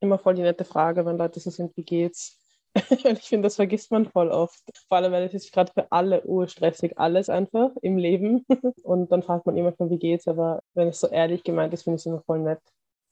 Immer 0.00 0.18
voll 0.18 0.34
die 0.34 0.42
nette 0.42 0.64
Frage, 0.64 1.06
wenn 1.06 1.16
Leute 1.16 1.40
so 1.40 1.50
sind, 1.50 1.74
wie 1.76 1.84
geht's? 1.84 2.38
ich 2.90 3.28
finde, 3.28 3.46
das 3.46 3.56
vergisst 3.56 3.90
man 3.90 4.06
voll 4.06 4.28
oft. 4.28 4.62
Vor 4.88 4.98
allem, 4.98 5.12
weil 5.12 5.24
es 5.24 5.34
ist 5.34 5.52
gerade 5.52 5.72
für 5.72 5.90
alle 5.90 6.22
urstressig, 6.24 6.98
alles 6.98 7.30
einfach 7.30 7.70
im 7.80 7.96
Leben. 7.96 8.44
Und 8.84 9.10
dann 9.10 9.22
fragt 9.22 9.46
man 9.46 9.56
immer 9.56 9.72
von, 9.72 9.88
wie 9.88 9.98
geht's? 9.98 10.28
Aber 10.28 10.62
wenn 10.74 10.88
es 10.88 11.00
so 11.00 11.08
ehrlich 11.08 11.42
gemeint 11.42 11.72
ist, 11.72 11.84
finde 11.84 11.96
ich 11.96 12.02
es 12.02 12.06
immer 12.06 12.20
voll 12.20 12.40
nett. 12.40 12.60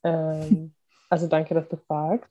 Ähm, 0.04 0.74
also 1.08 1.26
danke, 1.26 1.54
dass 1.54 1.68
du 1.68 1.78
fragst. 1.78 2.30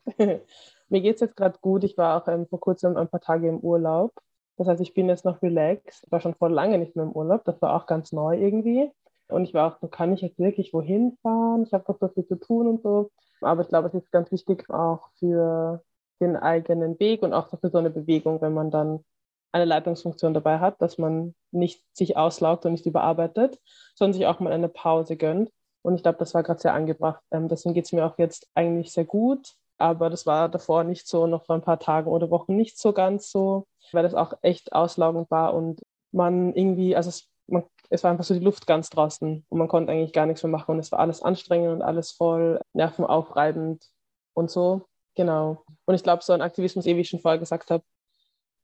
Mir 0.90 1.02
geht 1.02 1.16
es 1.16 1.22
jetzt 1.22 1.36
gerade 1.36 1.58
gut. 1.62 1.84
Ich 1.84 1.98
war 1.98 2.22
auch 2.22 2.28
ähm, 2.28 2.48
vor 2.48 2.60
kurzem 2.60 2.96
ein 2.96 3.10
paar 3.10 3.22
Tage 3.22 3.50
im 3.50 3.58
Urlaub 3.58 4.14
das 4.58 4.68
heißt, 4.68 4.82
ich 4.82 4.94
bin 4.94 5.08
jetzt 5.08 5.26
noch 5.26 5.42
relaxed. 5.42 6.06
War 6.12 6.20
schon 6.20 6.36
vor 6.36 6.50
lange 6.50 6.78
nicht 6.78 6.96
mehr 6.96 7.06
im 7.06 7.12
Urlaub. 7.12 7.44
Das 7.46 7.62
war 7.62 7.76
auch 7.76 7.86
ganz 7.86 8.12
neu 8.12 8.38
irgendwie. 8.38 8.92
Und 9.30 9.44
ich 9.44 9.54
war 9.54 9.72
auch 9.72 9.80
so, 9.80 9.88
kann 9.88 10.14
ich 10.14 10.22
jetzt 10.22 10.40
wirklich 10.40 10.74
wohin 10.74 11.18
fahren? 11.22 11.64
Ich 11.64 11.74
habe 11.74 11.84
doch 11.88 12.00
so 12.00 12.08
viel 12.08 12.26
zu 12.26 12.40
tun 12.40 12.68
und 12.68 12.82
so. 12.82 13.12
Aber 13.42 13.62
ich 13.62 13.68
glaube, 13.68 13.88
es 13.88 13.94
ist 13.94 14.12
ganz 14.12 14.32
wichtig 14.32 14.70
auch 14.70 15.10
für 15.20 15.84
den 16.20 16.36
eigenen 16.36 17.00
Weg 17.00 17.22
und 17.22 17.34
auch 17.34 17.50
für 17.60 17.70
so 17.70 17.78
eine 17.78 17.92
Bewegung, 17.92 18.42
wenn 18.42 18.54
man 18.54 18.72
dann 18.72 19.04
eine 19.52 19.66
Leitungsfunktion 19.66 20.34
dabei 20.34 20.60
hat, 20.60 20.82
dass 20.82 20.98
man 20.98 21.36
nicht 21.52 21.84
sich 21.96 22.18
auslaugt 22.18 22.66
und 22.66 22.74
nicht 22.74 22.86
überarbeitet, 22.86 23.60
sondern 23.96 24.14
sich 24.14 24.26
auch 24.26 24.40
mal 24.40 24.54
eine 24.54 24.70
Pause 24.70 25.18
gönnt. 25.18 25.52
Und 25.84 25.96
ich 25.96 26.04
glaube, 26.04 26.18
das 26.18 26.34
war 26.34 26.44
gerade 26.44 26.60
sehr 26.60 26.74
angebracht. 26.74 27.22
Ähm, 27.32 27.48
deswegen 27.48 27.74
geht 27.74 27.86
es 27.86 27.92
mir 27.92 28.06
auch 28.06 28.18
jetzt 28.18 28.50
eigentlich 28.56 28.92
sehr 28.92 29.06
gut. 29.06 29.54
Aber 29.78 30.10
das 30.10 30.26
war 30.26 30.50
davor 30.50 30.84
nicht 30.84 31.08
so, 31.08 31.28
noch 31.28 31.46
vor 31.46 31.56
ein 31.56 31.62
paar 31.62 31.80
Tagen 31.80 32.10
oder 32.10 32.30
Wochen 32.30 32.56
nicht 32.56 32.80
so 32.80 32.94
ganz 32.94 33.30
so 33.32 33.68
weil 33.94 34.04
das 34.04 34.14
auch 34.14 34.34
echt 34.42 34.74
auslaugend 34.74 35.30
war 35.32 35.54
und 35.54 35.82
man 36.12 36.54
irgendwie, 36.54 36.96
also 36.96 37.10
es, 37.10 37.28
man, 37.48 37.64
es 37.90 38.04
war 38.04 38.12
einfach 38.12 38.24
so 38.24 38.34
die 38.34 38.44
Luft 38.44 38.68
ganz 38.68 38.90
draußen 38.90 39.46
und 39.48 39.58
man 39.58 39.68
konnte 39.68 39.92
eigentlich 39.92 40.14
gar 40.14 40.26
nichts 40.26 40.44
mehr 40.44 40.52
machen 40.52 40.72
und 40.72 40.80
es 40.80 40.92
war 40.92 41.00
alles 41.00 41.22
anstrengend 41.22 41.72
und 41.72 41.82
alles 41.82 42.12
voll 42.12 42.60
nervenaufreibend 42.74 43.86
und 44.34 44.52
so. 44.52 44.86
Genau. 45.16 45.64
Und 45.86 45.96
ich 45.96 46.04
glaube, 46.04 46.24
so 46.24 46.34
ein 46.34 46.42
Aktivismus, 46.42 46.86
wie 46.86 46.92
ich 46.92 47.10
schon 47.10 47.20
vorher 47.20 47.40
gesagt 47.40 47.72
habe, 47.72 47.84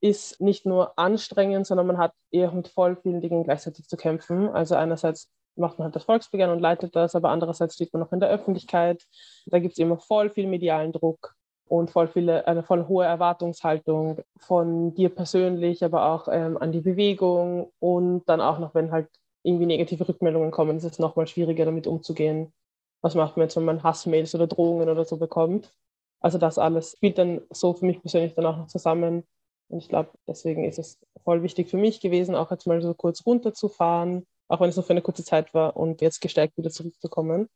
ist 0.01 0.41
nicht 0.41 0.65
nur 0.65 0.97
anstrengend, 0.99 1.65
sondern 1.65 1.87
man 1.87 1.97
hat 1.97 2.13
eher 2.29 2.51
mit 2.51 2.67
voll 2.67 2.97
vielen 2.97 3.21
Dingen 3.21 3.43
gleichzeitig 3.43 3.87
zu 3.87 3.95
kämpfen. 3.97 4.49
Also 4.49 4.75
einerseits 4.75 5.31
macht 5.55 5.77
man 5.77 5.85
halt 5.85 5.95
das 5.95 6.03
Volksbegehren 6.03 6.51
und 6.51 6.59
leitet 6.59 6.95
das, 6.95 7.15
aber 7.15 7.29
andererseits 7.29 7.75
steht 7.75 7.93
man 7.93 8.01
noch 8.01 8.11
in 8.11 8.19
der 8.19 8.29
Öffentlichkeit. 8.29 9.03
Da 9.45 9.59
gibt 9.59 9.73
es 9.73 9.79
immer 9.79 9.97
voll 9.97 10.29
viel 10.29 10.47
medialen 10.47 10.91
Druck 10.91 11.35
und 11.67 11.91
voll 11.91 12.07
viele, 12.07 12.47
eine 12.47 12.63
voll 12.63 12.87
hohe 12.87 13.05
Erwartungshaltung 13.05 14.21
von 14.39 14.93
dir 14.93 15.09
persönlich, 15.09 15.83
aber 15.83 16.05
auch 16.05 16.27
ähm, 16.31 16.57
an 16.57 16.71
die 16.71 16.81
Bewegung 16.81 17.71
und 17.79 18.23
dann 18.27 18.41
auch 18.41 18.59
noch, 18.59 18.75
wenn 18.75 18.91
halt 18.91 19.09
irgendwie 19.43 19.65
negative 19.65 20.07
Rückmeldungen 20.07 20.51
kommen, 20.51 20.77
ist 20.77 20.83
es 20.83 20.99
nochmal 20.99 21.27
schwieriger 21.27 21.65
damit 21.65 21.87
umzugehen. 21.87 22.53
Was 23.01 23.15
macht 23.15 23.37
man 23.37 23.45
jetzt, 23.45 23.55
wenn 23.57 23.65
man 23.65 23.83
Hassmails 23.83 24.33
oder 24.35 24.47
Drohungen 24.47 24.89
oder 24.89 25.03
so 25.05 25.17
bekommt? 25.17 25.73
Also 26.21 26.37
das 26.37 26.57
alles 26.57 26.93
spielt 26.93 27.17
dann 27.17 27.41
so 27.49 27.73
für 27.73 27.85
mich 27.85 28.01
persönlich 28.01 28.33
dann 28.33 28.45
auch 28.45 28.57
noch 28.57 28.67
zusammen. 28.67 29.27
Und 29.67 29.79
ich 29.79 29.89
glaube, 29.89 30.11
deswegen 30.27 30.63
ist 30.63 30.79
es 30.79 30.99
voll 31.23 31.43
wichtig 31.43 31.69
für 31.69 31.77
mich 31.77 31.99
gewesen, 31.99 32.35
auch 32.35 32.51
jetzt 32.51 32.65
mal 32.65 32.81
so 32.81 32.93
kurz 32.93 33.25
runterzufahren, 33.25 34.25
auch 34.47 34.59
wenn 34.59 34.69
es 34.69 34.75
nur 34.75 34.83
für 34.83 34.93
eine 34.93 35.01
kurze 35.01 35.23
Zeit 35.23 35.53
war 35.53 35.75
und 35.75 36.01
jetzt 36.01 36.21
gestärkt 36.21 36.57
wieder 36.57 36.69
zurückzukommen. 36.69 37.49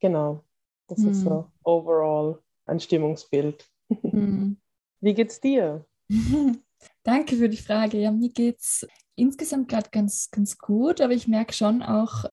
Genau. 0.00 0.44
Das 0.88 0.98
mhm. 0.98 1.10
ist 1.10 1.20
so 1.22 1.46
overall 1.62 2.38
ein 2.66 2.80
Stimmungsbild. 2.80 3.68
Mhm. 3.88 4.60
Wie 5.00 5.14
geht's 5.14 5.40
dir? 5.40 5.86
Danke 7.02 7.36
für 7.36 7.48
die 7.48 7.56
Frage. 7.56 7.98
Ja, 7.98 8.10
mir 8.10 8.30
geht's 8.30 8.86
insgesamt 9.14 9.68
gerade 9.68 9.90
ganz, 9.90 10.30
ganz 10.30 10.58
gut, 10.58 11.00
aber 11.00 11.12
ich 11.12 11.28
merke 11.28 11.52
schon 11.52 11.82
auch 11.82 12.24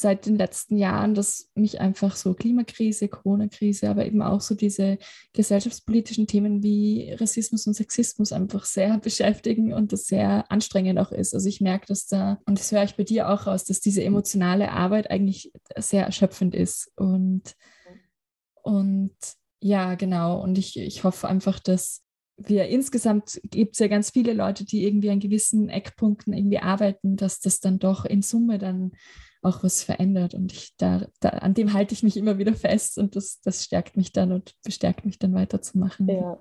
seit 0.00 0.26
den 0.26 0.36
letzten 0.36 0.76
Jahren, 0.76 1.14
dass 1.14 1.50
mich 1.54 1.80
einfach 1.80 2.16
so 2.16 2.34
Klimakrise, 2.34 3.08
Corona-Krise, 3.08 3.90
aber 3.90 4.06
eben 4.06 4.22
auch 4.22 4.40
so 4.40 4.54
diese 4.54 4.98
gesellschaftspolitischen 5.32 6.26
Themen 6.26 6.62
wie 6.62 7.12
Rassismus 7.12 7.66
und 7.66 7.74
Sexismus 7.74 8.32
einfach 8.32 8.64
sehr 8.64 8.98
beschäftigen 9.02 9.72
und 9.72 9.92
das 9.92 10.06
sehr 10.06 10.50
anstrengend 10.50 10.98
auch 10.98 11.12
ist. 11.12 11.34
Also 11.34 11.48
ich 11.48 11.60
merke, 11.60 11.86
dass 11.86 12.06
da, 12.06 12.40
und 12.46 12.58
das 12.58 12.72
höre 12.72 12.84
ich 12.84 12.96
bei 12.96 13.04
dir 13.04 13.28
auch 13.28 13.46
raus, 13.46 13.64
dass 13.64 13.80
diese 13.80 14.02
emotionale 14.02 14.72
Arbeit 14.72 15.10
eigentlich 15.10 15.52
sehr 15.76 16.04
erschöpfend 16.04 16.54
ist. 16.54 16.90
Und, 16.96 17.54
und 18.62 19.14
ja, 19.60 19.94
genau. 19.94 20.42
Und 20.42 20.58
ich, 20.58 20.78
ich 20.78 21.04
hoffe 21.04 21.28
einfach, 21.28 21.60
dass 21.60 22.02
wir 22.36 22.66
insgesamt 22.68 23.40
gibt 23.44 23.74
es 23.74 23.78
ja 23.78 23.88
ganz 23.88 24.10
viele 24.10 24.32
Leute, 24.32 24.64
die 24.64 24.84
irgendwie 24.84 25.10
an 25.10 25.20
gewissen 25.20 25.68
Eckpunkten 25.68 26.32
irgendwie 26.32 26.58
arbeiten, 26.58 27.16
dass 27.16 27.40
das 27.40 27.60
dann 27.60 27.78
doch 27.78 28.04
in 28.04 28.22
Summe 28.22 28.58
dann 28.58 28.92
auch 29.42 29.62
was 29.62 29.82
verändert. 29.82 30.34
Und 30.34 30.52
ich 30.52 30.74
da, 30.76 31.06
da 31.20 31.30
an 31.30 31.54
dem 31.54 31.72
halte 31.72 31.94
ich 31.94 32.02
mich 32.02 32.16
immer 32.16 32.38
wieder 32.38 32.54
fest 32.54 32.98
und 32.98 33.16
das, 33.16 33.40
das 33.42 33.64
stärkt 33.64 33.96
mich 33.96 34.12
dann 34.12 34.32
und 34.32 34.54
bestärkt 34.64 35.04
mich 35.04 35.18
dann 35.18 35.34
weiterzumachen. 35.34 36.08
Ja. 36.08 36.38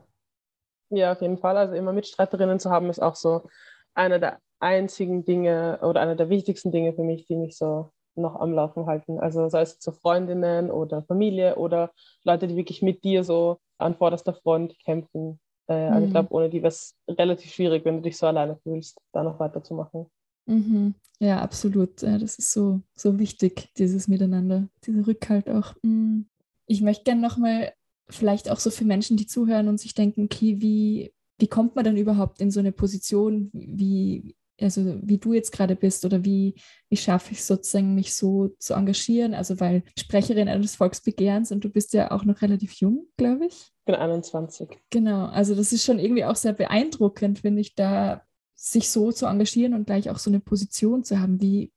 ja, 0.89 1.11
auf 1.11 1.21
jeden 1.21 1.37
Fall. 1.37 1.57
Also 1.57 1.73
immer 1.73 1.93
Mitstreiterinnen 1.93 2.59
zu 2.59 2.69
haben, 2.69 2.89
ist 2.89 3.01
auch 3.01 3.15
so 3.15 3.49
einer 3.93 4.19
der 4.19 4.39
einzigen 4.59 5.25
Dinge 5.25 5.79
oder 5.81 6.01
einer 6.01 6.15
der 6.15 6.29
wichtigsten 6.29 6.71
Dinge 6.71 6.93
für 6.93 7.03
mich, 7.03 7.25
die 7.25 7.35
mich 7.35 7.57
so 7.57 7.91
noch 8.15 8.35
am 8.35 8.53
Laufen 8.53 8.85
halten. 8.85 9.19
Also 9.19 9.49
sei 9.49 9.61
es 9.61 9.79
zu 9.79 9.91
Freundinnen 9.91 10.69
oder 10.69 11.01
Familie 11.03 11.55
oder 11.55 11.91
Leute, 12.23 12.47
die 12.47 12.55
wirklich 12.55 12.81
mit 12.81 13.03
dir 13.03 13.23
so 13.23 13.57
an 13.77 13.95
vorderster 13.95 14.33
Front 14.33 14.77
kämpfen. 14.85 15.39
Äh, 15.67 15.73
also 15.73 15.99
mhm. 15.99 16.05
ich 16.05 16.11
glaube, 16.11 16.33
ohne 16.33 16.49
die 16.49 16.61
wäre 16.61 16.67
es 16.67 16.95
relativ 17.07 17.51
schwierig, 17.51 17.83
wenn 17.85 17.97
du 17.97 18.01
dich 18.03 18.17
so 18.17 18.27
alleine 18.27 18.57
fühlst, 18.57 18.99
da 19.13 19.23
noch 19.23 19.39
weiterzumachen. 19.39 20.07
Mhm. 20.45 20.95
Ja, 21.19 21.39
absolut. 21.41 22.01
Das 22.01 22.39
ist 22.39 22.51
so, 22.51 22.81
so 22.95 23.19
wichtig, 23.19 23.69
dieses 23.77 24.07
Miteinander, 24.07 24.69
dieser 24.85 25.05
Rückhalt 25.05 25.49
auch. 25.49 25.75
Mm. 25.83 26.21
Ich 26.65 26.81
möchte 26.81 27.03
gerne 27.03 27.21
nochmal, 27.21 27.73
vielleicht 28.09 28.49
auch 28.49 28.59
so 28.59 28.71
für 28.71 28.85
Menschen, 28.85 29.17
die 29.17 29.27
zuhören 29.27 29.67
und 29.67 29.79
sich 29.79 29.93
denken, 29.93 30.23
okay, 30.23 30.61
wie, 30.61 31.13
wie 31.37 31.47
kommt 31.47 31.75
man 31.75 31.85
dann 31.85 31.97
überhaupt 31.97 32.41
in 32.41 32.49
so 32.49 32.59
eine 32.59 32.71
Position, 32.71 33.51
wie, 33.53 34.35
also 34.59 34.97
wie 35.03 35.19
du 35.19 35.33
jetzt 35.33 35.51
gerade 35.51 35.75
bist 35.75 36.05
oder 36.05 36.25
wie, 36.25 36.55
wie 36.89 36.97
schaffe 36.97 37.33
ich 37.33 37.43
sozusagen, 37.43 37.93
mich 37.93 38.15
so 38.15 38.49
zu 38.59 38.73
engagieren? 38.73 39.33
Also 39.33 39.59
weil 39.59 39.83
Sprecherin 39.99 40.47
eines 40.47 40.75
Volksbegehrens 40.75 41.51
und 41.51 41.63
du 41.63 41.69
bist 41.69 41.93
ja 41.93 42.11
auch 42.11 42.25
noch 42.25 42.41
relativ 42.41 42.73
jung, 42.73 43.07
glaube 43.17 43.45
ich. 43.45 43.53
Ich 43.53 43.85
bin 43.85 43.95
21. 43.95 44.69
Genau, 44.89 45.25
also 45.25 45.53
das 45.53 45.71
ist 45.71 45.85
schon 45.85 45.99
irgendwie 45.99 46.25
auch 46.25 46.35
sehr 46.35 46.53
beeindruckend, 46.53 47.39
finde 47.39 47.61
ich, 47.61 47.75
da 47.75 48.23
sich 48.63 48.89
so 48.89 49.11
zu 49.11 49.25
engagieren 49.25 49.73
und 49.73 49.87
gleich 49.87 50.11
auch 50.11 50.19
so 50.19 50.29
eine 50.29 50.39
Position 50.39 51.03
zu 51.03 51.19
haben. 51.19 51.41
Wie 51.41 51.71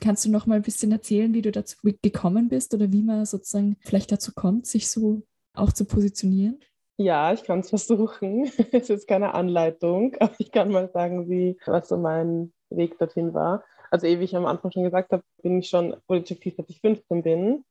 kannst 0.00 0.24
du 0.24 0.30
noch 0.30 0.46
mal 0.46 0.54
ein 0.54 0.62
bisschen 0.62 0.90
erzählen, 0.90 1.34
wie 1.34 1.42
du 1.42 1.52
dazu 1.52 1.76
gekommen 1.82 2.48
bist 2.48 2.72
oder 2.72 2.90
wie 2.90 3.02
man 3.02 3.26
sozusagen 3.26 3.76
vielleicht 3.80 4.10
dazu 4.10 4.32
kommt, 4.34 4.66
sich 4.66 4.90
so 4.90 5.22
auch 5.54 5.72
zu 5.72 5.84
positionieren? 5.84 6.58
Ja, 6.96 7.34
ich 7.34 7.44
kann 7.44 7.60
es 7.60 7.68
versuchen. 7.68 8.50
es 8.72 8.88
ist 8.88 9.06
keine 9.06 9.34
Anleitung, 9.34 10.16
aber 10.20 10.32
ich 10.38 10.50
kann 10.50 10.70
mal 10.70 10.90
sagen, 10.90 11.28
wie, 11.28 11.58
was 11.66 11.88
so 11.88 11.98
mein 11.98 12.52
Weg 12.70 12.98
dorthin 12.98 13.34
war. 13.34 13.62
Also, 13.90 14.06
wie 14.06 14.24
ich 14.24 14.34
am 14.34 14.46
Anfang 14.46 14.70
schon 14.70 14.84
gesagt 14.84 15.12
habe, 15.12 15.22
bin 15.42 15.58
ich 15.58 15.68
schon 15.68 15.94
politisch 16.06 16.38
aktiv, 16.38 16.54
seit 16.56 16.70
ich 16.70 16.80
15 16.80 17.22
bin. 17.22 17.64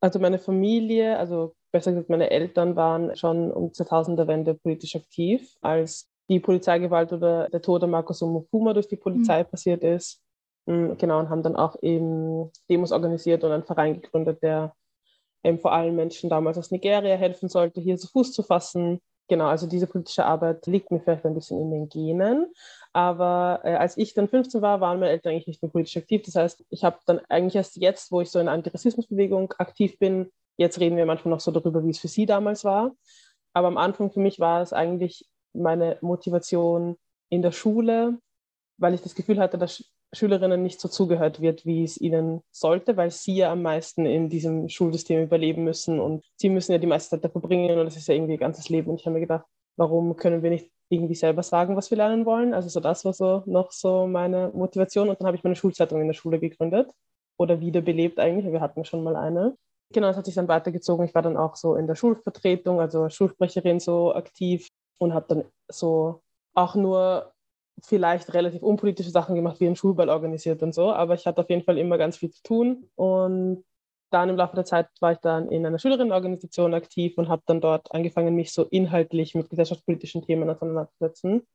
Also 0.00 0.18
meine 0.18 0.38
Familie, 0.38 1.18
also 1.18 1.54
besser 1.70 1.90
gesagt 1.92 2.08
meine 2.08 2.30
Eltern 2.30 2.76
waren 2.76 3.14
schon 3.16 3.50
um 3.50 3.70
2000er 3.72 4.26
Wende 4.26 4.54
politisch 4.54 4.96
aktiv, 4.96 5.56
als 5.60 6.08
die 6.28 6.40
Polizeigewalt 6.40 7.12
oder 7.12 7.48
der 7.48 7.62
Tod 7.62 7.82
an 7.84 7.90
Markus 7.90 8.22
Omofuma 8.22 8.72
durch 8.72 8.88
die 8.88 8.96
Polizei 8.96 9.42
mhm. 9.42 9.48
passiert 9.48 9.84
ist. 9.84 10.22
Mm, 10.66 10.94
genau, 10.98 11.20
und 11.20 11.30
haben 11.30 11.42
dann 11.42 11.56
auch 11.56 11.76
eben 11.82 12.50
Demos 12.68 12.92
organisiert 12.92 13.44
und 13.44 13.52
einen 13.52 13.64
Verein 13.64 14.00
gegründet, 14.00 14.42
der 14.42 14.74
eben 15.44 15.58
vor 15.58 15.72
allem 15.72 15.94
Menschen 15.94 16.28
damals 16.28 16.58
aus 16.58 16.70
Nigeria 16.70 17.16
helfen 17.16 17.48
sollte, 17.48 17.80
hier 17.80 17.96
zu 17.96 18.08
Fuß 18.08 18.32
zu 18.32 18.42
fassen. 18.42 19.00
Genau, 19.28 19.46
also 19.46 19.66
diese 19.66 19.86
politische 19.86 20.24
Arbeit 20.24 20.66
liegt 20.66 20.90
mir 20.90 21.00
vielleicht 21.00 21.24
ein 21.24 21.34
bisschen 21.34 21.60
in 21.60 21.70
den 21.70 21.88
Genen. 21.88 22.52
Aber 22.92 23.60
äh, 23.64 23.74
als 23.74 23.96
ich 23.96 24.14
dann 24.14 24.28
15 24.28 24.62
war, 24.62 24.80
waren 24.80 25.00
meine 25.00 25.12
Eltern 25.12 25.32
eigentlich 25.32 25.48
nicht 25.48 25.62
mehr 25.62 25.70
politisch 25.70 25.96
aktiv. 25.96 26.22
Das 26.24 26.36
heißt, 26.36 26.64
ich 26.70 26.84
habe 26.84 26.98
dann 27.06 27.20
eigentlich 27.28 27.56
erst 27.56 27.76
jetzt, 27.76 28.10
wo 28.10 28.20
ich 28.20 28.30
so 28.30 28.38
in 28.38 28.46
der 28.46 28.54
Antirassismusbewegung 28.54 29.52
aktiv 29.58 29.98
bin, 29.98 30.32
jetzt 30.56 30.80
reden 30.80 30.96
wir 30.96 31.06
manchmal 31.06 31.30
noch 31.30 31.40
so 31.40 31.50
darüber, 31.50 31.84
wie 31.84 31.90
es 31.90 31.98
für 31.98 32.08
sie 32.08 32.26
damals 32.26 32.64
war. 32.64 32.92
Aber 33.52 33.68
am 33.68 33.78
Anfang 33.78 34.10
für 34.10 34.20
mich 34.20 34.38
war 34.38 34.62
es 34.62 34.72
eigentlich 34.72 35.26
meine 35.56 35.98
Motivation 36.00 36.96
in 37.28 37.42
der 37.42 37.52
Schule, 37.52 38.18
weil 38.78 38.94
ich 38.94 39.02
das 39.02 39.14
Gefühl 39.14 39.38
hatte, 39.38 39.58
dass 39.58 39.84
Schülerinnen 40.12 40.62
nicht 40.62 40.80
so 40.80 40.88
zugehört 40.88 41.40
wird, 41.40 41.66
wie 41.66 41.82
es 41.84 42.00
ihnen 42.00 42.42
sollte, 42.50 42.96
weil 42.96 43.10
sie 43.10 43.36
ja 43.36 43.52
am 43.52 43.62
meisten 43.62 44.06
in 44.06 44.28
diesem 44.28 44.68
Schulsystem 44.68 45.22
überleben 45.22 45.64
müssen 45.64 46.00
und 46.00 46.24
sie 46.36 46.48
müssen 46.48 46.72
ja 46.72 46.78
die 46.78 46.86
meiste 46.86 47.10
Zeit 47.10 47.24
da 47.24 47.28
verbringen 47.28 47.78
und 47.78 47.84
das 47.84 47.96
ist 47.96 48.08
ja 48.08 48.14
irgendwie 48.14 48.34
ihr 48.34 48.38
ganzes 48.38 48.68
Leben. 48.68 48.90
Und 48.90 49.00
ich 49.00 49.06
habe 49.06 49.14
mir 49.14 49.20
gedacht, 49.20 49.44
warum 49.76 50.16
können 50.16 50.42
wir 50.42 50.50
nicht 50.50 50.70
irgendwie 50.88 51.14
selber 51.14 51.42
sagen, 51.42 51.76
was 51.76 51.90
wir 51.90 51.98
lernen 51.98 52.24
wollen? 52.24 52.54
Also 52.54 52.68
so 52.68 52.80
das 52.80 53.04
war 53.04 53.12
so 53.12 53.42
noch 53.46 53.72
so 53.72 54.06
meine 54.06 54.50
Motivation 54.54 55.08
und 55.08 55.20
dann 55.20 55.26
habe 55.26 55.36
ich 55.36 55.44
meine 55.44 55.56
Schulzeitung 55.56 56.00
in 56.00 56.06
der 56.06 56.14
Schule 56.14 56.38
gegründet 56.38 56.90
oder 57.36 57.60
wiederbelebt 57.60 58.18
eigentlich. 58.18 58.50
Wir 58.52 58.60
hatten 58.60 58.84
schon 58.84 59.02
mal 59.02 59.16
eine. 59.16 59.56
Genau, 59.92 60.08
das 60.08 60.16
hat 60.16 60.26
sich 60.26 60.34
dann 60.34 60.48
weitergezogen. 60.48 61.06
Ich 61.06 61.14
war 61.14 61.22
dann 61.22 61.36
auch 61.36 61.56
so 61.56 61.76
in 61.76 61.86
der 61.86 61.94
Schulvertretung, 61.94 62.80
also 62.80 63.08
Schulsprecherin 63.08 63.80
so 63.80 64.14
aktiv 64.14 64.68
und 64.98 65.14
habe 65.14 65.26
dann 65.28 65.44
so 65.68 66.22
auch 66.54 66.74
nur 66.74 67.32
vielleicht 67.82 68.32
relativ 68.32 68.62
unpolitische 68.62 69.10
Sachen 69.10 69.34
gemacht, 69.34 69.60
wie 69.60 69.66
einen 69.66 69.76
Schulball 69.76 70.08
organisiert 70.08 70.62
und 70.62 70.74
so. 70.74 70.92
Aber 70.92 71.14
ich 71.14 71.26
hatte 71.26 71.42
auf 71.42 71.50
jeden 71.50 71.62
Fall 71.62 71.78
immer 71.78 71.98
ganz 71.98 72.16
viel 72.16 72.30
zu 72.30 72.42
tun. 72.42 72.88
Und 72.94 73.64
dann 74.10 74.30
im 74.30 74.36
Laufe 74.36 74.56
der 74.56 74.64
Zeit 74.64 74.88
war 75.00 75.12
ich 75.12 75.18
dann 75.18 75.50
in 75.50 75.66
einer 75.66 75.78
Schülerinnenorganisation 75.78 76.74
aktiv 76.74 77.18
und 77.18 77.28
habe 77.28 77.42
dann 77.46 77.60
dort 77.60 77.92
angefangen, 77.92 78.34
mich 78.34 78.52
so 78.52 78.64
inhaltlich 78.64 79.34
mit 79.34 79.50
gesellschaftspolitischen 79.50 80.22
Themen 80.22 80.48
auseinanderzusetzen. 80.48 81.46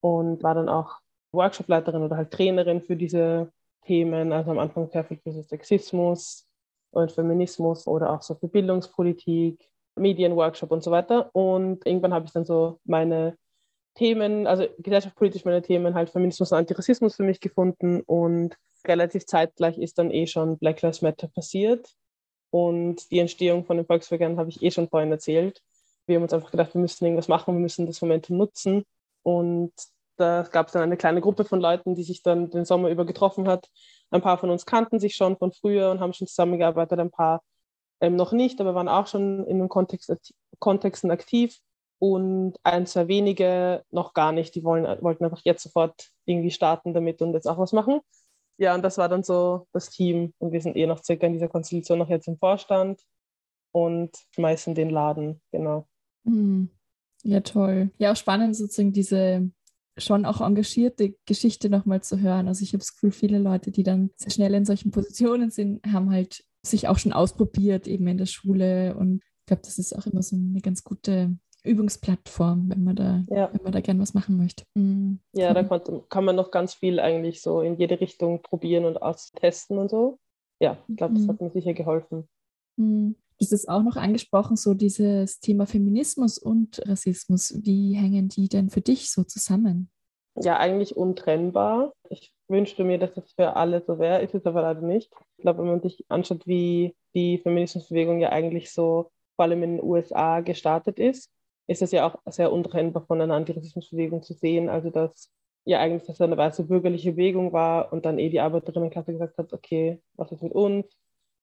Und 0.00 0.42
war 0.42 0.54
dann 0.54 0.68
auch 0.68 0.98
Workshopleiterin 1.32 2.02
oder 2.02 2.16
halt 2.16 2.32
Trainerin 2.32 2.82
für 2.82 2.96
diese 2.96 3.52
Themen. 3.84 4.32
Also 4.32 4.50
am 4.50 4.58
Anfang 4.58 4.88
sehr 4.90 5.04
viel 5.04 5.18
für 5.18 5.42
Sexismus 5.42 6.48
und 6.90 7.12
Feminismus 7.12 7.86
oder 7.86 8.12
auch 8.12 8.22
so 8.22 8.34
für 8.34 8.48
Bildungspolitik 8.48 9.71
Medienworkshop 9.96 10.70
und 10.70 10.82
so 10.82 10.90
weiter. 10.90 11.30
Und 11.34 11.86
irgendwann 11.86 12.14
habe 12.14 12.26
ich 12.26 12.32
dann 12.32 12.44
so 12.44 12.80
meine 12.84 13.36
Themen, 13.94 14.46
also 14.46 14.66
gesellschaftspolitisch 14.78 15.44
meine 15.44 15.62
Themen, 15.62 15.94
halt 15.94 16.10
Feminismus 16.10 16.52
und 16.52 16.58
Antirassismus 16.58 17.16
für 17.16 17.24
mich 17.24 17.40
gefunden. 17.40 18.00
Und 18.02 18.56
relativ 18.86 19.26
zeitgleich 19.26 19.78
ist 19.78 19.98
dann 19.98 20.10
eh 20.10 20.26
schon 20.26 20.58
Black 20.58 20.82
Lives 20.82 21.02
Matter 21.02 21.28
passiert. 21.28 21.94
Und 22.50 23.10
die 23.10 23.18
Entstehung 23.18 23.64
von 23.64 23.76
den 23.76 23.86
Volkswagen 23.86 24.38
habe 24.38 24.50
ich 24.50 24.62
eh 24.62 24.70
schon 24.70 24.88
vorhin 24.88 25.10
erzählt. 25.10 25.62
Wir 26.06 26.16
haben 26.16 26.22
uns 26.22 26.32
einfach 26.32 26.50
gedacht, 26.50 26.74
wir 26.74 26.80
müssen 26.80 27.04
irgendwas 27.04 27.28
machen, 27.28 27.54
wir 27.54 27.60
müssen 27.60 27.86
das 27.86 28.02
Momentum 28.02 28.36
nutzen. 28.36 28.84
Und 29.22 29.72
da 30.16 30.42
gab 30.50 30.66
es 30.66 30.72
dann 30.72 30.82
eine 30.82 30.96
kleine 30.96 31.20
Gruppe 31.20 31.44
von 31.44 31.60
Leuten, 31.60 31.94
die 31.94 32.02
sich 32.02 32.22
dann 32.22 32.50
den 32.50 32.64
Sommer 32.64 32.90
über 32.90 33.06
getroffen 33.06 33.48
hat. 33.48 33.68
Ein 34.10 34.20
paar 34.20 34.38
von 34.38 34.50
uns 34.50 34.66
kannten 34.66 34.98
sich 35.00 35.14
schon 35.14 35.36
von 35.36 35.52
früher 35.52 35.90
und 35.90 36.00
haben 36.00 36.12
schon 36.12 36.26
zusammengearbeitet. 36.26 36.98
Ein 36.98 37.10
paar 37.10 37.42
ähm, 38.02 38.16
noch 38.16 38.32
nicht, 38.32 38.60
aber 38.60 38.74
waren 38.74 38.88
auch 38.88 39.06
schon 39.06 39.46
in 39.46 39.58
den 39.58 39.68
Kontext, 39.68 40.34
Kontexten 40.58 41.10
aktiv 41.10 41.58
und 41.98 42.54
ein, 42.64 42.84
zwei 42.84 43.06
wenige 43.06 43.84
noch 43.90 44.12
gar 44.12 44.32
nicht. 44.32 44.54
Die 44.56 44.64
wollen, 44.64 44.84
wollten 45.02 45.24
einfach 45.24 45.40
jetzt 45.44 45.62
sofort 45.62 46.10
irgendwie 46.26 46.50
starten 46.50 46.92
damit 46.92 47.22
und 47.22 47.32
jetzt 47.32 47.46
auch 47.46 47.58
was 47.58 47.72
machen. 47.72 48.00
Ja, 48.58 48.74
und 48.74 48.82
das 48.82 48.98
war 48.98 49.08
dann 49.08 49.22
so 49.22 49.68
das 49.72 49.88
Team 49.88 50.34
und 50.38 50.52
wir 50.52 50.60
sind 50.60 50.76
eh 50.76 50.86
noch 50.86 51.02
circa 51.02 51.26
in 51.26 51.32
dieser 51.32 51.48
Konstellation 51.48 52.00
noch 52.00 52.08
jetzt 52.08 52.26
im 52.26 52.36
Vorstand 52.36 53.00
und 53.70 54.10
schmeißen 54.34 54.74
den 54.74 54.90
Laden, 54.90 55.40
genau. 55.52 55.86
Hm. 56.24 56.70
Ja, 57.22 57.40
toll. 57.40 57.90
Ja, 57.98 58.12
auch 58.12 58.16
spannend 58.16 58.56
sozusagen 58.56 58.92
diese 58.92 59.48
schon 59.96 60.26
auch 60.26 60.40
engagierte 60.40 61.14
Geschichte 61.24 61.70
nochmal 61.70 62.02
zu 62.02 62.20
hören. 62.20 62.48
Also 62.48 62.64
ich 62.64 62.70
habe 62.70 62.78
das 62.78 62.94
Gefühl, 62.94 63.12
viele 63.12 63.38
Leute, 63.38 63.70
die 63.70 63.84
dann 63.84 64.10
sehr 64.16 64.32
schnell 64.32 64.54
in 64.54 64.64
solchen 64.64 64.90
Positionen 64.90 65.50
sind, 65.50 65.86
haben 65.86 66.10
halt 66.10 66.44
sich 66.64 66.88
auch 66.88 66.98
schon 66.98 67.12
ausprobiert, 67.12 67.86
eben 67.86 68.06
in 68.06 68.18
der 68.18 68.26
Schule. 68.26 68.96
Und 68.96 69.22
ich 69.40 69.46
glaube, 69.46 69.62
das 69.64 69.78
ist 69.78 69.96
auch 69.96 70.06
immer 70.06 70.22
so 70.22 70.36
eine 70.36 70.60
ganz 70.60 70.84
gute 70.84 71.36
Übungsplattform, 71.64 72.70
wenn 72.70 72.84
man 72.84 72.96
da, 72.96 73.24
ja. 73.28 73.50
wenn 73.52 73.62
man 73.62 73.72
da 73.72 73.80
gern 73.80 74.00
was 74.00 74.14
machen 74.14 74.36
möchte. 74.36 74.64
Mhm. 74.74 75.20
Ja, 75.32 75.54
da 75.54 75.62
kann, 75.62 76.02
kann 76.08 76.24
man 76.24 76.36
noch 76.36 76.50
ganz 76.50 76.74
viel 76.74 76.98
eigentlich 77.00 77.40
so 77.40 77.60
in 77.60 77.76
jede 77.76 78.00
Richtung 78.00 78.42
probieren 78.42 78.84
und 78.84 79.00
austesten 79.00 79.78
und 79.78 79.90
so. 79.90 80.18
Ja, 80.60 80.78
ich 80.88 80.96
glaube, 80.96 81.14
das 81.14 81.24
mhm. 81.24 81.28
hat 81.28 81.40
mir 81.40 81.50
sicher 81.50 81.74
geholfen. 81.74 82.28
Mhm. 82.76 83.16
Du 83.38 83.44
hast 83.44 83.52
es 83.52 83.68
auch 83.68 83.82
noch 83.82 83.96
angesprochen, 83.96 84.56
so 84.56 84.74
dieses 84.74 85.40
Thema 85.40 85.66
Feminismus 85.66 86.38
und 86.38 86.80
Rassismus. 86.86 87.58
Wie 87.62 87.94
hängen 87.94 88.28
die 88.28 88.48
denn 88.48 88.70
für 88.70 88.80
dich 88.80 89.10
so 89.10 89.24
zusammen? 89.24 89.90
Ja, 90.34 90.56
eigentlich 90.58 90.96
untrennbar. 90.96 91.92
Ich 92.08 92.32
wünschte 92.48 92.84
mir, 92.84 92.98
dass 92.98 93.12
das 93.14 93.32
für 93.32 93.54
alle 93.56 93.82
so 93.86 93.98
wäre, 93.98 94.22
ist 94.22 94.34
es 94.34 94.46
aber 94.46 94.62
leider 94.62 94.80
nicht. 94.80 95.12
Ich 95.36 95.42
glaube, 95.42 95.60
wenn 95.60 95.68
man 95.68 95.82
sich 95.82 96.04
anschaut, 96.08 96.46
wie 96.46 96.94
die 97.14 97.38
Feminismusbewegung 97.38 98.18
ja 98.20 98.30
eigentlich 98.30 98.72
so 98.72 99.10
vor 99.36 99.44
allem 99.44 99.62
in 99.62 99.76
den 99.76 99.84
USA 99.84 100.40
gestartet 100.40 100.98
ist, 100.98 101.30
ist 101.66 101.82
es 101.82 101.92
ja 101.92 102.06
auch 102.06 102.16
sehr 102.32 102.52
untrennbar 102.52 103.04
von 103.06 103.20
einer 103.20 103.34
Antirassismusbewegung 103.34 104.22
zu 104.22 104.34
sehen. 104.34 104.68
Also 104.68 104.90
dass 104.90 105.30
ja 105.64 105.80
eigentlich 105.80 106.06
das 106.06 106.20
eine 106.20 106.36
weiße 106.36 106.64
bürgerliche 106.64 107.12
Bewegung 107.12 107.52
war 107.52 107.92
und 107.92 108.04
dann 108.06 108.18
eh 108.18 108.30
die 108.30 108.40
Arbeiterinnenklasse 108.40 109.12
gesagt 109.12 109.38
hat, 109.38 109.52
okay, 109.52 110.00
was 110.14 110.32
ist 110.32 110.42
mit 110.42 110.52
uns? 110.52 110.86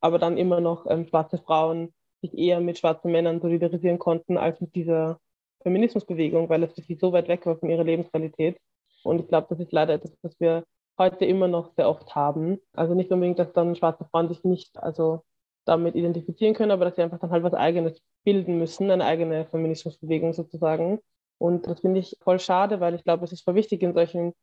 Aber 0.01 0.19
dann 0.19 0.37
immer 0.37 0.61
noch 0.61 0.85
ähm, 0.89 1.07
schwarze 1.07 1.37
Frauen 1.37 1.93
sich 2.21 2.37
eher 2.37 2.59
mit 2.59 2.77
schwarzen 2.79 3.11
Männern 3.11 3.39
solidarisieren 3.39 3.99
konnten 3.99 4.37
als 4.37 4.59
mit 4.61 4.75
dieser 4.75 5.19
Feminismusbewegung, 5.61 6.49
weil 6.49 6.63
es 6.63 6.73
für 6.73 6.81
sie 6.81 6.95
so 6.95 7.11
weit 7.11 7.27
weg 7.27 7.45
war 7.45 7.57
von 7.57 7.69
ihrer 7.69 7.83
Lebensrealität. 7.83 8.59
Und 9.03 9.19
ich 9.19 9.27
glaube, 9.27 9.47
das 9.49 9.59
ist 9.59 9.71
leider 9.71 9.93
etwas, 9.93 10.11
was 10.21 10.39
wir 10.39 10.63
heute 10.97 11.25
immer 11.25 11.47
noch 11.47 11.73
sehr 11.75 11.89
oft 11.89 12.13
haben. 12.15 12.59
Also 12.73 12.93
nicht 12.93 13.11
unbedingt, 13.11 13.39
dass 13.39 13.53
dann 13.53 13.75
schwarze 13.75 14.05
Frauen 14.11 14.27
sich 14.27 14.43
nicht 14.43 14.77
also 14.77 15.23
damit 15.65 15.95
identifizieren 15.95 16.53
können, 16.53 16.71
aber 16.71 16.85
dass 16.85 16.95
sie 16.95 17.01
einfach 17.03 17.19
dann 17.19 17.31
halt 17.31 17.43
was 17.43 17.53
Eigenes 17.53 18.01
bilden 18.23 18.57
müssen, 18.57 18.91
eine 18.91 19.05
eigene 19.05 19.45
Feminismusbewegung 19.45 20.33
sozusagen. 20.33 20.99
Und 21.37 21.67
das 21.67 21.79
finde 21.79 22.01
ich 22.01 22.17
voll 22.21 22.39
schade, 22.39 22.79
weil 22.79 22.95
ich 22.95 23.03
glaube, 23.03 23.23
es 23.23 23.31
ist 23.31 23.43
voll 23.43 23.55
wichtig 23.55 23.81
in 23.81 23.93
solchen 23.93 24.33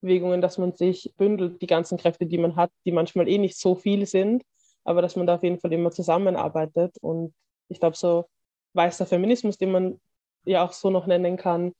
Bewegungen, 0.00 0.40
dass 0.40 0.58
man 0.58 0.72
sich 0.74 1.12
bündelt, 1.16 1.60
die 1.60 1.66
ganzen 1.66 1.98
Kräfte, 1.98 2.26
die 2.26 2.38
man 2.38 2.56
hat, 2.56 2.70
die 2.84 2.92
manchmal 2.92 3.28
eh 3.28 3.38
nicht 3.38 3.58
so 3.58 3.74
viel 3.74 4.06
sind, 4.06 4.42
aber 4.84 5.02
dass 5.02 5.16
man 5.16 5.26
da 5.26 5.34
auf 5.34 5.42
jeden 5.42 5.58
Fall 5.60 5.72
immer 5.72 5.90
zusammenarbeitet. 5.90 6.96
Und 7.00 7.34
ich 7.68 7.80
glaube, 7.80 7.96
so 7.96 8.26
weißer 8.74 9.06
Feminismus, 9.06 9.58
den 9.58 9.72
man 9.72 10.00
ja 10.44 10.64
auch 10.64 10.72
so 10.72 10.90
noch 10.90 11.06
nennen 11.06 11.36
kann, 11.36 11.72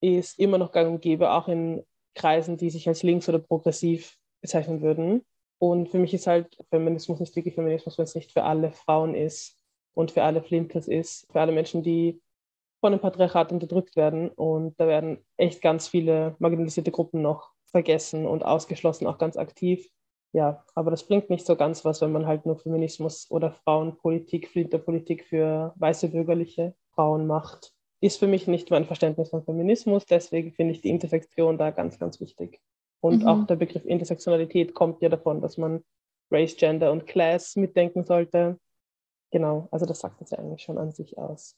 ist 0.00 0.38
immer 0.38 0.58
noch 0.58 0.72
gang 0.72 0.90
und 0.90 1.02
gäbe, 1.02 1.32
auch 1.32 1.48
in 1.48 1.84
Kreisen, 2.14 2.56
die 2.56 2.70
sich 2.70 2.88
als 2.88 3.02
links 3.02 3.28
oder 3.28 3.38
progressiv 3.38 4.16
bezeichnen 4.40 4.82
würden. 4.82 5.24
Und 5.58 5.88
für 5.88 5.98
mich 5.98 6.14
ist 6.14 6.26
halt 6.26 6.56
Feminismus 6.70 7.20
nicht 7.20 7.34
wirklich 7.34 7.54
Feminismus, 7.54 7.98
wenn 7.98 8.04
es 8.04 8.14
nicht 8.14 8.32
für 8.32 8.44
alle 8.44 8.72
Frauen 8.72 9.14
ist 9.14 9.56
und 9.94 10.12
für 10.12 10.22
alle 10.22 10.42
Flinters 10.42 10.86
ist, 10.86 11.26
für 11.32 11.40
alle 11.40 11.52
Menschen, 11.52 11.82
die 11.82 12.20
von 12.80 12.92
dem 12.92 13.00
Patriarchat 13.00 13.50
unterdrückt 13.52 13.96
werden. 13.96 14.28
Und 14.28 14.78
da 14.78 14.86
werden 14.86 15.24
echt 15.36 15.60
ganz 15.60 15.88
viele 15.88 16.36
marginalisierte 16.38 16.92
Gruppen 16.92 17.22
noch 17.22 17.50
vergessen 17.66 18.26
und 18.26 18.44
ausgeschlossen, 18.44 19.06
auch 19.06 19.18
ganz 19.18 19.36
aktiv. 19.36 19.88
Ja, 20.32 20.64
aber 20.74 20.90
das 20.90 21.06
bringt 21.06 21.30
nicht 21.30 21.46
so 21.46 21.56
ganz 21.56 21.84
was, 21.84 22.00
wenn 22.00 22.12
man 22.12 22.26
halt 22.26 22.46
nur 22.46 22.58
Feminismus 22.58 23.30
oder 23.30 23.52
Frauenpolitik, 23.52 24.48
Flinterpolitik 24.48 25.24
für 25.24 25.72
weiße 25.76 26.08
bürgerliche 26.08 26.74
Frauen 26.94 27.26
macht. 27.26 27.72
Ist 28.00 28.18
für 28.18 28.28
mich 28.28 28.46
nicht 28.46 28.70
mein 28.70 28.84
Verständnis 28.84 29.30
von 29.30 29.42
Feminismus. 29.42 30.04
Deswegen 30.06 30.52
finde 30.52 30.72
ich 30.72 30.80
die 30.80 30.90
Intersektion 30.90 31.58
da 31.58 31.70
ganz, 31.70 31.98
ganz 31.98 32.20
wichtig. 32.20 32.60
Und 33.00 33.22
mhm. 33.22 33.28
auch 33.28 33.46
der 33.46 33.56
Begriff 33.56 33.84
Intersektionalität 33.84 34.74
kommt 34.74 35.02
ja 35.02 35.08
davon, 35.08 35.40
dass 35.40 35.56
man 35.56 35.84
Race, 36.30 36.56
Gender 36.56 36.92
und 36.92 37.06
Class 37.06 37.56
mitdenken 37.56 38.04
sollte. 38.04 38.58
Genau, 39.30 39.68
also 39.70 39.86
das 39.86 40.00
sagt 40.00 40.20
es 40.22 40.30
ja 40.30 40.38
eigentlich 40.38 40.62
schon 40.62 40.78
an 40.78 40.92
sich 40.92 41.18
aus. 41.18 41.56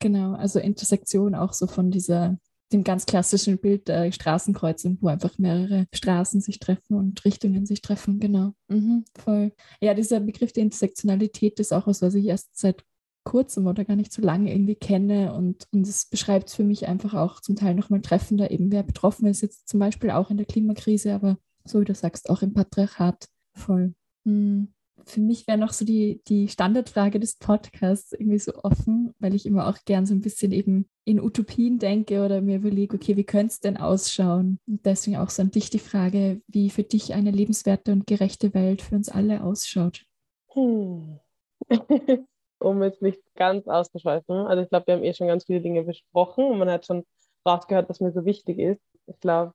Genau, 0.00 0.34
also 0.34 0.58
Intersektion 0.58 1.34
auch 1.34 1.52
so 1.52 1.66
von 1.66 1.90
dieser, 1.90 2.36
dem 2.72 2.82
ganz 2.84 3.06
klassischen 3.06 3.58
Bild 3.58 3.88
der 3.88 4.10
Straßenkreuzung, 4.10 4.98
wo 5.00 5.08
einfach 5.08 5.38
mehrere 5.38 5.86
Straßen 5.94 6.40
sich 6.40 6.58
treffen 6.58 6.96
und 6.96 7.24
Richtungen 7.24 7.66
sich 7.66 7.82
treffen, 7.82 8.18
genau. 8.18 8.52
Mhm, 8.68 9.04
voll. 9.16 9.52
Ja, 9.80 9.94
dieser 9.94 10.20
Begriff 10.20 10.52
der 10.52 10.64
Intersektionalität 10.64 11.60
ist 11.60 11.72
auch 11.72 11.86
was, 11.86 12.02
was 12.02 12.14
ich 12.14 12.26
erst 12.26 12.58
seit 12.58 12.84
kurzem 13.24 13.66
oder 13.66 13.84
gar 13.84 13.96
nicht 13.96 14.12
so 14.12 14.22
lange 14.22 14.52
irgendwie 14.52 14.74
kenne. 14.74 15.34
Und, 15.34 15.66
und 15.72 15.86
es 15.86 16.06
beschreibt 16.06 16.50
für 16.50 16.64
mich 16.64 16.88
einfach 16.88 17.14
auch 17.14 17.40
zum 17.40 17.56
Teil 17.56 17.74
nochmal 17.74 18.00
treffender, 18.00 18.50
eben 18.50 18.72
wer 18.72 18.82
betroffen 18.82 19.26
ist, 19.26 19.42
jetzt 19.42 19.68
zum 19.68 19.80
Beispiel 19.80 20.10
auch 20.10 20.30
in 20.30 20.36
der 20.36 20.46
Klimakrise, 20.46 21.14
aber 21.14 21.38
so 21.64 21.80
wie 21.80 21.84
du 21.84 21.94
sagst, 21.94 22.30
auch 22.30 22.42
im 22.42 22.52
Patriarchat 22.52 23.28
voll. 23.54 23.94
Hm. 24.24 24.72
Für 25.04 25.20
mich 25.20 25.48
wäre 25.48 25.58
noch 25.58 25.72
so 25.72 25.84
die, 25.84 26.22
die 26.28 26.48
Standardfrage 26.48 27.18
des 27.18 27.36
Podcasts 27.36 28.12
irgendwie 28.12 28.38
so 28.38 28.54
offen, 28.62 29.12
weil 29.18 29.34
ich 29.34 29.46
immer 29.46 29.66
auch 29.66 29.78
gern 29.84 30.06
so 30.06 30.14
ein 30.14 30.20
bisschen 30.20 30.52
eben 30.52 30.88
in 31.04 31.20
Utopien 31.20 31.80
denke 31.80 32.24
oder 32.24 32.40
mir 32.40 32.56
überlege, 32.56 32.94
okay, 32.96 33.16
wie 33.16 33.24
könnte 33.24 33.52
es 33.52 33.60
denn 33.60 33.76
ausschauen? 33.76 34.60
Und 34.68 34.86
deswegen 34.86 35.16
auch 35.16 35.30
so 35.30 35.42
an 35.42 35.50
dich 35.50 35.70
die 35.70 35.80
Frage, 35.80 36.40
wie 36.46 36.70
für 36.70 36.84
dich 36.84 37.14
eine 37.14 37.32
lebenswerte 37.32 37.90
und 37.90 38.06
gerechte 38.06 38.54
Welt 38.54 38.80
für 38.82 38.94
uns 38.94 39.08
alle 39.08 39.42
ausschaut. 39.42 40.04
Hm. 40.54 41.18
um 42.62 42.82
jetzt 42.82 43.02
nicht 43.02 43.20
ganz 43.34 43.66
auszuschweifen. 43.68 44.46
Also 44.46 44.62
ich 44.62 44.68
glaube, 44.68 44.86
wir 44.86 44.94
haben 44.94 45.04
eh 45.04 45.14
schon 45.14 45.28
ganz 45.28 45.44
viele 45.44 45.60
Dinge 45.60 45.82
besprochen 45.82 46.44
und 46.44 46.58
man 46.58 46.70
hat 46.70 46.86
schon 46.86 47.04
rausgehört, 47.46 47.88
was 47.88 48.00
mir 48.00 48.12
so 48.12 48.24
wichtig 48.24 48.58
ist. 48.58 48.82
Ich 49.06 49.18
glaube, 49.20 49.52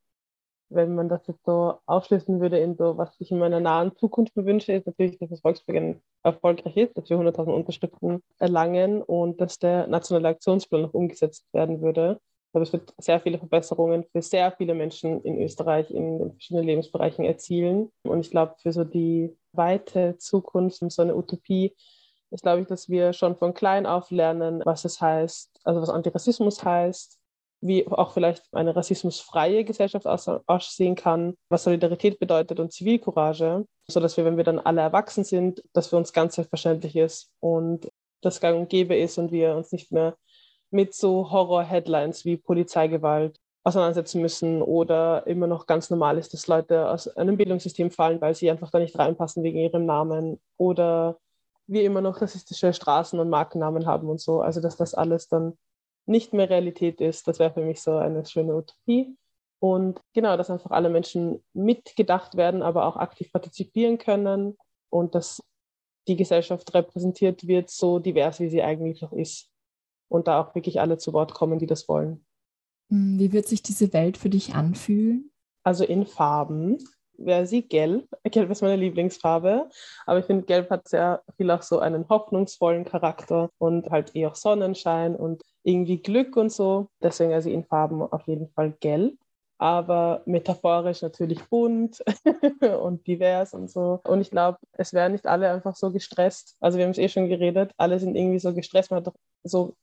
wenn 0.69 0.95
man 0.95 1.09
das 1.09 1.25
jetzt 1.27 1.45
so 1.45 1.75
aufschließen 1.85 2.39
würde 2.41 2.59
in 2.59 2.75
so, 2.75 2.97
was 2.97 3.15
ich 3.19 3.31
in 3.31 3.39
meiner 3.39 3.59
nahen 3.59 3.95
Zukunft 3.95 4.35
mir 4.35 4.45
wünsche, 4.45 4.73
ist 4.73 4.85
natürlich, 4.85 5.17
dass 5.17 5.29
das 5.29 5.41
Volksbegehren 5.41 6.01
erfolgreich 6.23 6.75
ist, 6.75 6.97
dass 6.97 7.09
wir 7.09 7.17
100.000 7.17 7.53
Unterschriften 7.53 8.21
erlangen 8.37 9.01
und 9.01 9.39
dass 9.39 9.59
der 9.59 9.87
nationale 9.87 10.27
Aktionsplan 10.29 10.81
noch 10.81 10.93
umgesetzt 10.93 11.45
werden 11.53 11.81
würde. 11.81 12.19
Glaube, 12.51 12.63
es 12.63 12.73
wird 12.73 12.93
sehr 12.97 13.19
viele 13.19 13.37
Verbesserungen 13.37 14.05
für 14.11 14.21
sehr 14.21 14.51
viele 14.51 14.73
Menschen 14.73 15.21
in 15.23 15.39
Österreich 15.41 15.91
in 15.91 16.19
den 16.19 16.31
verschiedenen 16.31 16.65
Lebensbereichen 16.65 17.23
erzielen. 17.23 17.91
Und 18.03 18.21
ich 18.21 18.31
glaube, 18.31 18.55
für 18.61 18.71
so 18.71 18.83
die 18.83 19.35
weite 19.51 20.17
Zukunft, 20.17 20.79
so 20.89 21.01
eine 21.01 21.15
Utopie, 21.15 21.75
ist, 22.31 22.43
glaube 22.43 22.61
ich, 22.61 22.67
dass 22.67 22.89
wir 22.89 23.13
schon 23.13 23.35
von 23.35 23.53
klein 23.53 23.85
auf 23.85 24.11
lernen, 24.11 24.61
was 24.65 24.85
es 24.85 25.01
heißt, 25.01 25.59
also 25.63 25.81
was 25.81 25.89
Antirassismus 25.89 26.63
heißt, 26.63 27.17
wie 27.61 27.87
auch 27.87 28.11
vielleicht 28.11 28.43
eine 28.53 28.75
rassismusfreie 28.75 29.63
Gesellschaft 29.63 30.05
aussehen 30.05 30.95
kann, 30.95 31.35
was 31.49 31.63
Solidarität 31.63 32.19
bedeutet 32.19 32.59
und 32.59 32.71
Zivilcourage, 32.71 33.65
sodass 33.89 34.17
wir, 34.17 34.25
wenn 34.25 34.37
wir 34.37 34.43
dann 34.43 34.59
alle 34.59 34.81
erwachsen 34.81 35.23
sind, 35.23 35.63
dass 35.73 35.87
für 35.87 35.97
uns 35.97 36.13
ganz 36.13 36.35
selbstverständlich 36.35 36.95
ist 36.95 37.31
und 37.39 37.89
das 38.21 38.41
gang 38.41 38.59
und 38.59 38.69
gäbe 38.69 38.95
ist 38.95 39.17
und 39.17 39.31
wir 39.31 39.55
uns 39.55 39.71
nicht 39.71 39.91
mehr 39.91 40.15
mit 40.69 40.93
so 40.93 41.31
Horror-Headlines 41.31 42.25
wie 42.25 42.37
Polizeigewalt 42.37 43.39
auseinandersetzen 43.63 44.21
müssen 44.21 44.61
oder 44.61 45.25
immer 45.27 45.47
noch 45.47 45.65
ganz 45.65 45.89
normal 45.89 46.17
ist, 46.17 46.33
dass 46.33 46.47
Leute 46.47 46.89
aus 46.89 47.07
einem 47.17 47.37
Bildungssystem 47.37 47.91
fallen, 47.91 48.21
weil 48.21 48.35
sie 48.35 48.49
einfach 48.49 48.71
da 48.71 48.79
nicht 48.79 48.97
reinpassen 48.97 49.43
wegen 49.43 49.59
ihrem 49.59 49.85
Namen 49.85 50.39
oder 50.57 51.17
wir 51.67 51.83
immer 51.83 52.01
noch 52.01 52.21
rassistische 52.21 52.73
Straßen 52.73 53.19
und 53.19 53.29
Markennamen 53.29 53.85
haben 53.85 54.09
und 54.09 54.19
so. 54.19 54.41
Also 54.41 54.61
dass 54.61 54.77
das 54.77 54.93
alles 54.93 55.27
dann 55.27 55.57
nicht 56.05 56.33
mehr 56.33 56.49
Realität 56.49 57.01
ist, 57.01 57.27
das 57.27 57.39
wäre 57.39 57.53
für 57.53 57.61
mich 57.61 57.81
so 57.81 57.97
eine 57.97 58.25
schöne 58.25 58.55
Utopie. 58.55 59.17
Und 59.59 59.99
genau, 60.13 60.37
dass 60.37 60.49
einfach 60.49 60.71
alle 60.71 60.89
Menschen 60.89 61.43
mitgedacht 61.53 62.37
werden, 62.37 62.61
aber 62.61 62.85
auch 62.85 62.95
aktiv 62.95 63.31
partizipieren 63.31 63.97
können 63.97 64.57
und 64.89 65.15
dass 65.15 65.43
die 66.07 66.15
Gesellschaft 66.15 66.73
repräsentiert 66.73 67.47
wird, 67.47 67.69
so 67.69 67.99
divers, 67.99 68.39
wie 68.39 68.49
sie 68.49 68.61
eigentlich 68.61 69.01
noch 69.01 69.11
ist. 69.11 69.49
Und 70.09 70.27
da 70.27 70.41
auch 70.41 70.55
wirklich 70.55 70.79
alle 70.79 70.97
zu 70.97 71.11
Wort 71.11 71.33
kommen, 71.33 71.59
die 71.59 71.65
das 71.65 71.89
wollen. 71.89 72.25
Hm, 72.89 73.19
wie 73.19 73.33
wird 73.33 73.47
sich 73.47 73.61
diese 73.61 73.91
Welt 73.91 74.17
für 74.17 74.29
dich 74.29 74.55
anfühlen? 74.55 75.31
Also 75.63 75.83
in 75.83 76.05
Farben 76.05 76.77
wäre 77.17 77.45
sie 77.47 77.67
gelb. 77.67 78.07
Gelb 78.23 78.49
ist 78.49 78.61
meine 78.61 78.75
Lieblingsfarbe, 78.75 79.69
aber 80.05 80.19
ich 80.19 80.25
finde, 80.25 80.45
gelb 80.45 80.69
hat 80.69 80.87
sehr 80.87 81.23
viel 81.37 81.51
auch 81.51 81.61
so 81.61 81.79
einen 81.79 82.07
hoffnungsvollen 82.09 82.85
Charakter 82.85 83.49
und 83.57 83.89
halt 83.89 84.15
eh 84.15 84.27
auch 84.27 84.35
Sonnenschein 84.35 85.15
und 85.15 85.41
irgendwie 85.63 86.01
Glück 86.01 86.37
und 86.37 86.51
so. 86.51 86.89
Deswegen 87.01 87.33
also 87.33 87.49
in 87.49 87.65
Farben 87.65 88.01
auf 88.01 88.27
jeden 88.27 88.49
Fall 88.49 88.73
gelb 88.79 89.15
aber 89.57 90.21
metaphorisch 90.25 91.01
natürlich 91.01 91.43
bunt 91.45 92.03
und 92.81 93.05
divers 93.07 93.53
und 93.53 93.69
so. 93.69 93.99
Und 94.03 94.21
ich 94.21 94.29
glaube, 94.29 94.59
es 94.73 94.93
wären 94.93 95.13
nicht 95.13 95.25
alle 95.25 95.51
einfach 95.51 95.75
so 95.75 95.91
gestresst. 95.91 96.55
Also 96.59 96.77
wir 96.77 96.85
haben 96.85 96.91
es 96.91 96.97
eh 96.97 97.09
schon 97.09 97.27
geredet, 97.27 97.71
alle 97.77 97.99
sind 97.99 98.15
irgendwie 98.15 98.39
so 98.39 98.53
gestresst. 98.53 98.91
Man 98.91 98.99
hat 98.99 99.07
doch 99.07 99.15
so 99.43 99.75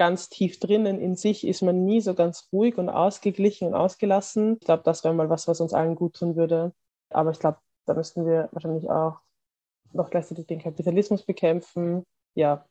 ganz 0.00 0.30
tief 0.30 0.58
drinnen 0.58 0.98
in 0.98 1.14
sich 1.14 1.46
ist 1.46 1.60
man 1.60 1.84
nie 1.84 2.00
so 2.00 2.14
ganz 2.14 2.48
ruhig 2.54 2.78
und 2.78 2.88
ausgeglichen 2.88 3.68
und 3.68 3.74
ausgelassen. 3.74 4.56
Ich 4.58 4.64
glaube, 4.64 4.82
das 4.82 5.04
wäre 5.04 5.12
mal 5.12 5.28
was, 5.28 5.46
was 5.46 5.60
uns 5.60 5.74
allen 5.74 5.94
gut 5.94 6.14
tun 6.14 6.36
würde. 6.36 6.72
Aber 7.10 7.32
ich 7.32 7.38
glaube, 7.38 7.58
da 7.84 7.92
müssten 7.92 8.24
wir 8.24 8.48
wahrscheinlich 8.52 8.88
auch 8.88 9.18
noch 9.92 10.08
gleichzeitig 10.08 10.46
den 10.46 10.62
Kapitalismus 10.62 11.22
bekämpfen. 11.22 12.06
Ja, 12.34 12.64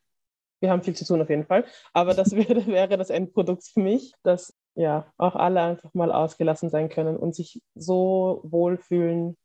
wir 0.59 0.71
haben 0.71 0.81
viel 0.81 0.95
zu 0.95 1.05
tun 1.05 1.21
auf 1.21 1.29
jeden 1.29 1.45
Fall. 1.45 1.65
Aber 1.93 2.15
das 2.15 2.31
wäre, 2.35 2.65
wäre 2.65 2.97
das 2.97 3.11
Endprodukt 3.11 3.63
für 3.63 3.81
mich, 3.81 4.11
dass 4.23 4.57
ja 4.73 5.05
auch 5.17 5.35
alle 5.35 5.61
einfach 5.61 5.93
mal 5.93 6.11
ausgelassen 6.11 6.71
sein 6.71 6.89
können 6.89 7.15
und 7.15 7.35
sich 7.35 7.61
so 7.75 8.41
wohlfühlen, 8.43 9.37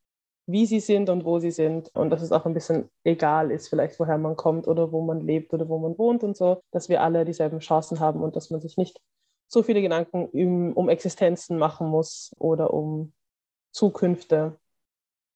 wie 0.47 0.67
sie 0.67 0.81
sind 0.81 1.09
und 1.09 1.25
wo 1.25 1.39
sie 1.39 1.51
sind 1.51 1.91
und 1.95 2.11
dass 2.11 2.23
es 2.23 2.33
auch 2.33 2.45
ein 2.45 2.55
bisschen 2.55 2.91
egal 3.03 3.51
ist, 3.51 3.69
vielleicht 3.69 3.99
woher 3.99 4.19
man 4.19 4.37
kommt 4.37 4.69
oder 4.69 4.93
wo 4.93 5.03
man 5.03 5.21
lebt 5.21 5.55
oder 5.55 5.69
wo 5.69 5.79
man 5.79 5.97
wohnt 5.97 6.23
und 6.23 6.37
so, 6.37 6.61
dass 6.71 6.89
wir 6.89 7.03
alle 7.03 7.25
dieselben 7.25 7.61
Chancen 7.61 8.01
haben 8.01 8.23
und 8.23 8.37
dass 8.37 8.51
man 8.51 8.61
sich 8.61 8.77
nicht 8.77 9.01
so 9.49 9.63
viele 9.63 9.81
Gedanken 9.81 10.27
um, 10.27 10.73
um 10.73 10.89
Existenzen 10.89 11.59
machen 11.59 11.89
muss 11.89 12.33
oder 12.39 12.75
um 12.75 13.13
Zukünfte. 13.73 14.59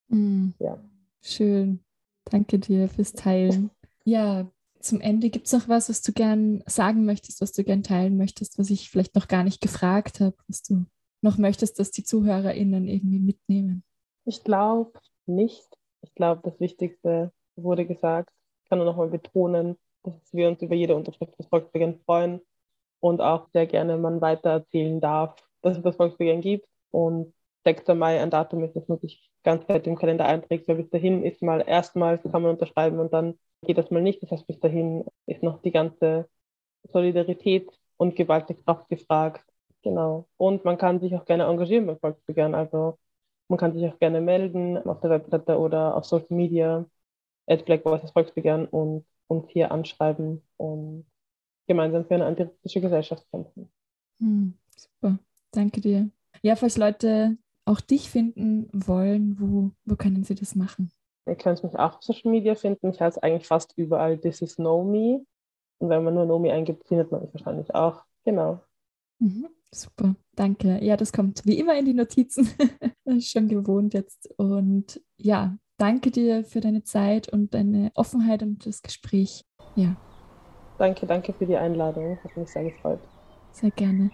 Mm. 0.09 0.50
Ja. 0.59 0.78
Schön. 1.22 1.80
Danke 2.24 2.59
dir 2.59 2.88
fürs 2.88 3.12
Teilen. 3.12 3.70
Ja, 4.04 4.50
zum 4.80 5.00
Ende 5.00 5.30
gibt 5.30 5.46
es 5.46 5.52
noch 5.52 5.68
was, 5.68 5.88
was 5.88 6.02
du 6.02 6.12
gern 6.12 6.62
sagen 6.66 7.04
möchtest, 7.04 7.40
was 7.40 7.52
du 7.52 7.64
gern 7.64 7.82
teilen 7.82 8.16
möchtest, 8.16 8.59
was 8.59 8.70
ich 8.70 8.90
vielleicht 8.90 9.14
noch 9.14 9.28
gar 9.28 9.44
nicht 9.44 9.61
gefragt 9.61 10.20
habe, 10.20 10.36
was 10.46 10.62
du 10.62 10.86
noch 11.20 11.38
möchtest, 11.38 11.78
dass 11.78 11.90
die 11.90 12.04
ZuhörerInnen 12.04 12.86
irgendwie 12.86 13.18
mitnehmen? 13.18 13.82
Ich 14.28 14.44
glaube 14.44 14.92
nicht. 15.24 15.66
Ich 16.02 16.14
glaube, 16.14 16.42
das 16.44 16.60
Wichtigste 16.60 17.32
wurde 17.56 17.86
gesagt. 17.86 18.30
kann 18.68 18.78
nur 18.78 18.84
nochmal 18.84 19.08
betonen, 19.08 19.78
dass 20.02 20.34
wir 20.34 20.48
uns 20.48 20.60
über 20.60 20.74
jede 20.74 20.94
Unterschrift 20.94 21.38
des 21.38 21.46
Volksbegehren 21.46 21.98
freuen 22.04 22.42
und 23.00 23.22
auch 23.22 23.48
sehr 23.54 23.66
gerne 23.66 23.96
man 23.96 24.20
weitererzählen 24.20 25.00
darf, 25.00 25.34
dass 25.62 25.78
es 25.78 25.82
das 25.82 25.96
Volksbegehren 25.96 26.42
gibt. 26.42 26.68
Und 26.90 27.32
6. 27.64 27.94
Mai 27.94 28.20
ein 28.20 28.28
Datum 28.28 28.62
ist, 28.64 28.76
das 28.76 28.86
man 28.86 28.98
sich 28.98 29.30
ganz 29.44 29.64
fett 29.64 29.86
im 29.86 29.96
Kalender 29.96 30.26
einträgt, 30.26 30.68
weil 30.68 30.76
bis 30.76 30.90
dahin 30.90 31.24
ist 31.24 31.40
mal 31.40 31.64
erstmals 31.66 32.22
kann 32.22 32.42
man 32.42 32.50
unterschreiben 32.50 32.98
und 32.98 33.14
dann 33.14 33.38
geht 33.62 33.78
das 33.78 33.90
mal 33.90 34.02
nicht. 34.02 34.22
Das 34.22 34.30
heißt, 34.30 34.46
bis 34.46 34.60
dahin 34.60 35.06
ist 35.24 35.42
noch 35.42 35.62
die 35.62 35.72
ganze 35.72 36.28
Solidarität 36.92 37.70
und 37.96 38.14
gewaltige 38.14 38.62
Kraft 38.62 38.90
gefragt. 38.90 39.46
Genau. 39.82 40.28
Und 40.36 40.66
man 40.66 40.76
kann 40.76 41.00
sich 41.00 41.14
auch 41.14 41.24
gerne 41.24 41.44
engagieren 41.44 41.86
beim 41.86 41.98
Volksbegehren. 41.98 42.54
Also 42.54 42.98
man 43.49 43.59
kann 43.59 43.74
sich 43.74 43.86
auch 43.86 43.99
gerne 43.99 44.20
melden 44.20 44.78
auf 44.78 45.01
der 45.01 45.11
Webseite 45.11 45.59
oder 45.59 45.96
auf 45.96 46.05
Social 46.05 46.26
Media 46.30 46.84
at 47.46 47.64
Black 47.64 47.84
Voices 47.84 48.11
Volksbegehren 48.11 48.66
und 48.66 49.05
uns 49.26 49.49
hier 49.51 49.72
anschreiben 49.72 50.42
und 50.57 51.07
gemeinsam 51.66 52.07
für 52.07 52.14
eine 52.14 52.26
antirassistische 52.26 52.80
Gesellschaft 52.80 53.26
kämpfen. 53.30 53.70
Hm, 54.18 54.55
super, 54.76 55.18
danke 55.53 55.80
dir. 55.80 56.11
Ja, 56.42 56.57
falls 56.57 56.76
Leute 56.76 57.36
auch 57.64 57.80
dich 57.80 58.11
finden 58.11 58.68
wollen, 58.72 59.36
wo, 59.38 59.70
wo 59.84 59.96
können 59.96 60.24
sie 60.24 60.34
das 60.34 60.55
machen? 60.55 60.90
Ihr 61.26 61.36
könnt 61.36 61.62
mich 61.62 61.78
auch 61.78 61.96
auf 61.96 62.03
Social 62.03 62.30
Media 62.30 62.55
finden. 62.55 62.90
Ich 62.90 63.01
heiße 63.01 63.22
eigentlich 63.22 63.46
fast 63.46 63.74
überall 63.76 64.18
This 64.18 64.40
is 64.40 64.57
Know 64.57 64.82
Me. 64.82 65.26
Und 65.78 65.90
wenn 65.90 66.03
man 66.03 66.14
nur 66.14 66.24
Nomi 66.24 66.51
eingibt, 66.51 66.88
findet 66.88 67.12
man 67.12 67.22
mich 67.22 67.34
wahrscheinlich 67.34 67.74
auch. 67.74 68.03
Genau. 68.24 68.61
Mhm, 69.20 69.49
super, 69.74 70.14
danke. 70.34 70.82
Ja, 70.82 70.96
das 70.96 71.12
kommt 71.12 71.42
wie 71.44 71.58
immer 71.58 71.78
in 71.78 71.84
die 71.84 71.94
Notizen. 71.94 72.48
Schon 73.20 73.48
gewohnt 73.48 73.94
jetzt. 73.94 74.28
Und 74.36 75.00
ja, 75.16 75.56
danke 75.76 76.10
dir 76.10 76.44
für 76.44 76.60
deine 76.60 76.82
Zeit 76.84 77.32
und 77.32 77.54
deine 77.54 77.90
Offenheit 77.94 78.42
und 78.42 78.66
das 78.66 78.82
Gespräch. 78.82 79.44
Ja. 79.76 79.96
Danke, 80.78 81.06
danke 81.06 81.32
für 81.32 81.46
die 81.46 81.56
Einladung. 81.56 82.18
Hat 82.22 82.36
mich 82.36 82.48
sehr 82.48 82.64
gefreut. 82.64 83.00
Sehr 83.52 83.70
gerne. 83.70 84.10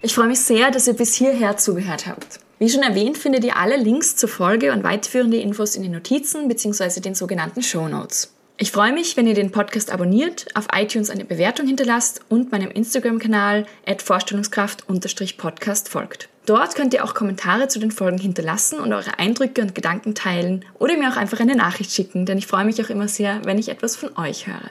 Ich 0.00 0.14
freue 0.14 0.28
mich 0.28 0.40
sehr, 0.40 0.70
dass 0.70 0.86
ihr 0.86 0.94
bis 0.94 1.14
hierher 1.14 1.56
zugehört 1.56 2.06
habt. 2.06 2.40
Wie 2.58 2.68
schon 2.68 2.82
erwähnt, 2.82 3.18
findet 3.18 3.44
ihr 3.44 3.56
alle 3.56 3.76
Links 3.76 4.16
zur 4.16 4.28
Folge 4.28 4.72
und 4.72 4.82
weiterführende 4.82 5.38
Infos 5.38 5.76
in 5.76 5.82
den 5.82 5.92
Notizen 5.92 6.48
bzw. 6.48 7.00
den 7.00 7.14
sogenannten 7.14 7.62
Show 7.62 7.88
Notes. 7.88 8.34
Ich 8.60 8.72
freue 8.72 8.92
mich, 8.92 9.16
wenn 9.16 9.28
ihr 9.28 9.34
den 9.34 9.52
Podcast 9.52 9.92
abonniert, 9.92 10.46
auf 10.56 10.66
iTunes 10.74 11.10
eine 11.10 11.24
Bewertung 11.24 11.68
hinterlasst 11.68 12.22
und 12.28 12.50
meinem 12.50 12.72
Instagram-Kanal 12.72 13.66
vorstellungskraft-podcast 13.98 15.88
folgt. 15.88 16.28
Dort 16.44 16.74
könnt 16.74 16.92
ihr 16.92 17.04
auch 17.04 17.14
Kommentare 17.14 17.68
zu 17.68 17.78
den 17.78 17.92
Folgen 17.92 18.18
hinterlassen 18.18 18.80
und 18.80 18.92
eure 18.92 19.20
Eindrücke 19.20 19.62
und 19.62 19.76
Gedanken 19.76 20.16
teilen 20.16 20.64
oder 20.80 20.96
mir 20.96 21.08
auch 21.08 21.16
einfach 21.16 21.38
eine 21.38 21.54
Nachricht 21.54 21.92
schicken, 21.92 22.26
denn 22.26 22.38
ich 22.38 22.48
freue 22.48 22.64
mich 22.64 22.82
auch 22.82 22.90
immer 22.90 23.06
sehr, 23.06 23.44
wenn 23.44 23.58
ich 23.58 23.68
etwas 23.68 23.94
von 23.94 24.18
euch 24.18 24.48
höre. 24.48 24.70